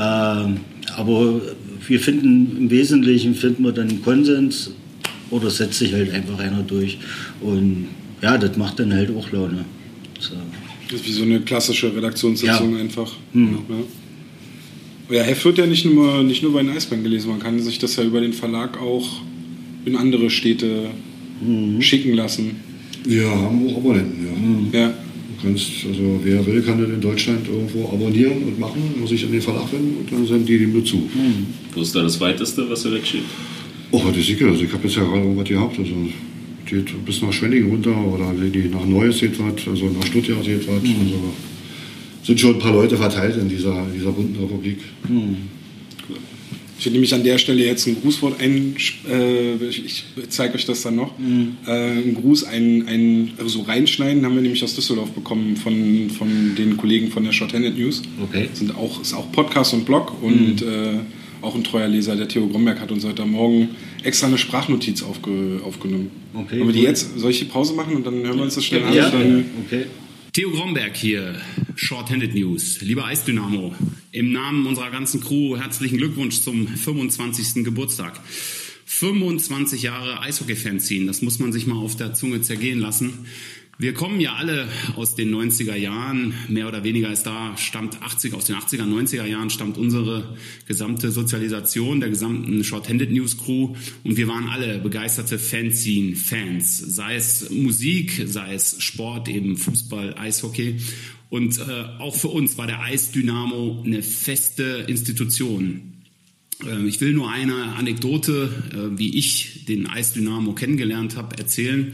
aber 0.97 1.41
wir 1.87 2.01
finden 2.01 2.57
im 2.57 2.71
Wesentlichen 2.71 3.35
finden 3.35 3.65
wir 3.65 3.73
dann 3.73 3.89
einen 3.89 4.03
Konsens 4.03 4.73
oder 5.31 5.51
setzt 5.51 5.79
sich 5.79 5.93
halt 5.93 6.13
einfach 6.13 6.39
einer 6.39 6.63
durch. 6.63 6.99
Und 7.41 7.89
ja, 8.23 8.39
das 8.39 8.57
macht 8.57 8.79
dann 8.81 8.93
halt 8.93 9.15
auch 9.15 9.31
Laune. 9.33 9.65
So. 10.19 10.35
Das 10.91 11.01
ist 11.01 11.07
wie 11.07 11.13
so 11.13 11.23
eine 11.23 11.41
klassische 11.41 11.95
Redaktionssitzung 11.95 12.75
Ja. 12.75 12.81
einfach. 12.81 13.13
Hm. 13.33 13.59
Ja. 15.11 15.17
ja, 15.17 15.23
Heft 15.23 15.45
wird 15.45 15.59
ja 15.59 15.67
nicht 15.67 15.85
nur, 15.85 16.23
nicht 16.23 16.43
nur 16.43 16.53
bei 16.53 16.63
den 16.63 16.71
Eisbären 16.71 17.05
gelesen, 17.05 17.31
man 17.31 17.41
kann 17.41 17.61
sich 17.61 17.79
das 17.79 17.97
ja 17.97 18.05
über 18.05 18.21
den 18.21 18.33
Verlag 18.33 18.81
auch 18.81 19.21
in 19.85 19.97
andere 19.97 20.31
Städte 20.31 20.91
Mhm. 21.41 21.81
schicken 21.81 22.15
lassen. 22.15 22.51
Wir 23.05 23.29
haben 23.29 23.67
auch 23.69 23.77
Abonnenten, 23.77 24.73
ja. 24.73 24.81
Ja. 24.81 24.89
Du 24.89 25.47
kannst, 25.47 25.71
also 25.89 26.21
wer 26.25 26.45
will, 26.45 26.61
kann 26.63 26.81
das 26.81 26.91
in 26.91 27.01
Deutschland 27.01 27.47
irgendwo 27.47 27.89
abonnieren 27.89 28.43
und 28.43 28.59
machen, 28.59 28.83
muss 28.99 29.11
sich 29.11 29.25
an 29.25 29.33
den 29.33 29.41
Verlag 29.41 29.73
wenden 29.73 29.99
und 29.99 30.13
dann 30.13 30.27
senden 30.27 30.47
die 30.47 30.59
dem 30.59 30.73
nur 30.73 30.85
zu. 30.85 31.09
Wo 31.75 31.81
ist 31.81 31.95
da 31.95 32.03
das 32.03 32.21
weiteste, 32.21 32.69
was 32.69 32.85
er 32.85 32.93
wegschickt? 32.93 33.25
Oh, 33.91 34.03
das 34.09 34.17
ist 34.19 34.27
sicher. 34.27 34.47
Also 34.49 34.65
ich 34.65 34.73
habe 34.73 34.83
jetzt 34.85 34.97
ja 34.97 35.05
gerade 35.05 35.21
irgendwas 35.21 35.49
gehabt. 35.49 35.79
Also 35.79 35.95
geht 36.67 37.05
bis 37.05 37.23
nach 37.23 37.33
Schwenningen 37.33 37.71
runter 37.71 37.97
oder 37.97 38.35
die 38.35 38.69
nach 38.69 38.85
Neues 38.85 39.21
geht 39.21 39.39
was, 39.39 39.67
also 39.67 39.87
nach 39.87 40.05
Stuttgart 40.07 40.45
geht 40.45 40.67
was. 40.67 40.83
Also 40.83 41.35
sind 42.23 42.41
schon 42.41 42.55
ein 42.55 42.59
paar 42.59 42.73
Leute 42.73 42.97
verteilt 42.97 43.37
in 43.39 43.49
dieser, 43.49 43.87
in 43.87 43.95
dieser 43.95 44.13
bunten 44.13 44.39
Republik. 44.43 44.79
Ich 46.79 46.87
will 46.87 46.93
nämlich 46.93 47.13
an 47.13 47.25
der 47.25 47.39
Stelle 47.39 47.65
jetzt 47.65 47.87
ein 47.89 48.01
Grußwort 48.01 48.41
ein, 48.41 48.77
äh, 49.11 49.55
ich, 49.67 50.05
zeige 50.29 50.55
euch 50.55 50.65
das 50.65 50.83
dann 50.83 50.95
noch. 50.95 51.13
Äh, 51.67 51.73
ein 51.73 52.15
Gruß 52.15 52.45
ein, 52.45 52.87
ein 52.87 53.33
so 53.47 53.63
reinschneiden 53.63 54.25
haben 54.25 54.37
wir 54.37 54.43
nämlich 54.43 54.63
aus 54.63 54.77
Düsseldorf 54.77 55.11
bekommen 55.11 55.57
von, 55.57 56.09
von 56.11 56.55
den 56.57 56.77
Kollegen 56.77 57.11
von 57.11 57.25
der 57.25 57.33
Shorthanded 57.33 57.77
News. 57.77 58.03
Okay. 58.23 58.49
Sind 58.53 58.77
auch, 58.77 59.03
ist 59.03 59.13
auch 59.13 59.31
Podcast 59.33 59.75
und 59.75 59.87
Blog 59.87 60.23
und 60.23 60.63
äh, 60.63 61.01
auch 61.43 61.55
ein 61.55 61.65
treuer 61.65 61.89
Leser, 61.89 62.17
der 62.17 62.29
Theo 62.29 62.47
Gromberg 62.47 62.81
hat 62.81 62.91
uns 62.91 63.05
heute 63.05 63.25
Morgen 63.25 63.71
extra 64.03 64.27
eine 64.27 64.39
Sprachnotiz 64.39 65.03
aufge, 65.03 65.61
aufgenommen. 65.65 66.11
Okay, 66.35 66.59
Wollen 66.59 66.69
wir 66.69 66.75
die 66.75 66.83
jetzt 66.83 67.19
solche 67.19 67.45
Pause 67.45 67.75
machen 67.75 67.97
und 67.97 68.07
dann 68.07 68.23
hören 68.25 68.37
wir 68.37 68.43
uns 68.43 68.55
das 68.55 68.65
schnell 68.65 68.85
an? 68.85 68.93
Ja, 68.93 69.07
und 69.07 69.13
dann, 69.15 69.45
okay. 69.67 69.87
Theo 70.39 70.53
Gromberg 70.53 70.97
hier, 70.97 71.35
Shorthanded 71.75 72.33
News. 72.33 72.81
Lieber 72.81 73.05
Eisdynamo, 73.07 73.75
im 74.13 74.31
Namen 74.31 74.67
unserer 74.67 74.93
ganzen 74.93 75.21
Crew 75.21 75.57
herzlichen 75.57 75.99
Glückwunsch 75.99 76.43
zum 76.43 76.69
25. 76.69 77.65
Geburtstag. 77.65 78.21
25 78.85 79.83
Jahre 79.83 80.21
Eishockey-Fanzine, 80.21 81.07
das 81.07 81.23
muss 81.23 81.41
man 81.41 81.53
sich 81.53 81.67
mal 81.67 81.79
auf 81.79 81.97
der 81.97 82.15
Zunge 82.15 82.41
zergehen 82.41 82.79
lassen. 82.79 83.27
Wir 83.81 83.95
kommen 83.95 84.19
ja 84.19 84.35
alle 84.35 84.67
aus 84.97 85.15
den 85.15 85.33
90er 85.33 85.77
Jahren, 85.77 86.35
mehr 86.49 86.67
oder 86.67 86.83
weniger 86.83 87.13
ist 87.13 87.23
da, 87.23 87.57
stammt 87.57 88.03
80, 88.03 88.35
aus 88.35 88.47
den 88.47 88.57
80er, 88.57 88.83
90er 88.83 89.25
Jahren 89.25 89.51
stammt 89.51 89.79
unsere 89.79 90.37
gesamte 90.67 91.13
Sozialisation 91.13 92.01
der 92.01 92.09
gesamten 92.09 92.65
Shorthanded 92.65 93.13
News 93.13 93.39
Crew 93.39 93.77
und 94.03 94.17
wir 94.17 94.27
waren 94.27 94.49
alle 94.49 94.81
begeisterte 94.81 95.39
Fanzine-Fans, 95.39 96.77
sei 96.77 97.15
es 97.15 97.51
Musik, 97.51 98.25
sei 98.27 98.55
es 98.55 98.83
Sport, 98.83 99.29
eben 99.29 99.57
Fußball, 99.57 100.17
Eishockey. 100.19 100.81
Und 101.31 101.61
äh, 101.61 101.85
auch 102.01 102.17
für 102.17 102.29
uns 102.29 102.59
war 102.59 102.67
der 102.67 102.81
Eisdynamo 102.83 103.85
eine 103.87 104.03
feste 104.03 104.87
Institution. 104.89 105.93
Ähm, 106.69 106.89
Ich 106.89 107.01
will 107.01 107.13
nur 107.13 107.31
eine 107.31 107.77
Anekdote, 107.77 108.51
äh, 108.73 108.99
wie 108.99 109.17
ich 109.17 109.67
den 109.67 109.87
Eisdynamo 109.87 110.55
kennengelernt 110.55 111.17
habe, 111.17 111.39
erzählen. 111.39 111.93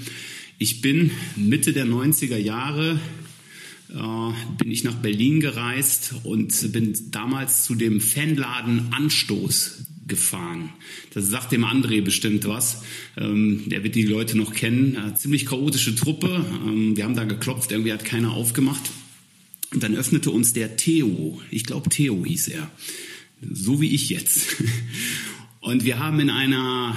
Ich 0.58 0.80
bin 0.80 1.10
Mitte 1.36 1.72
der 1.72 1.86
90er 1.86 2.36
Jahre 2.36 3.00
äh, 3.94 4.56
bin 4.58 4.70
ich 4.70 4.84
nach 4.84 4.94
Berlin 4.94 5.40
gereist 5.40 6.14
und 6.22 6.72
bin 6.72 6.96
damals 7.10 7.64
zu 7.64 7.74
dem 7.74 8.00
Fanladen 8.00 8.92
Anstoß 8.92 9.84
gefahren. 10.06 10.70
Das 11.12 11.28
sagt 11.28 11.52
dem 11.52 11.64
André 11.64 12.02
bestimmt 12.02 12.46
was. 12.46 12.82
Ähm, 13.16 13.62
der 13.66 13.82
wird 13.84 13.94
die 13.94 14.04
Leute 14.04 14.36
noch 14.36 14.54
kennen. 14.54 14.96
Äh, 14.96 15.14
ziemlich 15.14 15.46
chaotische 15.46 15.94
Truppe. 15.94 16.44
Ähm, 16.66 16.96
wir 16.96 17.04
haben 17.04 17.16
da 17.16 17.24
geklopft, 17.24 17.72
irgendwie 17.72 17.92
hat 17.92 18.04
keiner 18.04 18.32
aufgemacht. 18.32 18.90
Und 19.72 19.82
dann 19.82 19.96
öffnete 19.96 20.30
uns 20.30 20.52
der 20.52 20.76
Theo. 20.76 21.40
Ich 21.50 21.64
glaube, 21.64 21.88
Theo 21.88 22.24
hieß 22.24 22.48
er. 22.48 22.70
So 23.52 23.80
wie 23.80 23.94
ich 23.94 24.08
jetzt. 24.08 24.56
Und 25.60 25.84
wir 25.84 25.98
haben 25.98 26.20
in 26.20 26.30
einer 26.30 26.94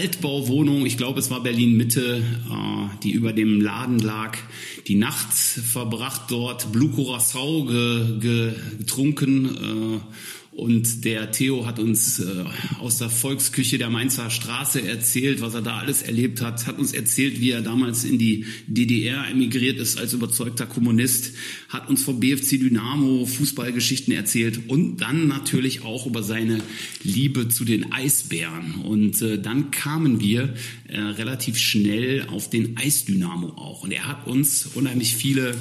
Altbauwohnung, 0.00 0.86
ich 0.86 0.96
glaube 0.96 1.20
es 1.20 1.30
war 1.30 1.42
Berlin 1.42 1.76
Mitte, 1.76 2.22
äh, 2.50 2.98
die 3.02 3.12
über 3.12 3.34
dem 3.34 3.60
Laden 3.60 3.98
lag, 3.98 4.38
die 4.86 4.94
Nacht 4.94 5.30
verbracht 5.34 6.22
dort, 6.28 6.72
Blue 6.72 6.88
Curacao 6.88 7.66
ge, 7.66 8.18
ge, 8.18 8.52
getrunken 8.78 10.00
äh, 10.49 10.49
und 10.60 11.06
der 11.06 11.32
Theo 11.32 11.66
hat 11.66 11.78
uns 11.78 12.18
äh, 12.18 12.44
aus 12.78 12.98
der 12.98 13.08
Volksküche 13.08 13.78
der 13.78 13.88
Mainzer 13.88 14.28
Straße 14.28 14.86
erzählt, 14.86 15.40
was 15.40 15.54
er 15.54 15.62
da 15.62 15.78
alles 15.78 16.02
erlebt 16.02 16.42
hat, 16.42 16.66
hat 16.66 16.78
uns 16.78 16.92
erzählt, 16.92 17.40
wie 17.40 17.50
er 17.50 17.62
damals 17.62 18.04
in 18.04 18.18
die 18.18 18.44
DDR 18.66 19.26
emigriert 19.30 19.78
ist 19.78 19.98
als 19.98 20.12
überzeugter 20.12 20.66
Kommunist, 20.66 21.32
hat 21.70 21.88
uns 21.88 22.04
vom 22.04 22.20
BFC 22.20 22.60
Dynamo 22.60 23.24
Fußballgeschichten 23.24 24.12
erzählt 24.12 24.68
und 24.68 24.98
dann 24.98 25.28
natürlich 25.28 25.82
auch 25.82 26.06
über 26.06 26.22
seine 26.22 26.60
Liebe 27.02 27.48
zu 27.48 27.64
den 27.64 27.90
Eisbären. 27.90 28.82
Und 28.82 29.22
äh, 29.22 29.40
dann 29.40 29.70
kamen 29.70 30.20
wir 30.20 30.54
äh, 30.88 31.00
relativ 31.00 31.56
schnell 31.56 32.26
auf 32.28 32.50
den 32.50 32.76
Eisdynamo 32.76 33.48
auch. 33.56 33.82
Und 33.82 33.92
er 33.92 34.06
hat 34.06 34.26
uns 34.26 34.66
unheimlich 34.74 35.16
viele 35.16 35.54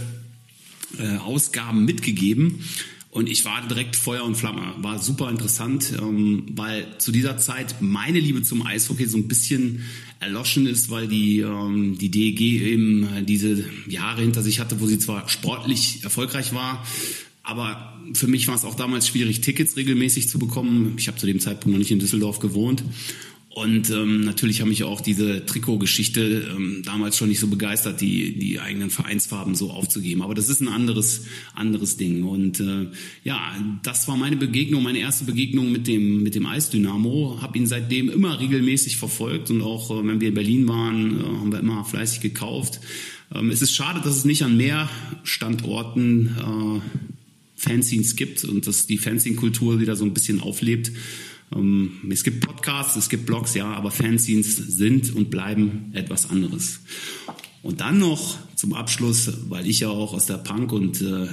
äh, 0.97 1.15
Ausgaben 1.17 1.85
mitgegeben. 1.85 2.65
Und 3.11 3.27
ich 3.27 3.43
war 3.43 3.67
direkt 3.67 3.95
Feuer 3.95 4.23
und 4.23 4.35
Flamme. 4.35 4.73
War 4.77 4.99
super 4.99 5.29
interessant, 5.31 5.93
ähm, 5.99 6.45
weil 6.51 6.85
zu 6.99 7.11
dieser 7.11 7.37
Zeit 7.37 7.81
meine 7.81 8.19
Liebe 8.19 8.43
zum 8.43 8.65
Eishockey 8.65 9.07
so 9.07 9.17
ein 9.17 9.27
bisschen 9.27 9.83
erloschen 10.19 10.67
ist, 10.67 10.91
weil 10.91 11.07
die, 11.07 11.39
ähm, 11.39 11.97
die 11.97 12.11
DEG 12.11 12.41
eben 12.41 13.25
diese 13.25 13.65
Jahre 13.87 14.21
hinter 14.21 14.43
sich 14.43 14.59
hatte, 14.59 14.79
wo 14.79 14.85
sie 14.85 14.99
zwar 14.99 15.27
sportlich 15.27 16.03
erfolgreich 16.03 16.53
war, 16.53 16.85
aber 17.49 17.97
für 18.13 18.27
mich 18.27 18.47
war 18.47 18.55
es 18.55 18.63
auch 18.63 18.75
damals 18.75 19.07
schwierig, 19.07 19.41
Tickets 19.41 19.75
regelmäßig 19.75 20.29
zu 20.29 20.37
bekommen. 20.37 20.93
Ich 20.97 21.07
habe 21.07 21.17
zu 21.17 21.25
dem 21.25 21.39
Zeitpunkt 21.39 21.73
noch 21.73 21.79
nicht 21.79 21.89
in 21.89 21.97
Düsseldorf 21.97 22.39
gewohnt. 22.39 22.83
Und 23.61 23.89
ähm, 23.89 24.21
natürlich 24.21 24.61
haben 24.61 24.69
mich 24.69 24.83
auch 24.83 25.01
diese 25.01 25.45
Trikotgeschichte 25.45 26.47
ähm, 26.55 26.81
damals 26.85 27.17
schon 27.17 27.27
nicht 27.27 27.41
so 27.41 27.47
begeistert, 27.47 27.99
die, 27.99 28.39
die 28.39 28.59
eigenen 28.59 28.89
Vereinsfarben 28.89 29.53
so 29.53 29.71
aufzugeben. 29.71 30.21
Aber 30.21 30.33
das 30.33 30.47
ist 30.47 30.61
ein 30.61 30.69
anderes, 30.69 31.25
anderes 31.55 31.97
Ding. 31.97 32.23
Und 32.23 32.61
äh, 32.61 32.87
ja, 33.25 33.53
das 33.83 34.07
war 34.07 34.15
meine 34.15 34.37
Begegnung, 34.37 34.81
meine 34.83 34.99
erste 34.99 35.25
Begegnung 35.25 35.73
mit 35.73 35.87
dem, 35.87 36.23
mit 36.23 36.35
dem 36.35 36.45
Eisdynamo. 36.45 37.39
Habe 37.41 37.57
ihn 37.57 37.67
seitdem 37.67 38.09
immer 38.09 38.39
regelmäßig 38.39 38.95
verfolgt 38.95 39.51
und 39.51 39.61
auch 39.61 39.91
äh, 39.91 40.07
wenn 40.07 40.21
wir 40.21 40.29
in 40.29 40.35
Berlin 40.35 40.67
waren, 40.69 41.19
äh, 41.19 41.23
haben 41.23 41.51
wir 41.51 41.59
immer 41.59 41.83
fleißig 41.83 42.21
gekauft. 42.21 42.79
Ähm, 43.35 43.49
es 43.49 43.61
ist 43.61 43.73
schade, 43.73 43.99
dass 44.01 44.15
es 44.15 44.23
nicht 44.23 44.43
an 44.43 44.55
mehr 44.55 44.89
Standorten 45.23 46.37
äh, 46.37 46.81
Fanzines 47.59 48.15
gibt 48.15 48.45
und 48.45 48.67
dass 48.67 48.87
die 48.87 48.97
Fanzine-Kultur 48.97 49.81
wieder 49.81 49.97
so 49.97 50.05
ein 50.05 50.13
bisschen 50.13 50.39
auflebt. 50.39 50.91
Ähm, 51.55 51.91
es 52.09 52.23
gibt 52.23 52.45
Podcasts, 52.45 52.95
es 52.95 53.09
gibt 53.09 53.25
Blogs, 53.25 53.53
ja, 53.53 53.67
aber 53.67 53.91
Fanzines 53.91 54.55
sind 54.57 55.15
und 55.15 55.29
bleiben 55.29 55.91
etwas 55.93 56.29
anderes. 56.29 56.81
Und 57.61 57.81
dann 57.81 57.99
noch 57.99 58.37
zum 58.55 58.73
Abschluss, 58.73 59.31
weil 59.49 59.67
ich 59.67 59.81
ja 59.81 59.89
auch 59.89 60.13
aus 60.13 60.25
der 60.25 60.37
Punk- 60.37 60.71
und 60.71 61.01
äh, 61.01 61.27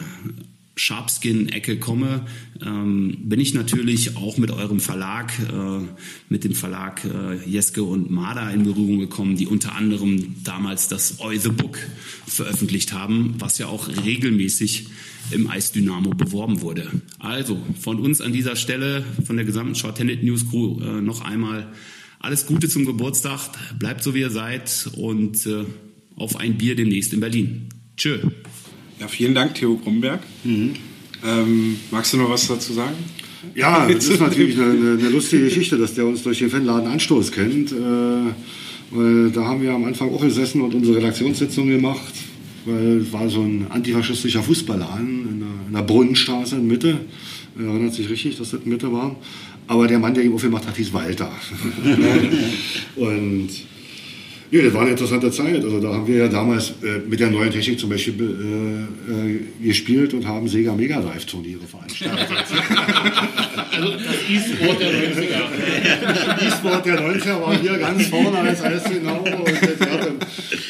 Sharpskin-Ecke 0.79 1.79
komme, 1.79 2.27
ähm, 2.63 3.17
bin 3.23 3.41
ich 3.41 3.55
natürlich 3.55 4.17
auch 4.17 4.37
mit 4.37 4.51
eurem 4.51 4.79
Verlag, 4.79 5.33
äh, 5.39 5.87
mit 6.29 6.45
dem 6.45 6.55
Verlag 6.55 7.03
äh, 7.05 7.37
Jeske 7.49 7.83
und 7.83 8.11
Marder 8.11 8.53
in 8.53 8.65
Berührung 8.65 8.99
gekommen, 8.99 9.37
die 9.37 9.47
unter 9.47 9.75
anderem 9.75 10.37
damals 10.45 10.89
das 10.89 11.19
Oi 11.21 11.39
the 11.39 11.49
Book 11.49 11.79
veröffentlicht 12.27 12.93
haben, 12.93 13.37
was 13.39 13.57
ja 13.57 13.69
auch 13.69 13.89
regelmäßig 13.89 14.89
im 15.31 15.49
Eisdynamo 15.49 16.11
beworben 16.11 16.61
wurde. 16.63 16.91
Also 17.19 17.59
von 17.81 18.01
uns 18.01 18.21
an 18.21 18.33
dieser 18.33 18.57
Stelle, 18.57 19.05
von 19.25 19.37
der 19.37 19.45
gesamten 19.45 19.75
Shorthanded 19.75 20.23
News 20.23 20.49
Crew 20.49 20.81
äh, 20.81 21.01
noch 21.01 21.23
einmal 21.23 21.69
alles 22.21 22.47
Gute 22.47 22.69
zum 22.69 22.85
Geburtstag, 22.85 23.41
bleibt 23.79 24.03
so 24.03 24.15
wie 24.15 24.21
ihr 24.21 24.31
seid 24.31 24.91
und 24.97 25.47
äh, 25.47 25.65
auf 26.17 26.37
ein 26.37 26.57
Bier 26.59 26.75
demnächst 26.75 27.13
in 27.13 27.21
Berlin. 27.21 27.69
Tschö. 27.97 28.19
Ja, 29.01 29.09
vielen 29.09 29.35
Dank, 29.35 29.55
Theo 29.55 29.77
Krumberg. 29.77 30.21
Mhm. 30.45 30.75
Ähm, 31.25 31.77
magst 31.91 32.13
du 32.13 32.17
noch 32.17 32.31
was 32.31 32.47
dazu 32.47 32.73
sagen? 32.73 32.97
Ja, 33.55 33.87
das 33.93 34.09
ist 34.09 34.21
natürlich 34.21 34.59
eine, 34.59 34.99
eine, 34.99 35.09
lustige 35.09 35.45
Geschichte, 35.45 35.77
dass 35.77 35.95
der 35.95 36.07
uns 36.07 36.23
durch 36.23 36.39
den 36.39 36.51
Fanladen 36.51 36.91
Anstoß 36.91 37.33
kennt. 37.33 37.73
Äh, 37.73 38.33
weil 38.91 39.31
da 39.31 39.45
haben 39.45 39.63
wir 39.63 39.73
am 39.73 39.85
Anfang 39.85 40.13
auch 40.13 40.23
gesessen 40.23 40.61
und 40.61 40.75
unsere 40.75 40.99
Redaktionssitzung 40.99 41.69
gemacht 41.69 42.15
weil 42.67 42.99
es 42.99 43.13
war 43.13 43.29
so 43.29 43.43
ein 43.43 43.67
antifaschistischer 43.71 44.43
Fußballladen 44.43 45.29
in 45.29 45.41
der, 45.41 45.49
in 45.69 45.73
der 45.73 45.83
Brunnenstraße 45.83 46.57
in 46.57 46.67
Mitte. 46.67 46.99
Er 47.59 47.67
erinnert 47.67 47.95
sich 47.95 48.09
richtig, 48.11 48.37
dass 48.37 48.51
das 48.51 48.61
in 48.63 48.69
Mitte 48.69 48.93
war. 48.93 49.17
Aber 49.69 49.89
der 49.89 49.99
Mann, 49.99 50.15
der 50.15 50.25
ihm 50.25 50.35
aufgemacht 50.35 50.67
hat, 50.67 50.77
hieß 50.77 50.93
Walter. 50.93 51.31
und 52.97 53.51
ja, 54.51 54.63
das 54.63 54.75
war 54.75 54.83
eine 54.83 54.91
interessante 54.91 55.31
Zeit. 55.31 55.65
Also 55.65 55.81
da 55.81 55.93
haben 55.93 56.07
wir 56.07 56.19
ja 56.19 56.29
damals 56.29 56.71
äh, 56.83 57.01
mit 57.09 57.19
der 57.19 57.31
neuen 57.31 57.51
Technik 57.51 57.81
zum 57.81 57.91
Beispiel 57.91 58.15
äh, 58.15 59.13
äh, 59.13 59.41
gespielt 59.67 60.15
und 60.15 60.25
haben 60.25 60.47
Sega 60.47 60.73
Mega 60.73 61.01
Drive 61.01 61.27
Turniere 61.27 61.67
veranstaltet. 61.67 62.29
also 63.73 63.91
das 63.91 64.15
E-Sport 64.31 64.81
der 64.81 64.93
90er. 64.93 66.47
E-Sport 66.47 66.87
der 66.87 67.01
90er 67.01 67.41
war 67.41 67.59
hier 67.59 67.77
ganz 67.77 68.07
vorne 68.07 68.39
als 68.39 68.63
Eisgenau 68.63 69.19
und 69.19 69.49
jetzt 69.49 69.81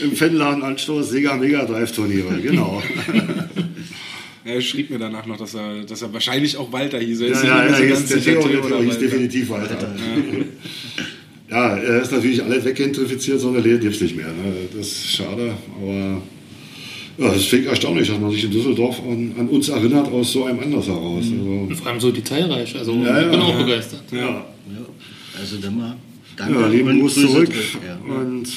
im, 0.00 0.10
im 0.10 0.16
Fanladenanstoß 0.16 1.10
Sega 1.10 1.36
Mega 1.36 1.64
Drive 1.64 1.92
Turniere, 1.92 2.40
genau. 2.40 2.82
Er 4.44 4.60
schrieb 4.60 4.90
mir 4.90 4.98
danach 5.00 5.26
noch, 5.26 5.38
dass 5.38 5.54
er, 5.54 5.82
dass 5.82 6.02
er 6.02 6.12
wahrscheinlich 6.12 6.56
auch 6.56 6.72
Walter 6.72 7.00
hieß. 7.00 7.20
Er 7.20 7.28
ja, 7.30 7.42
ja, 7.42 7.66
ja, 7.66 7.78
er 7.78 7.96
hieß, 7.96 8.06
der 8.06 8.22
Theo 8.22 8.80
hieß 8.80 8.98
definitiv 9.00 9.50
Walter. 9.50 9.76
Ja. 9.80 10.44
Ja, 11.48 11.76
er 11.76 12.02
ist 12.02 12.12
natürlich 12.12 12.42
alles 12.42 12.64
weggentrifiziert, 12.64 13.40
so 13.40 13.48
eine 13.48 13.60
Läden 13.60 13.80
gibt 13.80 13.94
es 13.94 14.00
nicht 14.00 14.16
mehr. 14.16 14.26
Ne? 14.26 14.68
Das 14.76 14.86
ist 14.86 15.10
schade, 15.16 15.54
aber 15.80 16.22
ja, 17.18 17.32
das 17.32 17.44
finde 17.44 17.64
ich 17.64 17.70
erstaunlich, 17.70 18.08
dass 18.08 18.18
man 18.18 18.30
sich 18.30 18.44
in 18.44 18.50
Düsseldorf 18.50 19.00
an, 19.00 19.32
an, 19.38 19.48
uns 19.48 19.68
erinnert 19.68 20.08
aus 20.12 20.32
so 20.32 20.44
einem 20.44 20.60
Anlass 20.60 20.86
heraus. 20.86 21.24
Mhm. 21.26 21.68
Also, 21.68 21.82
vor 21.82 21.86
allem 21.90 22.00
so 22.00 22.10
detailreich, 22.10 22.76
also 22.76 22.92
ja, 22.94 23.22
ich 23.22 23.30
bin 23.30 23.40
auch 23.40 23.58
begeistert. 23.58 24.02
Ja. 24.12 24.44
Also 25.38 25.56
dann 25.58 25.76
mal 25.76 25.96
danke 26.36 26.60
ja, 26.60 26.66
lieben 26.66 27.00
Gruß 27.00 27.14
zurück. 27.14 27.50
Und 28.06 28.48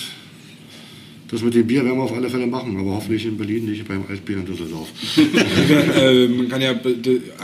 das 1.31 1.43
mit 1.43 1.53
dem 1.53 1.67
Bier 1.67 1.85
werden 1.85 1.97
wir 1.97 2.03
auf 2.03 2.13
alle 2.13 2.29
Fälle 2.29 2.47
machen, 2.47 2.75
aber 2.77 2.95
hoffentlich 2.95 3.25
in 3.25 3.37
Berlin, 3.37 3.65
nicht 3.65 3.87
beim 3.87 4.03
Altbier 4.09 4.37
in 4.37 4.45
Düsseldorf. 4.45 4.87
äh, 5.95 6.27
man 6.27 6.49
kann 6.49 6.61
ja, 6.61 6.73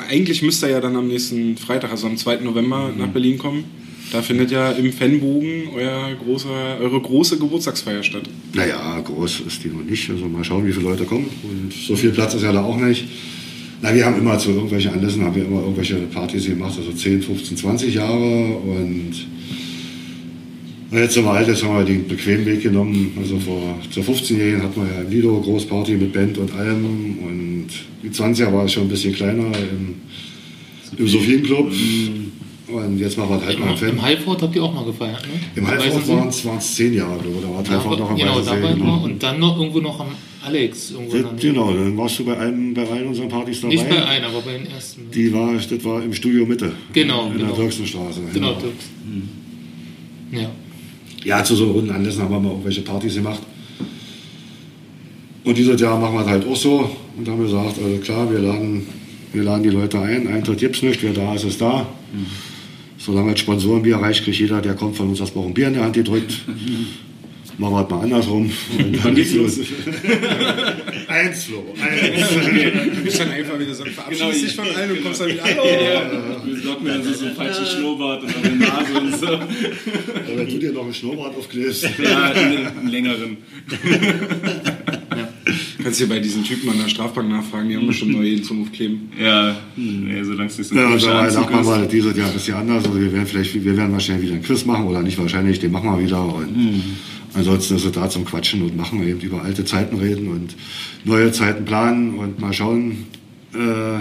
eigentlich 0.09 0.41
müsste 0.41 0.65
er 0.67 0.73
ja 0.73 0.81
dann 0.81 0.95
am 0.95 1.07
nächsten 1.07 1.55
Freitag, 1.57 1.91
also 1.91 2.07
am 2.07 2.17
2. 2.17 2.37
November, 2.37 2.91
mhm. 2.91 2.99
nach 2.99 3.09
Berlin 3.09 3.37
kommen. 3.37 3.63
Da 4.11 4.21
findet 4.21 4.51
ja 4.51 4.71
im 4.71 4.93
Fanbogen 4.93 5.69
euer 5.75 6.15
große, 6.23 6.47
eure 6.79 7.01
große 7.01 7.37
Geburtstagsfeier 7.37 8.03
statt. 8.03 8.23
Naja, 8.53 8.99
groß 9.01 9.41
ist 9.47 9.63
die 9.63 9.69
noch 9.69 9.83
nicht. 9.83 10.09
Also 10.09 10.27
mal 10.27 10.43
schauen, 10.43 10.65
wie 10.65 10.71
viele 10.71 10.85
Leute 10.85 11.05
kommen. 11.05 11.29
Und 11.43 11.73
so 11.73 11.95
viel 11.95 12.11
Platz 12.11 12.33
ist 12.35 12.43
ja 12.43 12.53
da 12.53 12.63
auch 12.63 12.77
nicht. 12.77 13.05
Na, 13.81 13.93
wir 13.93 14.05
haben 14.05 14.17
immer 14.17 14.37
zu 14.37 14.51
irgendwelchen 14.51 14.93
Anlässen 14.93 15.23
haben 15.23 15.35
wir 15.35 15.45
immer 15.45 15.61
irgendwelche 15.61 15.95
Partys 15.95 16.45
gemacht, 16.45 16.75
also 16.77 16.91
10, 16.91 17.23
15, 17.23 17.57
20 17.57 17.93
Jahre. 17.95 18.57
Und 18.57 19.13
jetzt 21.01 21.13
sind 21.13 21.25
wir 21.25 21.31
alt, 21.31 21.47
jetzt 21.47 21.63
haben 21.63 21.77
wir 21.77 21.83
den 21.85 22.07
bequemen 22.07 22.45
Weg 22.45 22.61
genommen. 22.61 23.11
Also 23.19 23.39
vor 23.39 23.79
zur 23.89 24.03
15-Jährigen 24.03 24.63
hatten 24.63 24.81
wir 24.81 24.93
ja 24.93 25.01
im 25.01 25.09
Lido 25.09 25.39
Großparty 25.41 25.93
mit 25.93 26.13
Band 26.13 26.37
und 26.37 26.53
allem. 26.53 26.85
Und 26.85 27.67
die 28.03 28.09
20er 28.09 28.51
war 28.53 28.65
es 28.65 28.73
schon 28.73 28.83
ein 28.83 28.89
bisschen 28.89 29.13
kleiner 29.13 29.45
im, 29.45 29.95
im 30.97 31.07
Sophienen-Club. 31.07 31.71
Mhm. 31.71 32.31
Und 32.67 32.99
jetzt 32.99 33.17
machen 33.17 33.29
wir 33.29 33.45
halt 33.45 33.59
mal 33.59 33.77
Fan. 33.77 33.89
Im 33.89 34.01
Highford 34.01 34.41
habt 34.41 34.55
ihr 34.55 34.63
auch 34.63 34.73
mal 34.73 34.85
gefeiert, 34.85 35.21
ne? 35.21 35.39
Im 35.55 35.67
Highford 35.67 36.07
waren 36.07 36.57
es 36.57 36.75
zehn 36.75 36.93
Jahre, 36.93 37.19
glaube 37.19 37.37
ich. 37.37 37.41
Da 37.43 37.49
war 37.49 37.77
Highford 37.77 37.99
noch 37.99 38.09
am 38.09 38.15
Genau, 38.17 38.39
da 38.41 38.61
war 38.61 38.73
genau. 38.73 39.03
Und 39.03 39.21
dann 39.21 39.39
noch 39.39 39.59
irgendwo 39.59 39.79
noch 39.79 39.99
am 39.99 40.07
Alex. 40.43 40.91
Irgendwo 40.91 41.17
das, 41.17 41.41
genau, 41.41 41.73
dann 41.73 41.95
warst 41.95 42.19
du 42.19 42.25
bei, 42.25 42.37
einem, 42.37 42.73
bei 42.73 42.87
allen 42.87 43.07
unseren 43.07 43.29
Partys 43.29 43.61
dabei. 43.61 43.75
Nicht 43.75 43.87
bei 43.87 44.03
einem, 44.03 44.25
aber 44.25 44.41
bei 44.41 44.53
den 44.53 44.67
ersten. 44.67 45.11
Die 45.13 45.31
war, 45.31 45.53
das 45.53 45.83
war 45.83 46.03
im 46.03 46.13
Studio 46.13 46.45
Mitte. 46.45 46.71
Genau. 46.93 47.27
In 47.27 47.33
genau. 47.33 47.45
der 47.47 47.55
Dirksenstraße. 47.55 48.21
Genau, 48.33 48.53
genau. 48.53 48.61
Dirks. 48.61 48.85
Mhm. 49.05 50.39
Ja. 50.39 50.49
Ja, 51.25 51.43
zu 51.43 51.55
so 51.55 51.71
runden 51.71 51.89
Anlässen 51.89 52.21
haben 52.21 52.31
wir 52.31 52.39
mal 52.39 52.49
irgendwelche 52.49 52.81
Partys 52.81 53.15
gemacht. 53.15 53.41
Und 55.43 55.57
dieses 55.57 55.79
Jahr 55.81 55.99
machen 55.99 56.13
wir 56.13 56.21
es 56.21 56.27
halt 56.27 56.47
auch 56.47 56.55
so 56.55 56.89
und 57.17 57.27
haben 57.27 57.41
gesagt, 57.41 57.79
also 57.83 57.97
klar, 57.97 58.31
wir 58.31 58.39
laden, 58.39 58.85
wir 59.33 59.43
laden 59.43 59.63
die 59.63 59.69
Leute 59.69 59.99
ein. 59.99 60.27
Eintritt 60.27 60.59
gibt 60.59 60.75
es 60.75 60.83
nicht, 60.83 61.01
wer 61.03 61.13
da 61.13 61.33
ist, 61.33 61.43
ist 61.43 61.59
da. 61.59 61.87
Mhm. 62.13 62.27
Solange 62.97 63.33
es 63.33 63.39
Sponsorenbier 63.39 63.97
reicht, 63.97 64.23
kriegt 64.23 64.39
jeder, 64.39 64.61
der 64.61 64.75
kommt 64.75 64.95
von 64.95 65.09
uns 65.09 65.19
das 65.19 65.35
Wochen 65.35 65.53
Bier 65.53 65.67
in 65.67 65.73
der 65.73 65.83
Hand 65.83 65.95
gedrückt. 65.95 66.43
Machen 67.57 67.73
wir 67.73 67.77
halt 67.77 67.89
mal 67.89 68.01
andersrum. 68.01 68.51
Und 68.77 68.99
dann 69.05 69.15
geht's 69.15 69.33
los. 69.33 69.59
eins, 71.07 71.45
Flo. 71.45 71.73
Eins. 71.81 72.29
Du 72.95 73.01
bist 73.01 73.19
dann 73.19 73.31
einfach 73.31 73.57
wieder 73.57 73.73
so, 73.73 73.85
verabschiedest 73.85 74.21
genau, 74.21 74.31
dich 74.31 74.55
von 74.55 74.75
allen 74.75 74.91
und 74.91 75.03
kommst 75.03 75.21
dann 75.21 75.29
wieder, 75.29 75.43
hallo. 75.43 75.63
Ja, 75.65 76.11
wir 76.45 76.61
sorgen 76.61 76.83
mir 76.83 76.89
dann 76.91 77.13
so 77.13 77.25
einen 77.25 77.35
falschen 77.35 77.65
Schnurrbart 77.65 78.23
und 78.23 78.35
eine 78.35 78.55
Nase 78.57 78.99
und 78.99 79.19
so. 79.19 79.25
Ja, 79.25 79.47
wenn 80.35 80.47
du 80.47 80.59
dir 80.59 80.73
noch 80.73 80.83
einen 80.83 80.93
Schnurrbart 80.93 81.37
aufklebst. 81.37 81.87
Ja, 82.03 82.31
einen 82.31 82.89
längeren. 82.89 83.37
Kannst 85.85 86.01
du 86.01 86.07
bei 86.07 86.17
diesen 86.17 86.43
Typen 86.43 86.67
an 86.71 86.79
der 86.79 86.89
Strafbank 86.89 87.29
nachfragen, 87.29 87.69
die 87.69 87.77
haben 87.77 87.85
bestimmt 87.85 88.13
neue 88.13 88.25
jeden 88.29 88.43
zum 88.43 88.63
Aufkleben. 88.63 89.07
Ja, 89.21 89.55
nee, 89.75 90.23
solange 90.23 90.49
es 90.49 90.57
nicht 90.57 90.69
so 90.69 90.75
ein 90.75 90.81
Ja, 90.81 90.97
da 90.97 91.29
sagt 91.29 91.51
man 91.51 91.63
mal, 91.63 91.87
dieses 91.87 92.17
Jahr 92.17 92.35
ist 92.35 92.47
ja 92.47 92.57
anders. 92.57 92.85
Also 92.85 92.99
wir 92.99 93.13
werden 93.13 93.27
vielleicht, 93.27 93.53
wir 93.53 93.77
werden 93.77 93.91
wahrscheinlich 93.91 94.25
wieder 94.25 94.33
einen 94.33 94.43
Quiz 94.43 94.65
machen 94.65 94.85
oder 94.85 95.03
nicht 95.03 95.19
wahrscheinlich, 95.19 95.59
den 95.59 95.71
machen 95.71 95.91
wir 95.91 96.03
wieder. 96.03 96.25
Und 96.25 96.57
mhm. 96.57 96.81
ansonsten 97.35 97.75
ist 97.75 97.85
es 97.85 97.91
da 97.91 98.09
zum 98.09 98.25
Quatschen 98.25 98.63
und 98.63 98.75
machen 98.75 98.99
wir 98.99 99.09
eben 99.09 99.19
über 99.19 99.43
alte 99.43 99.63
Zeiten 99.63 99.99
reden 99.99 100.29
und 100.29 100.55
neue 101.03 101.31
Zeiten 101.31 101.65
planen 101.65 102.15
und 102.15 102.39
mal 102.39 102.51
schauen. 102.51 103.05
Äh, 103.53 103.99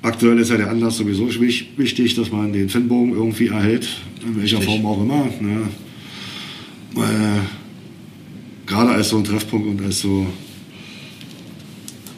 aktuell 0.00 0.38
ist 0.38 0.52
ja 0.52 0.56
der 0.56 0.70
Anlass 0.70 0.96
sowieso 0.96 1.28
wichtig, 1.28 2.14
dass 2.14 2.32
man 2.32 2.50
den 2.54 2.70
Fanbogen 2.70 3.12
irgendwie 3.12 3.48
erhält, 3.48 3.86
in 4.26 4.40
welcher 4.40 4.56
Richtig. 4.56 4.80
Form 4.80 4.86
auch 4.86 5.02
immer. 5.02 5.28
Ne? 5.38 5.68
Äh, 6.96 7.40
gerade 8.64 8.92
als 8.92 9.10
so 9.10 9.18
ein 9.18 9.24
Treffpunkt 9.24 9.68
und 9.68 9.84
als 9.84 10.00
so 10.00 10.26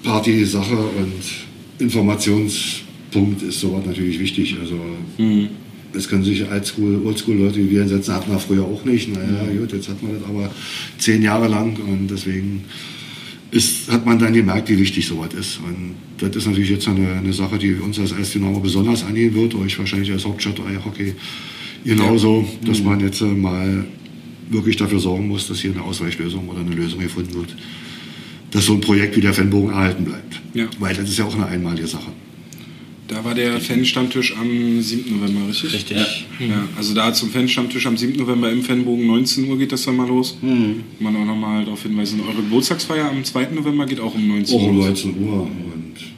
Party-Sache 0.07 0.77
und 0.77 1.85
Informationspunkt 1.85 3.43
ist 3.43 3.61
sowas 3.61 3.85
natürlich 3.85 4.21
wichtig. 4.21 4.57
Also 4.61 4.79
mhm. 5.19 5.49
es 5.93 6.09
können 6.09 6.23
sich 6.23 6.49
Oldschool, 6.49 7.03
Oldschool-Leute 7.05 7.59
wie 7.59 7.71
wir 7.73 7.81
hinsetzen, 7.81 8.15
hatten 8.15 8.31
wir 8.31 8.39
früher 8.39 8.65
auch 8.65 8.85
nicht. 8.85 9.13
Naja, 9.13 9.53
mhm. 9.53 9.59
gut, 9.59 9.73
jetzt 9.73 9.89
hat 9.89 10.01
man 10.03 10.13
das 10.15 10.23
aber 10.29 10.51
zehn 10.99 11.23
Jahre 11.23 11.49
lang 11.49 11.77
und 11.77 12.09
deswegen 12.09 12.65
ist, 13.51 13.91
hat 13.91 14.07
man 14.07 14.19
dann 14.19 14.33
gemerkt, 14.33 14.69
wie 14.69 14.79
wichtig 14.79 15.07
sowas 15.07 15.35
ist. 15.35 15.59
Und 15.59 15.95
das 16.19 16.37
ist 16.37 16.47
natürlich 16.47 16.71
jetzt 16.71 16.87
eine, 16.87 17.15
eine 17.15 17.33
Sache, 17.33 17.59
die 17.59 17.75
uns 17.75 17.99
als 17.99 18.13
Eisdynamo 18.13 18.61
besonders 18.61 19.05
angehen 19.05 19.35
wird, 19.35 19.57
euch 19.57 19.77
wahrscheinlich 19.77 20.13
als 20.13 20.25
Hauptstadt 20.25 20.61
Eishockey 20.61 21.15
genauso, 21.85 22.43
ja. 22.43 22.69
dass 22.69 22.79
mhm. 22.79 22.87
man 22.87 23.01
jetzt 23.01 23.21
mal 23.23 23.85
wirklich 24.51 24.77
dafür 24.77 25.01
sorgen 25.01 25.27
muss, 25.27 25.49
dass 25.49 25.59
hier 25.59 25.73
eine 25.73 25.83
Ausweichlösung 25.83 26.49
oder 26.49 26.61
eine 26.61 26.71
Lösung 26.71 27.01
gefunden 27.01 27.35
wird 27.35 27.57
dass 28.51 28.67
so 28.67 28.75
ein 28.75 28.81
Projekt 28.81 29.17
wie 29.17 29.21
der 29.21 29.35
Fanbogen 29.35 29.71
erhalten 29.71 30.05
bleibt. 30.05 30.41
Ja. 30.55 30.67
Weil 30.79 30.95
das 30.95 31.09
ist 31.09 31.19
ja 31.19 31.25
auch 31.25 31.35
eine 31.35 31.47
einmalige 31.47 31.87
Sache. 31.87 32.11
Da 33.09 33.25
war 33.25 33.35
der 33.35 33.61
Fan-Stammtisch 33.61 34.35
am 34.37 34.81
7. 34.81 35.17
November, 35.17 35.49
richtig? 35.49 35.73
Richtig. 35.73 36.27
Ja, 36.41 36.67
also 36.77 36.93
da 36.93 37.13
zum 37.13 37.31
Fan-Stammtisch 37.31 37.87
am 37.87 37.97
7. 37.97 38.17
November 38.17 38.51
im 38.51 38.63
Fanbogen, 38.63 39.07
19 39.07 39.49
Uhr 39.49 39.59
geht 39.59 39.71
das 39.71 39.85
dann 39.85 39.97
mal 39.97 40.09
los. 40.09 40.37
Mhm. 40.43 40.83
Man 40.99 41.15
auch 41.15 41.25
nochmal 41.25 41.65
darauf 41.65 41.83
hinweisen, 41.83 42.21
eure 42.27 42.37
Geburtstagsfeier 42.37 43.09
am 43.09 43.23
2. 43.23 43.51
November 43.55 43.87
geht 43.87 44.01
auch 44.01 44.15
um 44.15 44.27
19 44.27 44.57
Auch 44.57 44.63
um 44.65 44.77
Uhr. 44.79 44.87
19 44.87 45.23
Uhr. 45.23 45.49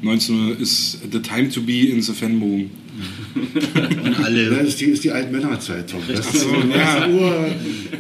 Und 0.01 0.09
19 0.09 0.49
Uhr 0.49 0.61
ist 0.61 0.99
the 1.11 1.21
time 1.21 1.49
to 1.49 1.61
be 1.61 1.89
in 1.89 2.03
the 2.03 2.13
Fanbogen. 2.13 2.71
Und 3.75 4.25
alle 4.25 4.51
das 4.51 4.69
ist 4.69 4.81
die, 4.81 4.87
ist 4.87 5.05
die 5.05 5.11
Altmännerzeit, 5.11 5.89
Tom. 5.89 6.03
Das 6.09 6.35
ist 6.35 6.41
so, 6.41 6.49
ja. 6.75 7.07
19 7.07 7.15
Uhr, 7.15 7.51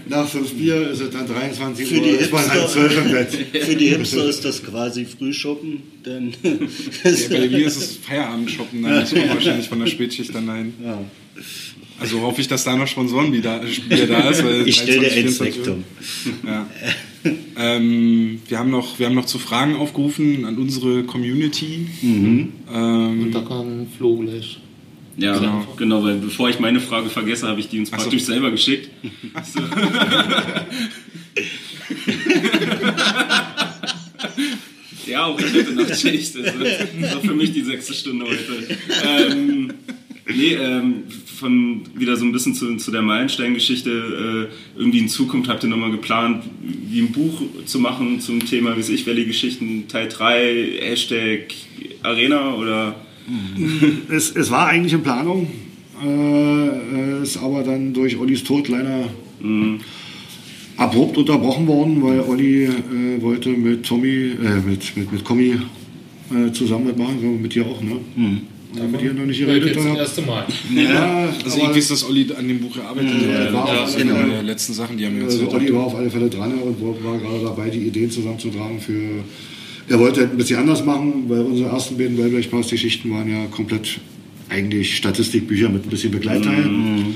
nach 0.08 0.28
5 0.28 0.54
Bier 0.54 0.90
ist 0.90 1.00
es 1.00 1.10
dann 1.10 1.26
23 1.26 1.86
Für 1.86 1.94
Uhr, 1.94 2.02
die 2.02 2.10
ist 2.10 2.32
man 2.32 2.48
halb 2.48 2.62
Hipster. 2.62 2.88
12 2.88 3.04
im 3.04 3.12
Bett. 3.12 3.64
Für 3.64 3.76
die 3.76 3.88
Hipster 3.88 4.28
ist 4.28 4.44
das 4.44 4.64
quasi 4.64 5.04
Frühschoppen, 5.04 5.82
denn 6.04 6.32
Ja, 6.42 7.10
bei 7.30 7.48
mir 7.48 7.66
ist 7.66 7.76
es 7.76 7.96
Feierabendshoppen, 7.96 8.82
dann 8.82 9.00
muss 9.00 9.12
man 9.12 9.28
wahrscheinlich 9.28 9.68
von 9.68 9.78
der 9.78 9.86
Spätschicht 9.86 10.34
dann 10.34 10.46
dahin. 10.46 10.72
Ja. 10.84 10.98
Also 12.00 12.20
hoffe 12.22 12.40
ich, 12.40 12.48
dass 12.48 12.64
da 12.64 12.76
noch 12.76 12.86
Sponsorenbier 12.86 13.42
da, 13.42 13.58
Bier 13.88 14.06
da 14.06 14.30
ist. 14.30 14.44
Weil 14.44 14.66
ich 14.68 14.76
stelle 14.76 15.00
dir 15.00 15.10
23, 15.10 15.24
eins 15.24 15.38
24 15.38 15.46
weg, 15.46 15.56
Uhr. 15.58 15.64
Tom. 15.64 15.84
Ja. 16.48 16.66
ähm, 17.56 18.40
wir, 18.48 18.58
haben 18.58 18.70
noch, 18.70 18.98
wir 18.98 19.06
haben 19.06 19.14
noch 19.14 19.26
zu 19.26 19.38
Fragen 19.38 19.76
aufgerufen 19.76 20.44
an 20.44 20.56
unsere 20.58 21.04
Community. 21.04 21.86
Ähm, 22.02 22.52
Und 23.22 23.32
da 23.32 23.40
kann 23.40 23.86
Flo 23.96 24.16
gleich. 24.18 24.58
Ja, 25.16 25.36
Genau. 25.36 25.66
genau. 25.76 26.04
weil 26.04 26.16
bevor 26.18 26.48
ich 26.48 26.60
meine 26.60 26.78
Frage 26.80 27.10
vergesse, 27.10 27.48
habe 27.48 27.58
ich 27.58 27.68
die 27.68 27.80
uns 27.80 27.90
so. 27.90 27.96
praktisch 27.96 28.22
selber 28.22 28.52
geschickt. 28.52 28.88
So. 29.52 29.60
ja, 35.06 35.24
auch 35.24 35.38
ich 35.40 35.52
hätte 35.52 35.72
Nachtschicht. 35.72 36.34
Das 36.36 37.14
war 37.14 37.20
für 37.20 37.34
mich 37.34 37.52
die 37.52 37.62
sechste 37.62 37.94
Stunde 37.94 38.26
heute. 38.26 38.76
Ähm, 39.04 39.72
nee, 40.28 40.54
ähm, 40.54 41.04
von 41.38 41.82
wieder 41.96 42.16
so 42.16 42.24
ein 42.24 42.32
bisschen 42.32 42.54
zu, 42.54 42.76
zu 42.76 42.90
der 42.90 43.02
Meilenstein-Geschichte. 43.02 44.48
Äh, 44.76 44.78
irgendwie 44.78 44.98
in 44.98 45.08
Zukunft 45.08 45.48
habt 45.48 45.62
ihr 45.64 45.68
nochmal 45.68 45.90
geplant, 45.90 46.44
wie 46.60 47.00
ein 47.00 47.12
Buch 47.12 47.42
zu 47.64 47.78
machen 47.78 48.20
zum 48.20 48.44
Thema, 48.44 48.76
wie 48.76 48.92
ich, 48.92 49.06
Valley-Geschichten 49.06 49.88
Teil 49.88 50.08
3, 50.08 50.78
Hashtag 50.80 51.54
Arena 52.02 52.54
oder... 52.54 52.94
Es, 54.10 54.34
es 54.34 54.50
war 54.50 54.68
eigentlich 54.68 54.94
in 54.94 55.02
Planung, 55.02 55.48
äh, 56.02 57.22
ist 57.22 57.36
aber 57.36 57.62
dann 57.62 57.92
durch 57.92 58.16
Ollis 58.16 58.42
Tod 58.42 58.68
leider 58.68 59.10
abrupt 60.78 61.18
unterbrochen 61.18 61.66
worden, 61.66 62.02
weil 62.02 62.20
Olli 62.20 62.64
äh, 62.64 63.20
wollte 63.20 63.50
mit 63.50 63.84
Tommy, 63.84 64.30
äh, 64.42 64.60
mit, 64.64 64.96
mit, 64.96 65.12
mit 65.12 65.24
Kommi 65.24 65.56
äh, 66.30 66.52
zusammen 66.52 66.96
machen, 66.96 67.42
mit 67.42 67.54
dir 67.54 67.66
auch, 67.66 67.82
ne? 67.82 67.96
Haben 68.16 68.57
mit 68.74 69.00
dir 69.00 69.14
noch 69.14 69.24
nicht 69.24 69.38
geredet? 69.38 69.74
jetzt 69.74 69.78
das 69.86 69.96
erste 69.96 70.22
Mal. 70.22 70.44
Ja, 70.74 71.28
also 71.44 71.46
aber- 71.46 71.62
irgendwie 71.62 71.78
ist 71.78 71.90
das 71.90 72.04
Olli 72.08 72.26
an 72.36 72.48
dem 72.48 72.60
Buch 72.60 72.74
gearbeitet. 72.74 73.12
Ja, 73.22 73.52
war 73.52 73.66
das 73.66 73.80
auf 73.80 73.88
ist 73.88 73.94
alle 74.06 74.14
eine 74.14 74.32
der 74.32 74.42
letzten 74.42 74.72
Sachen, 74.74 74.96
die 74.98 75.06
haben 75.06 75.16
wir 75.16 75.22
jetzt 75.24 75.40
Also 75.40 75.50
Olli 75.50 75.72
war 75.72 75.84
auf 75.84 75.94
alle 75.94 76.10
Fälle 76.10 76.28
dran 76.28 76.52
und 76.58 76.80
war 76.80 77.04
war 77.04 77.18
gerade 77.18 77.44
dabei, 77.44 77.70
die 77.70 77.86
Ideen 77.86 78.10
zusammenzutragen 78.10 78.80
für. 78.80 79.00
Er 79.90 79.98
wollte 79.98 80.22
ein 80.22 80.36
bisschen 80.36 80.58
anders 80.58 80.84
machen, 80.84 81.24
weil 81.28 81.40
unsere 81.40 81.70
ersten 81.70 81.96
beiden 81.96 82.18
Wellblechpass-Geschichten 82.18 83.10
waren 83.10 83.30
ja 83.30 83.46
komplett 83.46 83.98
eigentlich 84.50 84.96
Statistikbücher 84.96 85.70
mit 85.70 85.86
ein 85.86 85.88
bisschen 85.88 86.10
Begleitteilen. 86.10 87.14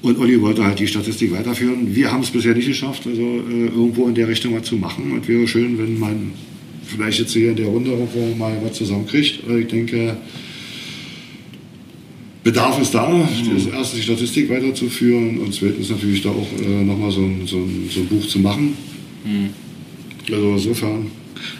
Und 0.00 0.18
Olli 0.18 0.40
wollte 0.40 0.64
halt 0.64 0.78
die 0.78 0.86
Statistik 0.86 1.32
weiterführen. 1.32 1.94
Wir 1.94 2.10
haben 2.10 2.22
es 2.22 2.30
bisher 2.30 2.54
nicht 2.54 2.68
geschafft, 2.68 3.06
also 3.06 3.20
äh, 3.20 3.66
irgendwo 3.66 4.06
in 4.06 4.14
der 4.14 4.28
Richtung 4.28 4.54
was 4.54 4.62
zu 4.62 4.76
machen. 4.76 5.12
Und 5.12 5.26
wäre 5.28 5.46
schön, 5.46 5.76
wenn 5.76 5.98
man 5.98 6.30
vielleicht 6.86 7.18
jetzt 7.18 7.32
hier 7.32 7.50
in 7.50 7.56
der 7.56 7.66
Runde 7.66 7.90
irgendwo 7.90 8.34
mal 8.36 8.56
was 8.62 8.74
zusammenkriegt. 8.74 9.40
Ich 9.48 9.66
denke, 9.66 10.16
Bedarf 12.48 12.80
ist 12.80 12.94
da, 12.94 13.28
das 13.54 13.66
erste 13.66 13.96
die 13.96 14.02
Statistik 14.02 14.48
weiterzuführen 14.48 15.38
und 15.38 15.52
zweitens 15.52 15.90
natürlich 15.90 16.22
da 16.22 16.30
auch 16.30 16.48
äh, 16.58 16.82
nochmal 16.82 17.10
so 17.10 17.20
ein, 17.20 17.46
so, 17.46 17.68
so 17.90 18.00
ein 18.00 18.06
Buch 18.06 18.26
zu 18.26 18.38
machen. 18.38 18.74
Also 20.32 20.52
insofern, 20.52 21.10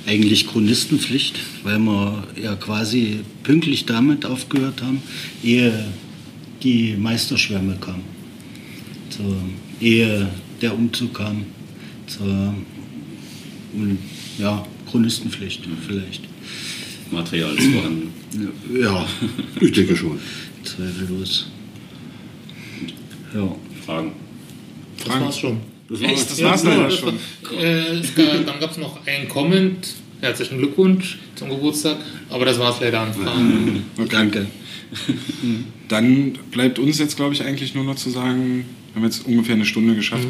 eigentlich 0.06 0.46
Chronistenpflicht, 0.46 1.38
weil 1.62 1.78
wir 1.78 2.24
ja 2.42 2.54
quasi 2.56 3.18
pünktlich 3.42 3.84
damit 3.84 4.24
aufgehört 4.24 4.82
haben, 4.82 5.02
ehe 5.44 5.92
die 6.62 6.94
Meisterschwärme 6.98 7.76
kam. 7.78 8.00
So, 9.10 9.36
ehe 9.80 10.30
der 10.62 10.74
Umzug 10.74 11.12
kam. 11.12 11.44
So, 12.06 12.24
und, 12.24 13.98
ja, 14.38 14.66
Chronistenpflicht 14.90 15.68
vielleicht. 15.86 16.22
Material 17.10 17.54
ist 17.56 17.72
vorhanden. 17.72 18.10
ja, 18.80 19.06
ich 19.60 19.72
denke 19.72 19.96
schon. 19.96 20.18
Zweifellos. 20.76 21.46
Ja. 23.34 23.54
Fragen. 23.84 24.12
Das 24.98 25.20
war's 25.20 25.38
schon. 25.38 25.58
Das 25.88 26.00
Echt? 26.02 26.30
Das 26.30 26.38
Ja, 26.38 26.50
war's 26.50 26.64
nur, 26.64 26.76
leider 26.76 26.90
schon. 26.90 27.14
Äh, 27.58 28.00
gab, 28.14 28.46
dann 28.46 28.60
gab 28.60 28.70
es 28.70 28.76
noch 28.76 29.06
einen 29.06 29.28
Comment. 29.28 29.88
Herzlichen 30.20 30.58
Glückwunsch 30.58 31.18
zum 31.36 31.48
Geburtstag. 31.48 31.96
Aber 32.28 32.44
das 32.44 32.58
war 32.58 32.74
es 32.74 32.80
leider 32.80 33.00
an 33.00 33.14
Fragen. 33.14 33.84
Danke. 34.10 34.46
Dann 35.88 36.32
bleibt 36.50 36.78
uns 36.78 36.98
jetzt, 36.98 37.16
glaube 37.16 37.34
ich, 37.34 37.44
eigentlich 37.44 37.74
nur 37.74 37.84
noch 37.84 37.94
zu 37.94 38.10
sagen, 38.10 38.64
wir 38.92 39.00
haben 39.00 39.04
jetzt 39.04 39.26
ungefähr 39.26 39.54
eine 39.54 39.64
Stunde 39.64 39.94
geschafft. 39.94 40.28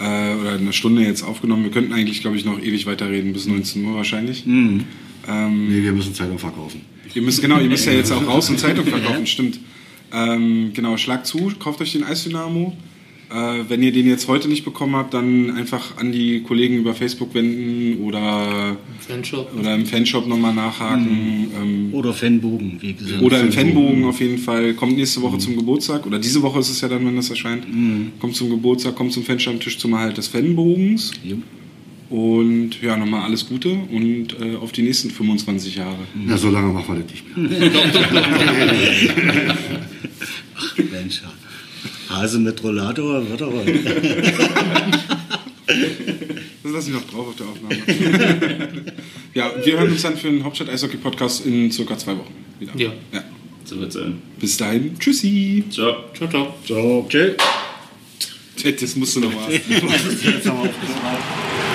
Äh, 0.00 0.34
oder 0.34 0.52
eine 0.54 0.72
Stunde 0.72 1.02
jetzt 1.02 1.22
aufgenommen. 1.22 1.64
Wir 1.64 1.70
könnten 1.70 1.92
eigentlich, 1.92 2.20
glaube 2.20 2.36
ich, 2.36 2.44
noch 2.44 2.60
ewig 2.60 2.86
weiterreden, 2.86 3.32
bis 3.32 3.46
19 3.46 3.84
Uhr 3.84 3.94
wahrscheinlich. 3.94 4.44
Ähm, 5.28 5.68
Nee, 5.68 5.82
wir 5.82 5.92
müssen 5.92 6.14
Zeitung 6.14 6.38
verkaufen. 6.38 6.80
ihr 7.14 7.22
müsst, 7.22 7.40
genau, 7.40 7.58
ihr 7.60 7.68
müsst 7.68 7.86
ja 7.86 7.92
jetzt 7.92 8.10
auch 8.12 8.26
raus 8.26 8.48
und 8.50 8.58
Zeitung 8.58 8.84
verkaufen, 8.96 9.26
stimmt. 9.26 9.60
Ähm, 10.12 10.70
genau, 10.74 10.96
schlag 10.96 11.26
zu, 11.26 11.50
kauft 11.58 11.80
euch 11.80 11.92
den 11.92 12.04
Eisdynamo. 12.04 12.76
Äh, 13.32 13.64
wenn 13.68 13.82
ihr 13.82 13.90
den 13.90 14.06
jetzt 14.06 14.28
heute 14.28 14.48
nicht 14.48 14.64
bekommen 14.64 14.94
habt, 14.94 15.14
dann 15.14 15.50
einfach 15.52 15.96
an 15.96 16.12
die 16.12 16.42
Kollegen 16.42 16.76
über 16.76 16.94
Facebook 16.94 17.34
wenden 17.34 18.04
oder, 18.04 18.76
Fanshop. 19.00 19.50
oder 19.58 19.74
im 19.74 19.86
Fanshop 19.86 20.28
nochmal 20.28 20.54
nachhaken. 20.54 21.48
Ähm, 21.60 21.88
Oder 21.94 22.12
Fanbogen, 22.12 22.76
wie 22.80 22.92
gesagt. 22.92 23.22
Oder 23.22 23.40
im 23.40 23.50
Fanbogen 23.50 24.04
auf 24.04 24.20
jeden 24.20 24.38
Fall. 24.38 24.74
Kommt 24.74 24.96
nächste 24.96 25.22
Woche 25.22 25.38
zum 25.38 25.56
Geburtstag. 25.56 26.06
Oder 26.06 26.18
diese 26.18 26.42
Woche 26.42 26.60
ist 26.60 26.68
es 26.68 26.80
ja 26.82 26.88
dann, 26.88 27.04
wenn 27.06 27.16
das 27.16 27.30
erscheint. 27.30 27.66
Kommt 28.20 28.36
zum 28.36 28.50
Geburtstag, 28.50 28.94
kommt 28.94 29.12
zum 29.12 29.24
Fanstammtisch 29.24 29.78
zum 29.78 29.94
Erhalt 29.94 30.16
des 30.18 30.28
Fanbogens. 30.28 31.12
Und 32.14 32.80
ja, 32.80 32.96
nochmal 32.96 33.22
alles 33.22 33.48
Gute 33.48 33.70
und 33.72 34.36
äh, 34.40 34.54
auf 34.54 34.70
die 34.70 34.82
nächsten 34.82 35.10
25 35.10 35.74
Jahre. 35.74 35.98
Na, 36.14 36.38
so 36.38 36.48
lange 36.48 36.72
machen 36.72 36.94
wir 36.94 37.02
das 37.02 37.10
nicht 37.10 37.36
mehr. 37.36 37.48
Mensch, 40.92 41.22
ja. 41.22 41.32
Hase 42.14 42.38
mit 42.38 42.62
Rollator 42.62 43.28
wird 43.28 43.42
aber. 43.42 43.64
Das 46.62 46.72
lasse 46.72 46.90
ich 46.90 46.94
noch 46.94 47.04
drauf 47.10 47.30
auf 47.30 47.34
der 47.34 47.48
Aufnahme. 47.48 47.78
ja, 49.34 49.50
wir 49.64 49.76
hören 49.80 49.90
uns 49.90 50.02
dann 50.02 50.16
für 50.16 50.30
den 50.30 50.44
Hauptstadt 50.44 50.68
Eishockey 50.68 50.98
Podcast 50.98 51.44
in 51.44 51.72
circa 51.72 51.98
zwei 51.98 52.12
Wochen 52.16 52.34
wieder. 52.60 52.76
Ja. 52.76 52.92
ja. 53.12 53.24
So 53.64 53.80
wird's 53.80 53.94
sein. 53.94 54.22
Bis 54.38 54.56
dahin, 54.56 54.96
tschüssi. 55.00 55.64
Ciao. 55.68 56.04
Ciao, 56.14 56.30
ciao. 56.30 56.54
Ciao. 56.64 57.06
Tschö. 57.08 57.34
Das 58.62 58.94
musst 58.94 59.16
du 59.16 59.20
noch 59.20 59.34
mal. 59.34 59.50
Jetzt 59.52 59.72
haben 60.46 60.62
wir 60.62 60.70
aufgeschlagen. 60.70 61.73